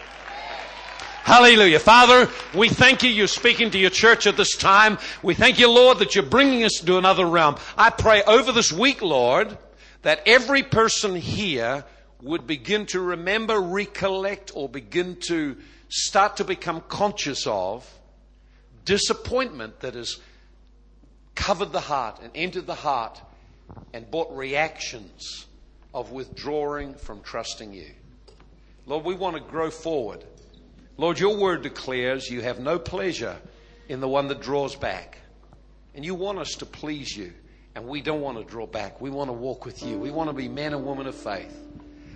Hallelujah. 1.29 1.79
Father, 1.79 2.27
we 2.55 2.71
thank 2.71 3.03
you. 3.03 3.11
You're 3.11 3.27
speaking 3.27 3.71
to 3.73 3.79
your 3.79 3.91
church 3.91 4.27
at 4.27 4.39
this 4.39 4.57
time. 4.57 4.97
We 5.23 5.35
thank 5.35 5.59
you, 5.59 5.71
Lord, 5.71 5.99
that 5.99 6.15
you're 6.15 6.25
bringing 6.25 6.65
us 6.65 6.81
to 6.83 6.97
another 6.97 7.27
realm. 7.27 7.57
I 7.77 7.91
pray 7.91 8.23
over 8.23 8.51
this 8.51 8.73
week, 8.73 9.03
Lord, 9.03 9.59
that 10.01 10.23
every 10.25 10.63
person 10.63 11.15
here 11.15 11.85
would 12.23 12.47
begin 12.47 12.87
to 12.87 13.01
remember, 13.01 13.61
recollect, 13.61 14.53
or 14.55 14.71
begin 14.71 15.17
to 15.27 15.59
start 15.91 16.39
to 16.39 16.45
become 16.45 16.81
conscious 16.89 17.47
of 17.47 17.87
disappointment 18.87 19.81
that 19.81 19.97
has 19.97 20.17
covered 21.35 21.73
the 21.73 21.81
heart 21.81 22.21
and 22.23 22.33
entered 22.35 22.67
the 22.67 22.75
heart 22.75 23.21
and 23.93 24.11
brought 24.11 24.35
reactions 24.35 25.45
of 25.93 26.11
withdrawing 26.11 26.95
from 26.95 27.21
trusting 27.21 27.75
you. 27.75 27.91
Lord, 28.87 29.05
we 29.05 29.15
want 29.15 29.37
to 29.37 29.43
grow 29.43 29.71
forward. 29.71 30.25
Lord, 31.01 31.21
your 31.21 31.37
word 31.37 31.63
declares 31.63 32.29
you 32.29 32.41
have 32.41 32.59
no 32.59 32.77
pleasure 32.77 33.37
in 33.89 34.01
the 34.01 34.09
one 34.09 34.27
that 34.29 34.41
draws 34.41 34.75
back. 34.75 35.19
And 35.95 36.05
you 36.05 36.17
want 36.17 36.41
us 36.41 36.57
to 36.57 36.67
please 36.67 37.17
you. 37.17 37.33
And 37.77 37.87
we 37.87 38.01
don't 38.01 38.21
want 38.21 38.37
to 38.37 38.43
draw 38.43 38.67
back. 38.67 39.01
We 39.01 39.09
want 39.09 39.29
to 39.29 39.33
walk 39.33 39.65
with 39.65 39.81
you. 39.85 39.97
We 39.97 40.11
want 40.11 40.29
to 40.29 40.35
be 40.35 40.49
men 40.49 40.75
and 40.75 40.85
women 40.85 41.07
of 41.07 41.15
faith. 41.15 41.57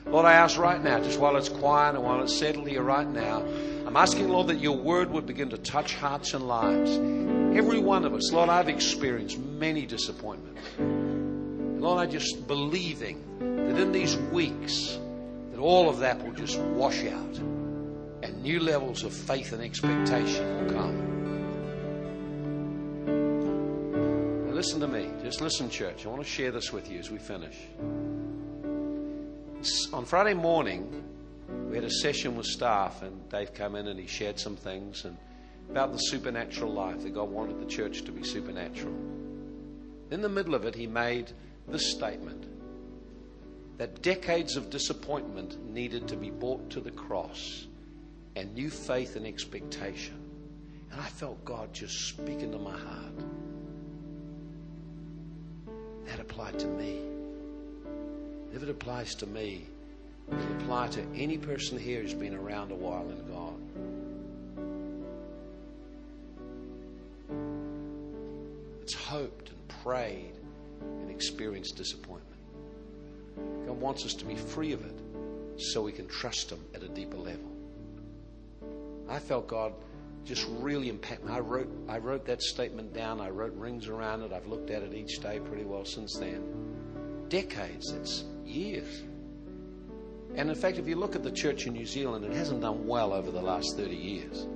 Lord, 0.05 0.27
I 0.27 0.33
ask 0.33 0.59
right 0.59 0.83
now, 0.83 0.99
just 0.99 1.21
while 1.21 1.37
it's 1.37 1.49
quiet 1.49 1.95
and 1.95 2.03
while 2.03 2.21
it's 2.23 2.37
settled 2.37 2.67
here 2.67 2.83
right 2.83 3.07
now, 3.07 3.45
I'm 3.87 3.97
asking, 3.97 4.29
Lord, 4.29 4.49
that 4.49 4.59
your 4.59 4.77
word 4.77 5.13
would 5.13 5.27
begin 5.27 5.51
to 5.51 5.59
touch 5.59 5.95
hearts 5.95 6.35
and 6.35 6.49
lives. 6.49 6.91
Every 7.57 7.79
one 7.79 8.05
of 8.05 8.15
us, 8.15 8.33
Lord, 8.33 8.49
I've 8.49 8.69
experienced 8.69 9.39
many 9.39 9.87
disappointments. 9.87 10.61
Lord, 11.81 12.03
I'm 12.03 12.11
just 12.11 12.49
believing 12.49 13.23
that 13.39 13.81
in 13.81 13.93
these 13.93 14.17
weeks, 14.17 14.99
that 15.53 15.61
all 15.61 15.89
of 15.89 16.01
that 16.01 16.21
will 16.25 16.33
just 16.33 16.59
wash 16.59 17.05
out 17.05 17.62
new 18.43 18.59
levels 18.59 19.05
of 19.05 19.13
faith 19.13 19.53
and 19.53 19.63
expectation 19.63 20.65
will 20.65 20.73
come. 20.73 20.97
Now, 24.47 24.53
listen 24.53 24.81
to 24.81 24.89
me. 24.89 25.09
Just 25.23 25.41
listen, 25.41 25.71
church. 25.71 26.05
I 26.05 26.09
want 26.09 26.23
to 26.23 26.29
share 26.29 26.51
this 26.51 26.73
with 26.73 26.91
you 26.91 26.99
as 26.99 27.09
we 27.11 27.19
finish. 27.19 27.57
On 29.93 30.05
Friday 30.05 30.35
morning, 30.35 31.05
we 31.69 31.77
had 31.77 31.85
a 31.85 31.91
session 31.91 32.35
with 32.35 32.47
staff, 32.47 33.03
and 33.03 33.29
Dave 33.29 33.55
came 33.55 33.77
in 33.77 33.87
and 33.87 33.99
he 33.99 34.09
shared 34.09 34.41
some 34.41 34.57
things 34.57 35.05
and 35.05 35.17
about 35.71 35.93
the 35.93 35.99
supernatural 35.99 36.73
life 36.73 37.03
that 37.03 37.15
God 37.15 37.31
wanted 37.31 37.61
the 37.61 37.67
church 37.67 38.03
to 38.03 38.13
be 38.13 38.25
supernatural. 38.25 38.93
In 40.11 40.21
the 40.21 40.29
middle 40.29 40.57
of 40.57 40.65
it, 40.65 40.75
he 40.75 40.89
made 40.89 41.31
this 41.69 41.93
statement 41.93 42.45
that 43.79 44.03
decades 44.03 44.57
of 44.57 44.69
disappointment 44.69 45.65
needed 45.73 46.09
to 46.09 46.17
be 46.17 46.31
brought 46.31 46.69
to 46.71 46.81
the 46.81 46.91
cross 46.91 47.67
and 48.37 48.55
new 48.55 48.71
faith 48.71 49.17
and 49.17 49.27
expectation. 49.27 50.19
And 50.91 51.01
I 51.01 51.07
felt 51.07 51.45
God 51.45 51.73
just 51.73 52.09
speaking 52.09 52.53
to 52.53 52.59
my 52.59 52.77
heart. 52.77 53.19
That 56.07 56.21
applied 56.21 56.59
to 56.59 56.67
me. 56.67 57.01
If 58.55 58.63
it 58.63 58.69
applies 58.69 59.15
to 59.17 59.27
me, 59.27 59.67
it'll 60.29 60.53
apply 60.57 60.89
to 60.89 61.03
any 61.15 61.39
person 61.39 61.79
here 61.79 62.03
who's 62.03 62.15
been 62.15 62.35
around 62.35 62.71
a 62.71 62.75
while 62.75 63.09
in 63.09 63.27
God. 63.33 63.55
It's 68.83 68.95
hoped 68.95 69.49
and 69.51 69.69
prayed 69.83 70.35
and 70.81 71.11
experienced 71.11 71.77
disappointment. 71.77 72.41
God 73.67 73.81
wants 73.81 74.05
us 74.05 74.15
to 74.15 74.25
be 74.25 74.35
free 74.35 74.73
of 74.73 74.85
it 74.85 74.99
so 75.57 75.83
we 75.83 75.93
can 75.93 76.07
trust 76.09 76.51
Him 76.51 76.61
at 76.75 76.83
a 76.83 76.89
deeper 76.89 77.17
level. 77.17 77.52
I 79.13 79.19
felt 79.19 79.47
God 79.47 79.75
just 80.25 80.47
really 80.49 80.89
impact 80.89 81.23
me. 81.27 81.33
I 81.33 81.41
wrote, 81.41 81.69
I 81.87 81.99
wrote 81.99 82.25
that 82.25 82.41
statement 82.41 82.95
down. 82.95 83.21
I 83.21 83.29
wrote 83.29 83.53
rings 83.55 83.87
around 83.87 84.23
it. 84.23 84.33
I've 84.33 84.47
looked 84.47 84.71
at 84.71 84.83
it 84.83 84.95
each 84.95 85.21
day 85.21 85.39
pretty 85.39 85.65
well 85.65 85.85
since 85.85 86.17
then. 86.17 87.27
Decades, 87.29 87.93
it's 87.93 88.25
years. 88.47 89.03
And 90.35 90.49
in 90.49 90.55
fact, 90.55 90.79
if 90.79 90.89
you 90.89 90.97
look 90.97 91.15
at 91.15 91.23
the 91.23 91.31
church 91.31 91.67
in 91.67 91.75
New 91.75 91.85
Zealand, 91.85 92.25
it 92.25 92.33
hasn't 92.33 92.63
done 92.63 92.87
well 92.87 93.13
over 93.13 93.31
the 93.31 93.43
last 93.43 93.77
30 93.77 93.95
years. 93.95 94.47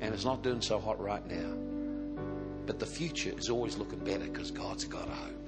And 0.00 0.14
it's 0.14 0.24
not 0.24 0.44
doing 0.44 0.60
so 0.60 0.78
hot 0.78 1.00
right 1.00 1.26
now. 1.26 1.52
But 2.66 2.78
the 2.78 2.86
future 2.86 3.32
is 3.36 3.50
always 3.50 3.76
looking 3.76 3.98
better 3.98 4.26
because 4.26 4.52
God's 4.52 4.84
got 4.84 5.08
a 5.08 5.12
hope. 5.12 5.45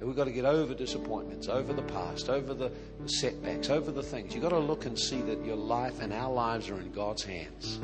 We've 0.00 0.16
got 0.16 0.24
to 0.24 0.32
get 0.32 0.46
over 0.46 0.74
disappointments, 0.74 1.48
over 1.48 1.74
the 1.74 1.82
past, 1.82 2.30
over 2.30 2.54
the, 2.54 2.72
setbacks, 3.04 3.68
over 3.68 3.90
the 3.90 4.02
things. 4.02 4.32
You've 4.34 4.42
got 4.42 4.50
to 4.50 4.58
look 4.58 4.86
and 4.86 4.98
see 4.98 5.20
that 5.20 5.44
your 5.44 5.56
life 5.56 6.00
and 6.00 6.12
our 6.12 6.32
lives 6.32 6.70
are 6.70 6.80
in 6.80 6.90
God's 6.90 7.22
hands. 7.22 7.78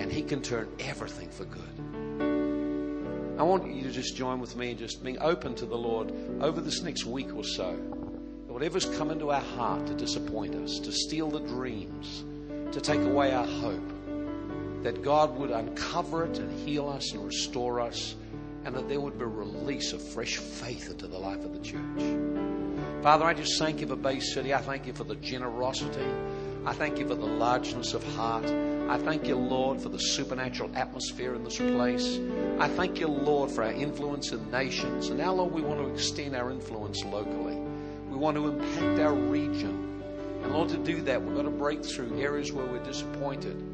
And 0.00 0.10
He 0.10 0.22
can 0.22 0.42
turn 0.42 0.68
everything 0.80 1.30
for 1.30 1.44
good. 1.44 3.38
I 3.38 3.44
want 3.44 3.72
you 3.72 3.82
to 3.84 3.92
just 3.92 4.16
join 4.16 4.40
with 4.40 4.56
me 4.56 4.72
in 4.72 4.78
just 4.78 5.04
being 5.04 5.18
open 5.20 5.54
to 5.56 5.66
the 5.66 5.76
Lord 5.76 6.12
over 6.40 6.60
this 6.60 6.82
next 6.82 7.04
week 7.04 7.32
or 7.32 7.44
so. 7.44 7.72
Whatever's 8.48 8.86
come 8.86 9.12
into 9.12 9.30
our 9.30 9.40
heart 9.40 9.86
to 9.86 9.94
disappoint 9.94 10.56
us, 10.56 10.80
to 10.80 10.90
steal 10.90 11.30
the 11.30 11.38
dreams, 11.38 12.24
to 12.72 12.80
take 12.80 13.00
away 13.00 13.32
our 13.32 13.46
hope, 13.46 14.82
that 14.82 15.02
God 15.04 15.38
would 15.38 15.52
uncover 15.52 16.24
it 16.24 16.38
and 16.38 16.68
heal 16.68 16.88
us 16.88 17.12
and 17.12 17.24
restore 17.24 17.80
us 17.80 18.16
and 18.68 18.76
that 18.76 18.86
there 18.86 19.00
would 19.00 19.16
be 19.16 19.24
a 19.24 19.26
release 19.26 19.94
of 19.94 20.02
fresh 20.02 20.36
faith 20.36 20.90
into 20.90 21.06
the 21.06 21.16
life 21.16 21.42
of 21.42 21.54
the 21.54 21.58
church. 21.60 23.02
Father, 23.02 23.24
I 23.24 23.32
just 23.32 23.58
thank 23.58 23.80
you 23.80 23.86
for 23.86 23.96
Bay 23.96 24.20
City. 24.20 24.52
I 24.52 24.60
thank 24.60 24.86
you 24.86 24.92
for 24.92 25.04
the 25.04 25.14
generosity. 25.16 26.04
I 26.66 26.74
thank 26.74 26.98
you 26.98 27.08
for 27.08 27.14
the 27.14 27.24
largeness 27.24 27.94
of 27.94 28.04
heart. 28.14 28.44
I 28.44 28.98
thank 28.98 29.26
you, 29.26 29.36
Lord, 29.36 29.80
for 29.80 29.88
the 29.88 29.98
supernatural 29.98 30.70
atmosphere 30.74 31.34
in 31.34 31.44
this 31.44 31.56
place. 31.56 32.20
I 32.58 32.68
thank 32.68 33.00
you, 33.00 33.08
Lord, 33.08 33.50
for 33.50 33.64
our 33.64 33.72
influence 33.72 34.32
in 34.32 34.50
nations. 34.50 35.08
And 35.08 35.16
now, 35.16 35.32
Lord, 35.32 35.54
we 35.54 35.62
want 35.62 35.80
to 35.80 35.88
extend 35.88 36.36
our 36.36 36.50
influence 36.50 37.02
locally. 37.06 37.56
We 38.10 38.18
want 38.18 38.36
to 38.36 38.48
impact 38.48 39.00
our 39.00 39.14
region. 39.14 40.02
And 40.42 40.52
Lord, 40.52 40.68
to 40.68 40.76
do 40.76 41.00
that, 41.02 41.22
we've 41.22 41.34
got 41.34 41.44
to 41.44 41.50
break 41.50 41.86
through 41.86 42.20
areas 42.20 42.52
where 42.52 42.66
we're 42.66 42.84
disappointed 42.84 43.64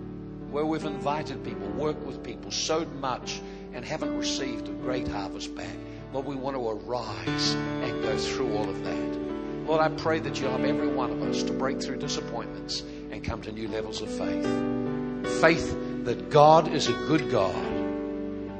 where 0.55 0.64
we've 0.64 0.84
invited 0.84 1.42
people, 1.42 1.66
worked 1.70 2.07
with 2.07 2.22
people, 2.22 2.49
sowed 2.49 2.90
much, 3.01 3.40
and 3.74 3.84
haven't 3.84 4.16
received 4.16 4.68
a 4.68 4.72
great 4.72 5.08
harvest 5.08 5.54
back. 5.54 5.76
Lord, 6.12 6.26
we 6.26 6.36
want 6.36 6.56
to 6.56 6.68
arise 6.68 7.54
and 7.54 8.02
go 8.02 8.16
through 8.16 8.56
all 8.56 8.68
of 8.70 8.84
that. 8.84 9.20
Lord, 9.66 9.80
I 9.80 9.88
pray 9.88 10.20
that 10.20 10.40
you'll 10.40 10.50
help 10.50 10.62
every 10.62 10.86
one 10.86 11.10
of 11.10 11.22
us 11.22 11.42
to 11.42 11.52
break 11.52 11.82
through 11.82 11.96
disappointments 11.96 12.82
and 13.10 13.24
come 13.24 13.42
to 13.42 13.52
new 13.52 13.66
levels 13.68 14.00
of 14.00 14.08
faith. 14.10 15.40
Faith 15.40 15.76
that 16.04 16.30
God 16.30 16.72
is 16.72 16.88
a 16.88 16.92
good 16.92 17.30
God. 17.30 17.54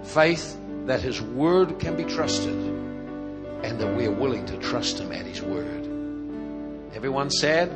Faith 0.05 0.59
that 0.87 1.01
His 1.01 1.23
Word 1.23 1.79
can 1.79 1.97
be 1.97 2.05
trusted 2.05 2.55
and 2.55 3.79
that 3.79 3.97
we 3.97 4.07
are 4.07 4.13
willing 4.13 4.45
to 4.47 4.57
trust 4.59 4.99
Him 4.99 5.13
at 5.13 5.27
His 5.27 5.41
Word. 5.41 5.85
Everyone 6.95 7.31
said, 7.31 7.71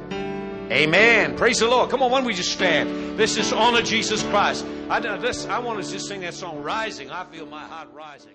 Amen. 0.71 1.37
Praise 1.37 1.59
the 1.61 1.69
Lord. 1.69 1.91
Come 1.91 2.03
on, 2.03 2.11
why 2.11 2.19
don't 2.19 2.27
we 2.27 2.35
just 2.35 2.53
stand? 2.53 3.19
This 3.19 3.37
is 3.37 3.53
honor 3.53 3.83
Jesus 3.83 4.23
Christ. 4.25 4.67
I, 4.91 5.01
this, 5.19 5.47
I 5.47 5.59
want 5.59 5.83
to 5.83 5.91
just 5.91 6.09
sing 6.09 6.21
that 6.21 6.35
song, 6.35 6.63
Rising. 6.63 7.11
I 7.11 7.25
feel 7.25 7.47
my 7.47 7.65
heart 7.65 7.89
rising. 7.93 8.35